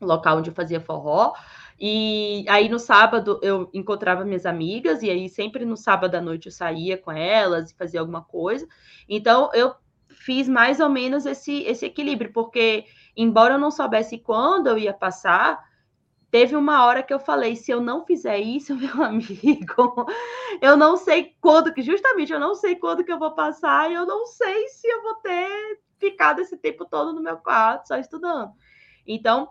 o 0.00 0.06
local 0.06 0.38
onde 0.38 0.50
eu 0.50 0.54
fazia 0.54 0.80
forró. 0.80 1.34
E 1.78 2.44
aí, 2.48 2.68
no 2.68 2.78
sábado, 2.78 3.38
eu 3.42 3.68
encontrava 3.72 4.24
minhas 4.24 4.46
amigas. 4.46 5.02
E 5.02 5.10
aí, 5.10 5.28
sempre 5.28 5.64
no 5.64 5.76
sábado 5.76 6.14
à 6.14 6.20
noite, 6.20 6.46
eu 6.46 6.52
saía 6.52 6.96
com 6.96 7.12
elas 7.12 7.70
e 7.70 7.76
fazia 7.76 8.00
alguma 8.00 8.22
coisa. 8.22 8.66
Então, 9.08 9.50
eu 9.52 9.74
fiz 10.08 10.48
mais 10.48 10.80
ou 10.80 10.88
menos 10.88 11.26
esse, 11.26 11.62
esse 11.64 11.86
equilíbrio, 11.86 12.32
porque 12.32 12.84
embora 13.16 13.54
eu 13.54 13.58
não 13.58 13.70
soubesse 13.70 14.18
quando 14.18 14.68
eu 14.68 14.78
ia 14.78 14.92
passar, 14.92 15.62
teve 16.30 16.56
uma 16.56 16.84
hora 16.84 17.02
que 17.02 17.12
eu 17.12 17.20
falei: 17.20 17.56
se 17.56 17.70
eu 17.70 17.80
não 17.80 18.04
fizer 18.04 18.38
isso, 18.38 18.74
meu 18.76 19.02
amigo, 19.02 20.06
eu 20.60 20.76
não 20.76 20.96
sei 20.96 21.34
quando, 21.40 21.72
justamente 21.78 22.32
eu 22.32 22.40
não 22.40 22.54
sei 22.54 22.76
quando 22.76 23.04
que 23.04 23.12
eu 23.12 23.18
vou 23.18 23.32
passar, 23.32 23.90
e 23.90 23.94
eu 23.94 24.06
não 24.06 24.26
sei 24.26 24.68
se 24.68 24.88
eu 24.88 25.02
vou 25.02 25.14
ter 25.16 25.80
ficado 25.98 26.40
esse 26.40 26.56
tempo 26.56 26.84
todo 26.84 27.12
no 27.12 27.22
meu 27.22 27.36
quarto 27.38 27.88
só 27.88 27.96
estudando. 27.96 28.52
Então, 29.06 29.48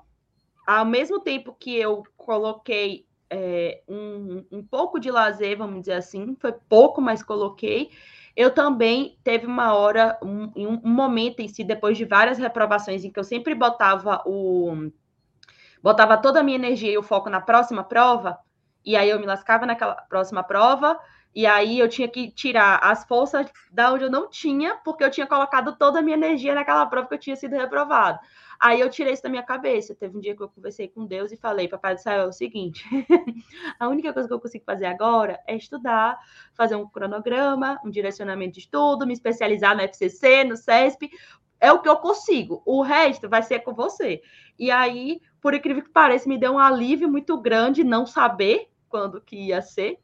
ao 0.66 0.86
mesmo 0.86 1.20
tempo 1.20 1.56
que 1.60 1.76
eu 1.76 2.04
coloquei 2.18 3.06
é, 3.30 3.82
um, 3.88 4.46
um 4.52 4.64
pouco 4.64 5.00
de 5.00 5.12
lazer, 5.12 5.58
vamos 5.58 5.82
dizer 5.82 5.94
assim, 5.94 6.36
foi 6.40 6.52
pouco, 6.52 7.02
mas 7.02 7.24
coloquei 7.24 7.92
eu 8.36 8.52
também 8.52 9.18
teve 9.24 9.48
uma 9.48 9.74
hora, 9.74 10.20
um, 10.22 10.52
um 10.56 10.82
momento 10.84 11.40
em 11.40 11.48
si, 11.48 11.64
depois 11.64 11.98
de 11.98 12.04
várias 12.04 12.38
reprovações, 12.38 13.06
em 13.06 13.12
que 13.12 13.20
eu 13.20 13.24
sempre 13.24 13.56
botava 13.56 14.22
o. 14.26 14.92
botava 15.82 16.18
toda 16.18 16.42
a 16.42 16.44
minha 16.44 16.58
energia 16.58 16.92
e 16.92 16.98
o 16.98 17.04
foco 17.04 17.30
na 17.30 17.40
próxima 17.40 17.84
prova, 17.84 18.38
e 18.84 18.96
aí 18.96 19.10
eu 19.10 19.20
me 19.20 19.26
lascava 19.26 19.66
naquela 19.66 19.96
próxima 19.96 20.44
prova, 20.44 21.00
e 21.34 21.46
aí 21.46 21.80
eu 21.80 21.88
tinha 21.88 22.10
que 22.10 22.30
tirar 22.30 22.80
as 22.84 23.06
forças 23.06 23.48
da 23.72 23.94
onde 23.94 24.04
eu 24.04 24.12
não 24.12 24.30
tinha, 24.30 24.76
porque 24.84 25.04
eu 25.04 25.12
tinha 25.12 25.28
colocado 25.28 25.78
toda 25.78 26.00
a 26.00 26.02
minha 26.02 26.18
energia 26.18 26.54
naquela 26.54 26.86
prova 26.88 27.08
que 27.08 27.14
eu 27.14 27.20
tinha 27.20 27.36
sido 27.38 27.56
reprovado. 27.56 28.20
Aí 28.60 28.80
eu 28.80 28.90
tirei 28.90 29.14
isso 29.14 29.24
da 29.24 29.30
minha 29.30 29.44
cabeça. 29.44 29.96
Teve 29.96 30.18
um 30.18 30.20
dia 30.20 30.36
que 30.36 30.42
eu 30.42 30.50
conversei 30.50 30.88
com 30.88 31.06
Deus 31.06 31.32
e 31.32 31.38
falei, 31.38 31.68
papai 31.68 31.96
do 31.96 32.02
céu, 32.02 32.22
é 32.22 32.26
o 32.28 32.32
seguinte: 32.32 32.84
a 33.80 33.88
única 33.88 34.14
coisa 34.14 34.28
que 34.28 34.34
eu 34.34 34.40
consigo 34.40 34.66
fazer 34.66 34.86
agora 34.86 35.40
é 35.48 35.56
estudar, 35.56 36.18
fazer 36.54 36.76
um 36.76 36.88
cronograma, 36.88 37.80
um 37.84 37.90
direcionamento 37.90 38.54
de 38.54 38.60
estudo, 38.62 39.06
me 39.06 39.14
especializar 39.14 39.76
no 39.76 39.82
FCC, 39.82 40.44
no 40.44 40.58
CESP. 40.58 41.10
É 41.60 41.72
o 41.72 41.82
que 41.82 41.90
eu 41.90 41.98
consigo. 41.98 42.62
O 42.66 42.82
resto 42.82 43.30
vai 43.30 43.42
ser 43.42 43.60
com 43.60 43.74
você. 43.74 44.22
E 44.60 44.70
aí, 44.70 45.22
por 45.42 45.54
incrível 45.54 45.84
que 45.84 45.90
pareça, 45.90 46.28
me 46.28 46.38
deu 46.38 46.54
um 46.54 46.60
alívio 46.60 47.10
muito 47.10 47.40
grande 47.40 47.84
não 47.84 48.06
saber 48.06 48.70
quando 48.90 49.22
que 49.22 49.36
ia 49.36 49.62
ser. 49.62 50.00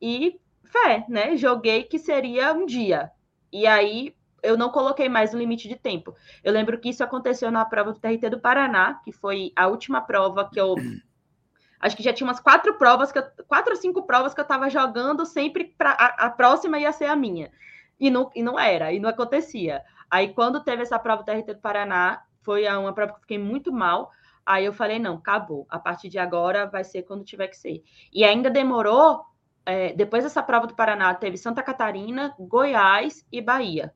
E 0.00 0.40
fé, 0.64 1.04
né? 1.08 1.36
Joguei 1.36 1.84
que 1.84 1.98
seria 1.98 2.52
um 2.52 2.66
dia. 2.66 3.10
E 3.52 3.66
aí 3.66 4.14
eu 4.42 4.56
não 4.56 4.70
coloquei 4.70 5.08
mais 5.08 5.32
o 5.32 5.38
limite 5.38 5.68
de 5.68 5.76
tempo. 5.76 6.14
Eu 6.42 6.52
lembro 6.52 6.78
que 6.78 6.88
isso 6.88 7.04
aconteceu 7.04 7.50
na 7.50 7.64
prova 7.64 7.92
do 7.92 8.00
TRT 8.00 8.28
do 8.28 8.40
Paraná, 8.40 9.00
que 9.04 9.12
foi 9.12 9.52
a 9.54 9.68
última 9.68 10.00
prova 10.00 10.48
que 10.50 10.60
eu. 10.60 10.74
Acho 11.80 11.96
que 11.96 12.02
já 12.02 12.12
tinha 12.12 12.26
umas 12.26 12.38
quatro 12.38 12.74
provas, 12.74 13.10
que 13.10 13.18
eu, 13.18 13.24
quatro 13.46 13.72
ou 13.72 13.76
cinco 13.76 14.04
provas 14.04 14.32
que 14.32 14.40
eu 14.40 14.44
estava 14.44 14.70
jogando 14.70 15.26
sempre 15.26 15.64
para 15.76 15.90
a, 15.90 16.26
a, 16.26 16.30
próxima 16.30 16.78
ia 16.78 16.92
ser 16.92 17.06
a 17.06 17.16
minha. 17.16 17.50
E 17.98 18.08
não, 18.08 18.30
e 18.36 18.42
não 18.42 18.58
era, 18.58 18.92
e 18.92 19.00
não 19.00 19.08
acontecia. 19.08 19.82
Aí, 20.08 20.32
quando 20.32 20.62
teve 20.62 20.82
essa 20.82 20.98
prova 20.98 21.22
do 21.22 21.26
TRT 21.26 21.54
do 21.54 21.60
Paraná, 21.60 22.22
foi 22.42 22.68
uma 22.68 22.92
prova 22.92 23.12
que 23.12 23.18
eu 23.18 23.22
fiquei 23.22 23.38
muito 23.38 23.72
mal. 23.72 24.12
Aí 24.46 24.64
eu 24.64 24.72
falei, 24.72 24.98
não, 24.98 25.16
acabou. 25.16 25.66
A 25.68 25.78
partir 25.78 26.08
de 26.08 26.18
agora 26.18 26.66
vai 26.66 26.84
ser 26.84 27.02
quando 27.02 27.24
tiver 27.24 27.48
que 27.48 27.56
ser. 27.56 27.82
E 28.12 28.24
ainda 28.24 28.50
demorou. 28.50 29.24
É, 29.64 29.92
depois 29.92 30.24
dessa 30.24 30.42
prova 30.42 30.66
do 30.66 30.74
Paraná, 30.74 31.14
teve 31.14 31.36
Santa 31.36 31.62
Catarina, 31.62 32.34
Goiás 32.38 33.24
e 33.30 33.40
Bahia. 33.40 33.94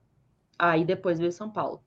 Aí 0.58 0.84
depois 0.84 1.18
veio 1.18 1.32
São 1.32 1.50
Paulo. 1.50 1.80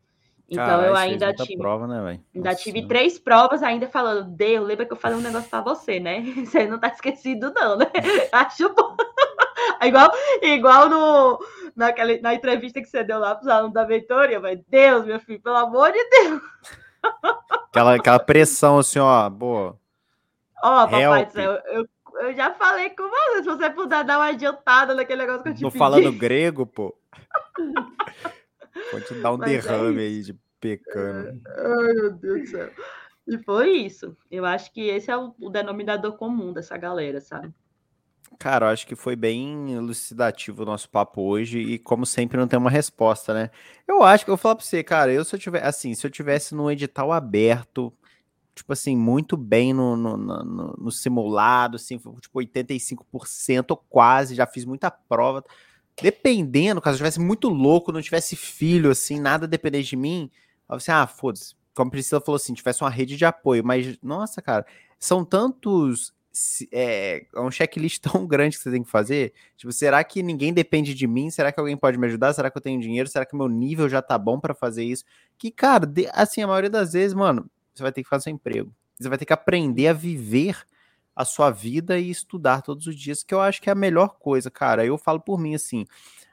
Então 0.50 0.66
Caralho, 0.66 0.88
eu 0.88 0.96
ainda 0.96 1.34
tive. 1.34 1.58
Prova, 1.58 1.86
né, 1.86 2.20
ainda 2.34 2.56
tive 2.56 2.88
três 2.88 3.20
provas 3.20 3.62
ainda 3.62 3.88
falando, 3.88 4.32
Deus, 4.32 4.68
lembra 4.68 4.86
que 4.86 4.94
eu 4.94 4.98
falei 4.98 5.18
um 5.18 5.22
negócio 5.22 5.50
para 5.50 5.62
você, 5.62 6.00
né? 6.00 6.22
Você 6.44 6.66
não 6.66 6.80
tá 6.80 6.88
esquecido, 6.88 7.54
não, 7.54 7.78
né? 7.78 7.86
Acho 8.32 8.74
bom. 8.74 8.98
igual, 9.84 10.12
igual 10.42 10.90
no, 10.90 11.40
naquela, 11.76 12.20
na 12.22 12.34
entrevista 12.34 12.82
que 12.82 12.88
você 12.88 13.04
deu 13.04 13.20
lá 13.20 13.36
para 13.36 13.44
os 13.44 13.48
alunos 13.48 13.74
da 13.74 13.84
Vitória, 13.84 14.40
mas 14.40 14.60
Deus, 14.68 15.06
meu 15.06 15.20
filho, 15.20 15.40
pelo 15.40 15.58
amor 15.58 15.92
de 15.92 16.04
Deus. 16.10 16.42
Aquela, 17.70 17.96
aquela 17.96 18.20
pressão 18.20 18.80
assim, 18.80 19.00
ó, 19.00 19.30
boa. 19.30 19.78
Ó, 20.64 20.84
oh, 20.84 20.88
papai 20.88 21.26
do 21.26 21.32
céu, 21.32 21.60
eu, 21.68 21.88
eu 22.22 22.34
já 22.34 22.54
falei 22.56 22.90
com 22.90 23.08
você, 23.08 23.44
se 23.44 23.46
você 23.46 23.70
puder 23.70 24.04
dar 24.04 24.18
uma 24.18 24.28
adiantada 24.28 24.96
naquele 24.96 25.22
negócio 25.22 25.44
que 25.44 25.50
eu 25.50 25.54
te 25.54 25.62
Tô 25.62 25.68
pedi. 25.68 25.78
falando 25.78 26.12
grego, 26.12 26.66
pô. 26.66 26.96
Pode 28.92 29.22
dar 29.22 29.34
um 29.34 29.38
Mas 29.38 29.50
é 29.50 29.62
derrame 29.62 30.02
é 30.02 30.06
aí 30.06 30.22
de 30.22 30.40
pecano. 30.60 31.42
Ai, 31.48 31.94
meu 31.94 32.12
Deus 32.12 32.42
do 32.42 32.48
céu. 32.48 32.70
E 33.28 33.38
foi 33.44 33.72
isso. 33.78 34.18
Eu 34.32 34.46
acho 34.46 34.74
que 34.74 34.82
esse 34.82 35.12
é 35.12 35.18
o, 35.18 35.36
o 35.40 35.50
denominador 35.50 36.14
comum 36.14 36.52
dessa 36.52 36.76
galera, 36.78 37.22
sabe? 37.22 37.54
Cara, 38.38 38.66
eu 38.66 38.70
acho 38.70 38.88
que 38.88 38.96
foi 38.96 39.16
bem 39.16 39.74
elucidativo 39.74 40.64
o 40.64 40.66
nosso 40.66 40.90
papo 40.90 41.22
hoje 41.22 41.60
e, 41.60 41.78
como 41.78 42.06
sempre, 42.06 42.38
não 42.38 42.48
tem 42.48 42.58
uma 42.58 42.70
resposta, 42.70 43.34
né? 43.34 43.52
Eu 43.88 44.02
acho 44.04 44.24
que 44.24 44.32
eu 44.32 44.36
vou 44.36 44.42
falar 44.42 44.56
pra 44.56 44.66
você, 44.66 44.84
cara, 44.84 45.12
eu 45.12 45.26
se 45.26 45.36
eu 45.36 45.40
tivesse, 45.40 45.66
assim, 45.66 45.94
se 45.94 46.06
eu 46.06 46.12
tivesse 46.12 46.56
num 46.56 46.72
edital 46.72 47.12
aberto, 47.12 47.94
tipo 48.56 48.72
assim, 48.72 48.96
muito 48.96 49.36
bem 49.36 49.74
no, 49.74 49.96
no, 49.96 50.18
no, 50.18 50.76
no 50.78 50.92
simulado, 50.92 51.76
assim, 51.76 51.98
tipo 51.98 52.40
85% 52.40 53.72
ou 53.72 53.78
quase, 53.78 54.36
já 54.36 54.48
fiz 54.48 54.64
muita 54.66 54.90
prova, 54.90 55.44
dependendo, 56.02 56.82
caso 56.82 56.96
eu 56.96 57.00
tivesse 57.00 57.20
muito 57.20 57.50
louco, 57.50 57.92
não 57.92 58.02
tivesse 58.02 58.36
filho, 58.36 58.92
assim, 58.92 59.20
nada 59.20 59.48
dependente 59.48 59.90
de 59.90 59.96
mim, 59.96 60.30
aí 60.68 60.80
você, 60.80 60.92
ah, 60.92 61.08
foda-se. 61.08 61.56
Como 61.74 61.88
a 61.88 61.92
Priscila 61.92 62.22
falou 62.22 62.36
assim, 62.36 62.54
tivesse 62.54 62.82
uma 62.82 62.90
rede 62.90 63.16
de 63.16 63.26
apoio, 63.26 63.64
mas, 63.64 63.98
nossa, 64.02 64.42
cara, 64.42 64.66
são 65.00 65.24
tantos. 65.24 66.14
É, 66.72 67.26
é 67.36 67.42
um 67.42 67.50
checklist 67.50 68.00
tão 68.04 68.26
grande 68.28 68.58
que 68.58 68.64
você 68.64 68.72
tem 68.72 68.84
que 68.84 68.90
fazer. 68.90 69.34
Tipo, 69.58 69.72
será 69.72 70.04
que 70.04 70.22
ninguém 70.22 70.54
depende 70.54 70.94
de 70.94 71.08
mim? 71.08 71.30
Será 71.30 71.52
que 71.52 71.60
alguém 71.60 71.76
pode 71.76 71.98
me 71.98 72.08
ajudar? 72.08 72.34
Será 72.34 72.52
que 72.52 72.58
eu 72.58 72.62
tenho 72.62 72.80
dinheiro? 72.80 73.10
Será 73.10 73.26
que 73.26 73.36
meu 73.36 73.48
nível 73.48 73.90
já 73.90 74.02
tá 74.02 74.18
bom 74.18 74.40
para 74.40 74.54
fazer 74.54 74.84
isso? 74.84 75.04
Que, 75.38 75.52
cara, 75.52 75.92
assim, 76.14 76.42
a 76.42 76.48
maioria 76.48 76.70
das 76.70 76.94
vezes, 76.94 77.14
mano, 77.14 77.50
você 77.74 77.82
vai 77.84 77.92
ter 77.92 78.04
que 78.04 78.10
fazer 78.10 78.26
seu 78.26 78.34
emprego. 78.34 78.74
Você 79.00 79.10
vai 79.10 79.18
ter 79.18 79.26
que 79.26 79.34
aprender 79.34 79.88
a 79.88 79.94
viver 79.94 80.58
a 81.20 81.26
sua 81.26 81.52
vida 81.52 82.00
e 82.00 82.10
estudar 82.10 82.62
todos 82.62 82.88
os 82.88 82.96
dias, 82.96 83.24
que 83.24 83.34
eu 83.34 83.42
acho 83.42 83.62
que 83.62 83.70
é 83.70 83.74
a 83.74 83.76
melhor 83.76 84.16
coisa, 84.18 84.50
cara. 84.50 84.86
Eu 84.86 84.98
falo 84.98 85.20
por 85.20 85.38
mim 85.38 85.54
assim. 85.54 85.86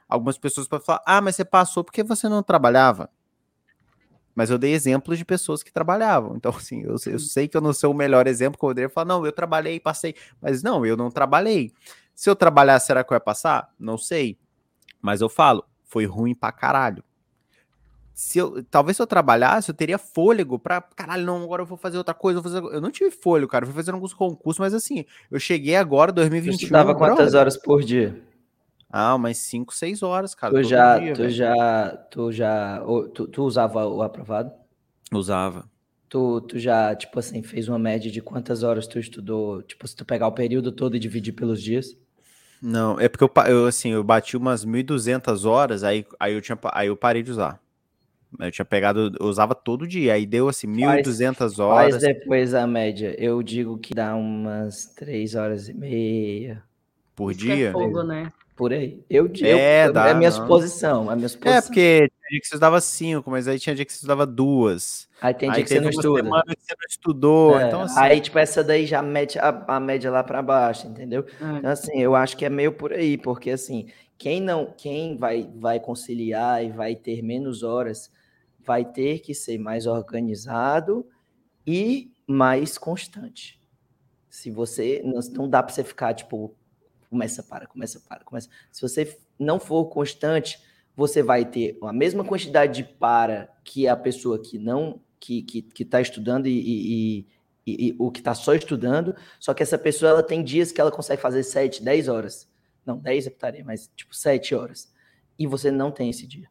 Algumas 0.07 0.37
pessoas 0.37 0.65
podem 0.65 0.85
falar: 0.85 1.01
"Ah, 1.05 1.19
mas 1.19 1.35
você 1.35 1.43
passou 1.43 1.83
porque 1.83 2.03
você 2.03 2.29
não 2.29 2.41
trabalhava". 2.41 3.09
Mas 4.33 4.49
eu 4.49 4.57
dei 4.57 4.71
exemplos 4.71 5.17
de 5.17 5.25
pessoas 5.25 5.61
que 5.61 5.73
trabalhavam. 5.73 6.37
Então, 6.37 6.55
assim, 6.55 6.83
eu, 6.83 6.95
eu 7.05 7.19
sei 7.19 7.49
que 7.49 7.57
eu 7.57 7.61
não 7.61 7.73
sou 7.73 7.91
o 7.91 7.97
melhor 7.97 8.27
exemplo 8.27 8.57
que 8.57 8.63
eu 8.63 8.69
poderia 8.69 8.89
falar, 8.89 9.05
não, 9.05 9.25
eu 9.25 9.31
trabalhei 9.33 9.77
passei. 9.77 10.15
Mas 10.41 10.63
não, 10.63 10.85
eu 10.85 10.95
não 10.95 11.11
trabalhei. 11.11 11.73
Se 12.15 12.29
eu 12.29 12.35
trabalhar, 12.35 12.79
será 12.79 13.03
que 13.03 13.11
eu 13.11 13.15
ia 13.15 13.19
passar? 13.19 13.73
Não 13.77 13.97
sei. 13.97 14.37
Mas 15.01 15.19
eu 15.19 15.27
falo, 15.27 15.65
foi 15.83 16.05
ruim 16.05 16.33
pra 16.33 16.51
caralho 16.53 17.03
se 18.17 18.39
eu, 18.39 18.63
talvez 18.63 18.97
se 18.97 19.03
eu 19.03 19.05
trabalhasse, 19.05 19.69
eu 19.69 19.75
teria 19.75 19.99
fôlego 19.99 20.57
para 20.57 20.81
caralho, 20.81 21.23
não, 21.23 21.43
agora 21.43 21.61
eu 21.61 21.67
vou 21.67 21.77
fazer 21.77 21.99
outra 21.99 22.15
coisa, 22.15 22.41
fazer, 22.41 22.57
eu 22.57 22.81
não 22.81 22.89
tive 22.89 23.11
fôlego, 23.11 23.47
cara, 23.47 23.63
eu 23.63 23.67
fui 23.67 23.75
fazendo 23.75 23.93
alguns 23.93 24.11
concursos, 24.11 24.59
mas 24.59 24.73
assim, 24.73 25.05
eu 25.29 25.39
cheguei 25.39 25.75
agora 25.75 26.11
2021. 26.11 26.57
Você 26.57 26.63
estudava 26.63 26.95
quantas 26.95 27.35
horas 27.35 27.55
por 27.55 27.83
dia? 27.83 28.19
Ah, 28.89 29.13
umas 29.13 29.37
5, 29.37 29.71
6 29.71 30.01
horas, 30.01 30.33
cara. 30.33 30.51
Tu 30.51 30.63
já, 30.63 30.97
dia, 30.97 31.13
tu 31.13 31.21
velho. 31.21 31.29
já, 31.29 31.89
tu 32.09 32.31
já, 32.31 32.83
tu, 33.13 33.27
tu 33.27 33.43
usava 33.43 33.85
o 33.85 34.01
aprovado? 34.01 34.51
Usava. 35.13 35.69
Tu, 36.09 36.41
tu 36.41 36.57
já, 36.57 36.95
tipo 36.95 37.19
assim, 37.19 37.43
fez 37.43 37.69
uma 37.69 37.77
média 37.77 38.09
de 38.09 38.19
quantas 38.19 38.63
horas 38.63 38.87
tu 38.87 38.97
estudou? 38.97 39.61
Tipo, 39.61 39.87
se 39.87 39.95
tu 39.95 40.03
pegar 40.03 40.25
o 40.25 40.31
período 40.31 40.71
todo 40.71 40.95
e 40.95 40.99
dividir 40.99 41.33
pelos 41.33 41.61
dias? 41.61 41.95
Não, 42.59 42.99
é 42.99 43.07
porque 43.07 43.23
eu, 43.23 43.43
eu 43.45 43.67
assim, 43.67 43.91
eu 43.91 44.03
bati 44.03 44.35
umas 44.35 44.65
1.200 44.65 45.45
horas, 45.45 45.83
aí, 45.83 46.03
aí, 46.19 46.33
eu 46.33 46.41
tinha, 46.41 46.57
aí 46.73 46.87
eu 46.87 46.97
parei 46.97 47.21
de 47.21 47.29
usar. 47.29 47.61
Eu 48.39 48.51
tinha 48.51 48.65
pegado, 48.65 49.15
eu 49.19 49.25
usava 49.25 49.55
todo 49.55 49.87
dia, 49.87 50.13
aí 50.13 50.25
deu 50.25 50.49
assim 50.49 50.67
1.200 50.67 51.59
horas. 51.63 51.93
Mas 51.93 52.03
depois 52.03 52.53
a 52.53 52.67
média, 52.67 53.15
eu 53.17 53.41
digo 53.41 53.77
que 53.77 53.93
dá 53.93 54.15
umas 54.15 54.85
3 54.95 55.35
horas 55.35 55.69
e 55.69 55.73
meia. 55.73 56.63
Por 57.15 57.31
Isso 57.31 57.49
é 57.49 57.55
dia? 57.55 57.69
É 57.69 57.71
fogo, 57.71 58.03
né? 58.03 58.31
Por 58.55 58.73
aí. 58.73 58.99
Eu 59.09 59.27
digo, 59.27 59.47
é, 59.47 59.91
dá, 59.91 60.07
é 60.07 60.11
a 60.11 60.15
minha 60.15 60.31
não. 60.31 60.37
suposição, 60.37 61.09
a 61.09 61.15
minha 61.15 61.29
suposição. 61.29 61.57
É, 61.57 61.61
porque 61.61 62.09
tinha 62.09 62.29
dia 62.31 62.39
que 62.41 62.47
você 62.47 62.55
estudava 62.55 62.81
5, 62.81 63.31
mas 63.31 63.47
aí 63.47 63.59
tinha 63.59 63.75
dia 63.75 63.85
que 63.85 63.91
você 63.91 63.97
estudava 63.97 64.25
duas. 64.25 65.07
Aí 65.21 65.33
tem 65.33 65.49
dia 65.49 65.59
aí 65.59 65.63
que 65.63 65.69
você 65.69 65.79
não 65.79 65.89
estuda. 65.89 66.23
Semana 66.23 66.55
que 66.55 66.63
você 66.63 66.73
não 66.73 66.87
estudou, 66.89 67.59
é, 67.59 67.67
então 67.67 67.81
assim... 67.83 67.99
Aí, 67.99 68.19
tipo, 68.19 68.37
essa 68.39 68.63
daí 68.63 68.85
já 68.85 69.01
mete 69.01 69.39
a, 69.39 69.63
a 69.67 69.79
média 69.79 70.11
lá 70.11 70.23
para 70.23 70.41
baixo, 70.41 70.87
entendeu? 70.87 71.25
É. 71.39 71.57
Então, 71.57 71.71
assim, 71.71 72.01
eu 72.01 72.15
acho 72.15 72.35
que 72.35 72.45
é 72.45 72.49
meio 72.49 72.71
por 72.71 72.91
aí, 72.91 73.15
porque, 73.17 73.51
assim, 73.51 73.87
quem 74.17 74.41
não, 74.41 74.73
quem 74.75 75.15
vai, 75.15 75.47
vai 75.55 75.79
conciliar 75.79 76.65
e 76.65 76.71
vai 76.71 76.95
ter 76.95 77.21
menos 77.21 77.61
horas 77.61 78.11
vai 78.67 78.83
ter 78.83 79.19
que 79.19 79.33
ser 79.33 79.57
mais 79.57 79.87
organizado 79.87 81.07
e 81.65 82.11
mais 82.27 82.77
constante. 82.77 83.61
Se 84.29 84.51
você 84.51 85.01
não, 85.33 85.49
dá 85.49 85.63
para 85.63 85.73
você 85.73 85.85
ficar 85.85 86.13
tipo 86.13 86.53
começa 87.09 87.41
para, 87.41 87.65
começa 87.65 88.01
para, 88.01 88.25
começa. 88.25 88.49
Se 88.69 88.81
você 88.81 89.17
não 89.39 89.57
for 89.57 89.85
constante, 89.85 90.61
você 90.93 91.23
vai 91.23 91.45
ter 91.45 91.77
a 91.81 91.93
mesma 91.93 92.25
quantidade 92.25 92.83
de 92.83 92.89
para 92.89 93.49
que 93.63 93.87
a 93.87 93.95
pessoa 93.95 94.37
que 94.37 94.59
não 94.59 95.01
que 95.17 95.41
que 95.41 95.83
está 95.83 96.01
estudando 96.01 96.47
e, 96.47 96.59
e, 96.59 97.19
e, 97.65 97.87
e, 97.87 97.95
o 97.97 98.11
que 98.11 98.19
está 98.19 98.33
só 98.35 98.53
estudando, 98.53 99.15
só 99.39 99.53
que 99.53 99.63
essa 99.63 99.77
pessoa 99.77 100.11
ela 100.11 100.23
tem 100.23 100.43
dias 100.43 100.73
que 100.73 100.81
ela 100.81 100.91
consegue 100.91 101.21
fazer 101.21 101.43
7, 101.43 101.81
10 101.81 102.09
horas. 102.09 102.51
Não, 102.85 102.97
10 102.97 103.27
é 103.27 103.29
putaria, 103.29 103.63
mas 103.63 103.89
tipo 103.95 104.13
7 104.13 104.53
horas. 104.53 104.93
E 105.39 105.47
você 105.47 105.71
não 105.71 105.89
tem 105.89 106.09
esse 106.09 106.27
dia. 106.27 106.49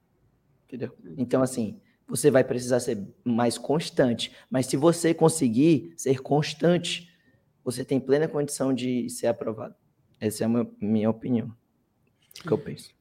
Entendeu? 0.66 0.96
Então, 1.16 1.42
assim, 1.42 1.80
você 2.08 2.30
vai 2.30 2.44
precisar 2.44 2.80
ser 2.80 3.02
mais 3.24 3.58
constante. 3.58 4.32
Mas 4.50 4.66
se 4.66 4.76
você 4.76 5.12
conseguir 5.12 5.92
ser 5.96 6.20
constante, 6.20 7.10
você 7.64 7.84
tem 7.84 7.98
plena 7.98 8.28
condição 8.28 8.72
de 8.72 9.10
ser 9.10 9.26
aprovado. 9.26 9.74
Essa 10.20 10.44
é 10.44 10.46
a 10.46 10.66
minha 10.80 11.10
opinião. 11.10 11.52
O 12.40 12.48
que 12.48 12.52
eu 12.52 12.58
penso. 12.58 12.94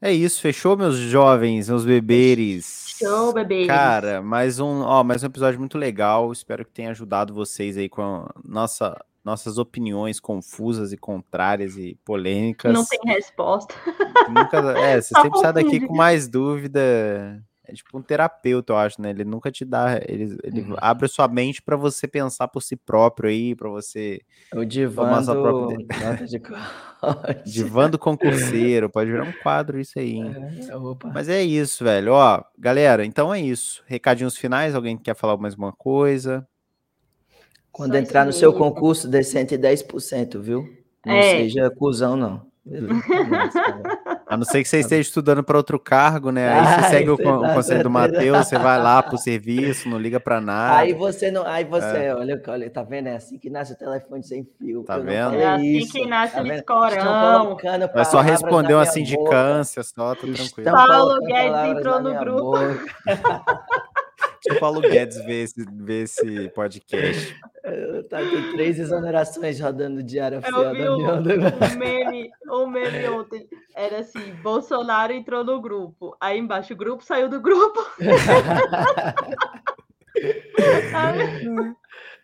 É 0.00 0.12
isso, 0.12 0.40
fechou, 0.40 0.76
meus 0.76 0.96
jovens, 0.96 1.68
meus 1.68 1.84
beberes. 1.84 2.94
Fechou, 2.98 3.32
bebês. 3.32 3.66
Cara, 3.66 4.22
mais 4.22 4.60
um, 4.60 4.82
ó, 4.82 5.02
mais 5.02 5.22
um 5.22 5.26
episódio 5.26 5.58
muito 5.58 5.76
legal. 5.76 6.30
Espero 6.32 6.64
que 6.64 6.70
tenha 6.70 6.90
ajudado 6.90 7.34
vocês 7.34 7.76
aí 7.76 7.88
com 7.88 8.02
a 8.02 8.32
nossa, 8.44 8.96
nossas 9.24 9.58
opiniões 9.58 10.20
confusas 10.20 10.92
e 10.92 10.96
contrárias 10.96 11.76
e 11.76 11.98
polêmicas. 12.04 12.72
Não 12.72 12.84
tem 12.84 13.00
resposta. 13.06 13.74
Nunca, 14.28 14.58
é, 14.78 15.00
você 15.00 15.14
sempre 15.20 15.40
sai 15.40 15.52
daqui 15.52 15.80
com 15.80 15.96
mais 15.96 16.28
dúvida 16.28 17.42
é 17.68 17.74
tipo 17.74 17.98
um 17.98 18.02
terapeuta, 18.02 18.72
eu 18.72 18.76
acho, 18.78 19.00
né? 19.00 19.10
Ele 19.10 19.24
nunca 19.24 19.50
te 19.50 19.62
dá, 19.62 20.00
ele, 20.08 20.38
ele 20.42 20.62
uhum. 20.62 20.76
abre 20.78 21.04
a 21.04 21.08
sua 21.08 21.28
mente 21.28 21.60
para 21.60 21.76
você 21.76 22.08
pensar 22.08 22.48
por 22.48 22.62
si 22.62 22.74
próprio 22.74 23.28
aí, 23.28 23.54
para 23.54 23.68
você 23.68 24.22
o 24.54 24.64
divã 24.64 25.22
do... 25.22 25.32
própria... 25.34 26.26
de 26.26 26.40
divã 27.52 27.90
do 27.90 27.98
concurseiro, 27.98 28.88
pode 28.88 29.10
virar 29.10 29.24
um 29.24 29.32
quadro 29.42 29.78
isso 29.78 29.98
aí. 29.98 30.18
É, 30.18 30.72
Mas 31.12 31.28
é 31.28 31.42
isso, 31.42 31.84
velho. 31.84 32.14
Ó, 32.14 32.42
galera, 32.58 33.04
então 33.04 33.32
é 33.32 33.38
isso. 33.38 33.84
Recadinhos 33.86 34.36
finais, 34.36 34.74
alguém 34.74 34.96
quer 34.96 35.14
falar 35.14 35.36
mais 35.36 35.54
uma 35.54 35.72
coisa? 35.72 36.48
Quando 37.70 37.92
Só 37.92 37.98
entrar 37.98 38.24
no 38.24 38.32
seu 38.32 38.52
concurso, 38.54 39.06
dê 39.06 39.20
110%, 39.20 40.40
viu? 40.40 40.66
Não 41.04 41.14
é. 41.14 41.36
seja 41.36 41.70
cuzão, 41.70 42.16
não. 42.16 42.47
A 44.26 44.36
não 44.36 44.44
ser 44.44 44.62
que 44.62 44.68
você 44.68 44.80
esteja 44.80 45.00
estudando 45.00 45.42
para 45.42 45.56
outro 45.56 45.78
cargo, 45.78 46.30
né? 46.30 46.48
Aí 46.48 46.82
você 46.82 46.88
segue 46.90 47.10
o, 47.10 47.16
tá 47.16 47.54
conselho 47.54 47.82
do 47.82 47.90
Matheus, 47.90 48.46
você 48.46 48.58
vai 48.58 48.78
lá 48.82 49.02
pro 49.02 49.16
serviço, 49.16 49.88
não 49.88 49.98
liga 49.98 50.20
para 50.20 50.40
nada. 50.40 50.78
Aí 50.78 50.92
você 50.92 51.30
não, 51.30 51.46
aí 51.46 51.64
você, 51.64 52.04
é. 52.04 52.14
olha, 52.14 52.40
olha, 52.46 52.70
tá 52.70 52.82
vendo? 52.82 53.08
É 53.08 53.16
assim 53.16 53.38
que 53.38 53.48
nasce 53.48 53.72
o 53.72 53.76
telefone 53.76 54.22
sem 54.22 54.46
fio. 54.58 54.82
Tá 54.84 54.98
vendo? 54.98 55.34
É 55.34 55.46
assim 55.46 55.76
isso, 55.76 55.92
que 55.92 56.06
nasce 56.06 56.34
tá 56.34 56.42
o 56.42 56.46
escorão. 56.46 57.56
É 57.94 58.04
só 58.04 58.20
responder 58.20 58.74
uma 58.74 58.86
sindicância, 58.86 59.82
só, 59.82 60.14
tá 60.14 60.20
tranquilo. 60.20 60.70
Paulo 60.70 61.20
Guedes 61.20 61.76
entrou 61.76 62.00
no 62.00 62.18
grupo. 62.18 62.58
Deixa 64.48 64.54
o 64.54 64.60
Paulo 64.60 64.80
Guedes 64.80 65.22
ver 65.24 65.44
esse, 65.44 65.64
ver 65.70 66.04
esse 66.04 66.48
podcast. 66.50 67.38
Tá, 68.08 68.18
tem 68.18 68.52
três 68.52 68.78
exonerações 68.78 69.60
rodando 69.60 70.02
diário 70.02 70.40
Eu 70.42 70.72
vi 70.72 70.88
o, 70.88 70.96
o, 70.96 71.76
meme, 71.76 72.30
o 72.48 72.66
meme 72.66 73.08
ontem. 73.08 73.46
Era 73.76 73.98
assim: 73.98 74.32
Bolsonaro 74.42 75.12
entrou 75.12 75.44
no 75.44 75.60
grupo. 75.60 76.16
Aí 76.18 76.38
embaixo 76.38 76.72
o 76.72 76.76
grupo 76.76 77.04
saiu 77.04 77.28
do 77.28 77.40
grupo. 77.40 77.78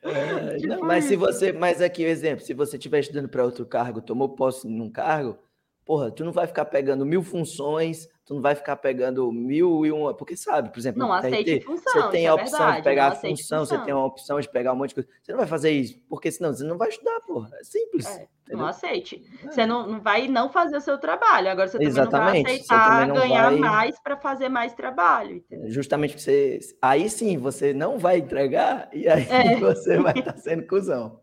é, 0.03 0.57
tipo 0.57 0.75
não, 0.75 0.81
mas 0.81 1.05
se 1.05 1.17
você, 1.17 1.53
mas 1.53 1.83
aqui 1.83 2.05
o 2.05 2.09
exemplo, 2.09 2.45
se 2.45 2.55
você 2.55 2.77
estiver 2.79 3.01
estudando 3.01 3.29
para 3.29 3.45
outro 3.45 3.67
cargo, 3.67 4.01
tomou 4.01 4.31
posse 4.31 4.67
num 4.67 4.91
cargo, 4.91 5.39
porra, 5.85 6.11
tu 6.11 6.25
não 6.25 6.33
vai 6.33 6.47
ficar 6.47 6.65
pegando 6.65 7.05
mil 7.05 7.23
funções, 7.23 8.09
tu 8.25 8.35
não 8.35 8.41
vai 8.41 8.55
ficar 8.55 8.77
pegando 8.77 9.31
mil 9.31 9.85
e 9.85 9.93
uma, 9.93 10.15
porque 10.15 10.37
sabe, 10.37 10.71
por 10.71 10.79
exemplo, 10.79 10.99
não 10.99 11.13
aceite 11.13 11.61
função, 11.61 11.93
você 11.93 12.09
tem 12.11 12.27
a 12.27 12.31
é 12.31 12.33
opção 12.33 12.59
verdade, 12.59 12.77
de 12.77 12.83
pegar 12.83 13.07
a 13.09 13.11
função, 13.13 13.31
função, 13.31 13.67
você 13.67 13.79
tem 13.85 13.93
a 13.93 13.99
opção 13.99 14.41
de 14.41 14.49
pegar 14.49 14.73
um 14.73 14.77
monte 14.77 14.89
de 14.91 14.95
coisa. 14.95 15.09
Você 15.23 15.33
não 15.33 15.39
vai 15.39 15.47
fazer 15.47 15.71
isso, 15.71 16.01
porque 16.09 16.31
senão 16.31 16.53
você 16.53 16.65
não 16.65 16.79
vai 16.79 16.89
estudar, 16.89 17.21
porra. 17.21 17.51
É 17.61 17.65
simples. 17.65 18.07
É, 18.07 18.29
não 18.51 18.67
aceite. 18.67 19.23
É. 19.43 19.47
Você 19.47 19.67
não, 19.67 19.87
não 19.87 20.01
vai 20.01 20.27
não 20.29 20.51
fazer 20.51 20.77
o 20.77 20.81
seu 20.81 20.99
trabalho. 20.99 21.51
Agora 21.51 21.69
você 21.69 21.83
Exatamente. 21.83 22.11
também 22.11 22.43
não 22.43 22.45
vai 22.45 22.55
aceitar 22.55 23.07
não 23.07 23.15
ganhar 23.15 23.51
vai... 23.51 23.59
mais 23.59 24.01
para 24.01 24.17
fazer 24.17 24.49
mais 24.49 24.75
trabalho. 24.75 25.37
Entendeu? 25.37 25.71
Justamente 25.71 26.21
você. 26.21 26.61
Aí 26.81 27.09
sim, 27.11 27.37
você 27.37 27.75
não 27.75 27.99
vai 27.99 28.19
entregar 28.19 28.89
e 28.93 29.09
aí 29.09 29.27
é. 29.29 29.57
você 29.61 29.99
vai 29.99 30.19
estar 30.19 30.33
tá 30.33 30.39
sendo 30.39 30.67
cuzão. 30.67 31.21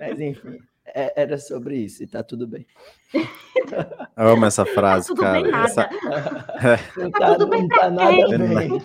Mas 0.00 0.20
enfim. 0.20 0.58
É, 0.96 1.22
era 1.22 1.36
sobre 1.38 1.76
isso 1.76 2.04
e 2.04 2.06
tá 2.06 2.22
tudo 2.22 2.46
bem. 2.46 2.64
Eu 4.16 4.28
amo 4.28 4.46
essa 4.46 4.64
frase, 4.64 5.12
tá 5.12 5.22
cara. 5.22 5.42
Bem 5.42 5.50
nada. 5.50 5.64
Essa... 5.66 5.90
Não 6.96 7.10
tá, 7.10 7.18
tá 7.18 7.32
tudo 7.32 7.48
bem 7.48 7.62
não 7.62 7.68
tá 7.68 7.90
nada 7.90 8.38
bem, 8.38 8.78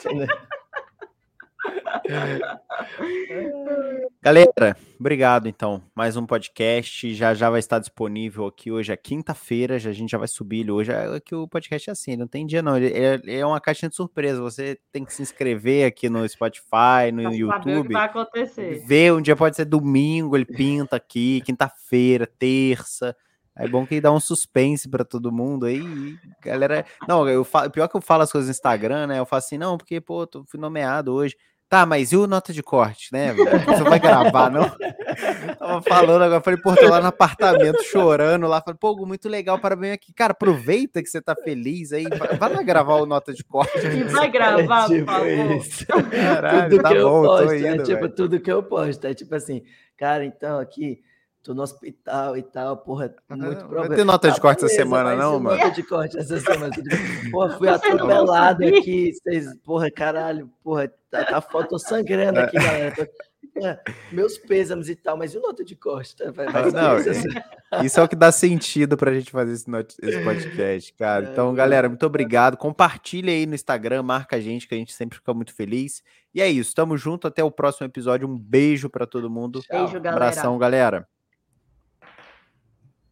Galera, 4.22 4.78
obrigado 5.00 5.48
então. 5.48 5.82
Mais 5.96 6.18
um 6.18 6.26
podcast. 6.26 7.14
Já 7.14 7.34
já 7.34 7.50
vai 7.50 7.60
estar 7.60 7.80
disponível 7.80 8.46
aqui 8.46 8.72
hoje 8.72 8.92
é 8.92 8.98
quinta-feira. 8.98 9.80
Já 9.80 9.90
a 9.90 9.94
gente 9.94 10.12
já 10.12 10.18
vai 10.18 10.28
subir 10.28 10.62
ele 10.62 10.72
hoje. 10.72 10.92
É 10.92 11.20
que 11.20 11.34
o 11.34 11.48
podcast 11.48 11.90
é 11.90 11.94
assim, 11.94 12.16
não 12.16 12.28
tem 12.28 12.46
dia 12.46 12.62
não. 12.62 12.78
Ele 12.78 12.94
é, 12.94 13.40
é 13.40 13.46
uma 13.46 13.60
caixinha 13.60 13.90
de 13.90 13.96
surpresa. 13.96 14.42
Você 14.42 14.80
tem 14.92 15.04
que 15.04 15.14
se 15.14 15.22
inscrever 15.22 15.88
aqui 15.88 16.10
no 16.10 16.28
Spotify, 16.28 17.12
no 17.14 17.24
pra 17.24 17.34
YouTube. 17.34 17.80
o 17.80 17.84
que 17.84 17.94
vai 17.94 18.06
acontecer. 18.06 18.86
Ver 18.86 19.14
um 19.14 19.22
dia 19.22 19.36
pode 19.36 19.56
ser 19.56 19.66
domingo, 19.66 20.38
ele 20.38 20.46
pinta 20.46 20.96
aqui, 20.96 21.42
quinta-feira, 21.46 22.28
terça. 22.38 23.16
É 23.56 23.68
bom 23.68 23.86
que 23.86 24.00
dá 24.00 24.12
um 24.12 24.22
suspense 24.22 24.88
para 24.88 25.04
todo 25.04 25.34
mundo 25.34 25.66
aí. 25.66 25.82
Galera, 26.42 26.86
não, 27.08 27.28
eu 27.28 27.44
falo, 27.44 27.70
pior 27.70 27.90
que 27.90 27.98
eu 27.98 28.02
falo 28.02 28.24
as 28.24 28.32
coisas 28.32 28.48
no 28.48 28.52
Instagram, 28.52 29.08
né? 29.08 29.20
Eu 29.20 29.26
falo 29.26 29.40
assim, 29.40 29.58
não, 29.58 29.78
porque 29.78 30.00
pô, 30.00 30.26
tô, 30.26 30.46
fui 30.46 30.58
nomeado 30.58 31.14
hoje. 31.14 31.36
Tá, 31.70 31.86
mas 31.86 32.12
e 32.12 32.18
o 32.18 32.26
nota 32.26 32.52
de 32.52 32.64
corte, 32.64 33.14
né? 33.14 33.32
Você 33.32 33.84
vai 33.84 34.00
gravar, 34.00 34.50
não? 34.50 34.64
Tava 35.60 35.82
falando 35.84 36.24
agora, 36.24 36.42
falei, 36.42 36.60
pô, 36.60 36.76
tô 36.76 36.90
lá 36.90 37.00
no 37.00 37.08
apartamento 37.08 37.84
chorando 37.84 38.48
lá. 38.48 38.60
Falei, 38.60 38.78
pô, 38.80 38.96
muito 39.06 39.30
legal, 39.30 39.60
parabéns 39.60 39.94
aqui. 39.94 40.12
Cara, 40.12 40.32
aproveita 40.32 41.04
que 41.04 41.08
você 41.08 41.22
tá 41.22 41.36
feliz 41.36 41.94
aí. 41.94 42.06
Vai 42.40 42.52
lá 42.52 42.64
gravar 42.64 42.96
o 42.96 43.06
nota 43.06 43.32
de 43.32 43.44
corte. 43.44 43.86
E 43.86 44.04
vai 44.06 44.32
gravar, 44.32 44.86
é, 44.86 44.88
tipo 44.88 45.06
por 45.06 45.14
favor. 45.14 45.56
Isso. 45.58 45.86
Caralho, 45.86 46.70
tudo 46.72 46.82
tá 46.82 46.90
que 46.90 46.96
bom, 46.96 47.24
eu 47.24 47.30
posto, 47.30 47.56
indo, 47.56 47.68
é 47.68 47.84
tipo 47.84 48.10
tudo 48.10 48.40
que 48.40 48.52
eu 48.52 48.64
posto. 48.64 49.06
É 49.06 49.14
tipo 49.14 49.36
assim, 49.36 49.64
cara, 49.96 50.26
então 50.26 50.58
aqui 50.58 51.04
tô 51.44 51.54
no 51.54 51.62
hospital 51.62 52.38
e 52.38 52.44
tal, 52.44 52.78
porra, 52.78 53.14
muito 53.30 53.60
problema. 53.60 53.88
Vai 53.88 53.98
ter 53.98 54.04
nota 54.04 54.32
de 54.32 54.40
corte 54.40 54.66
essa 54.66 54.76
semana, 54.76 55.16
não, 55.16 55.40
mano? 55.40 55.58
Nota 55.58 55.72
de 55.72 55.84
corte 55.84 56.18
essa 56.18 56.40
semana. 56.40 56.74
porra, 57.32 57.58
fui 57.58 57.70
atropelado 57.70 58.66
aqui, 58.66 59.14
vocês, 59.14 59.56
porra, 59.64 59.90
caralho, 59.90 60.50
porra, 60.64 60.92
tá, 61.10 61.24
tá 61.24 61.42
tô 61.42 61.80
sangrando 61.80 62.40
aqui, 62.40 62.58
galera. 62.58 62.96
Tô, 62.96 63.06
meus 64.12 64.38
pêsames 64.38 64.90
e 64.90 64.96
tal, 64.96 65.18
mas 65.18 65.34
e 65.34 65.40
nota 65.40 65.64
de 65.64 65.76
corte? 65.76 66.16
Tá? 66.16 66.32
Vai, 66.32 66.48
vai 66.48 66.72
não, 66.72 66.98
isso, 66.98 67.28
isso 67.84 68.00
é 68.00 68.04
o 68.04 68.08
que 68.08 68.16
dá 68.16 68.32
sentido 68.32 68.96
pra 68.96 69.14
gente 69.14 69.32
fazer 69.32 69.54
esse, 69.54 69.66
esse 70.02 70.24
podcast, 70.24 70.94
cara. 70.94 71.28
É, 71.28 71.32
então, 71.32 71.54
galera, 71.54 71.90
muito 71.90 72.06
obrigado. 72.06 72.58
Compartilha 72.58 73.32
aí 73.32 73.46
no 73.46 73.56
Instagram, 73.56 74.04
marca 74.04 74.38
a 74.38 74.40
gente, 74.40 74.68
que 74.68 74.76
a 74.76 74.78
gente 74.78 74.94
sempre 74.94 75.18
fica 75.18 75.34
muito 75.34 75.54
feliz. 75.54 76.04
E 76.34 76.42
é 76.42 76.50
isso, 76.50 76.76
tamo 76.76 76.96
junto, 76.98 77.28
até 77.28 77.44
o 77.44 77.52
próximo 77.52 77.86
episódio. 77.86 78.28
Um 78.28 78.38
beijo 78.38 78.90
para 78.90 79.06
todo 79.06 79.30
mundo. 79.30 79.62
Beijo, 79.70 80.00
galera. 80.00 80.28
Abração, 80.28 80.58
galera. 80.58 81.08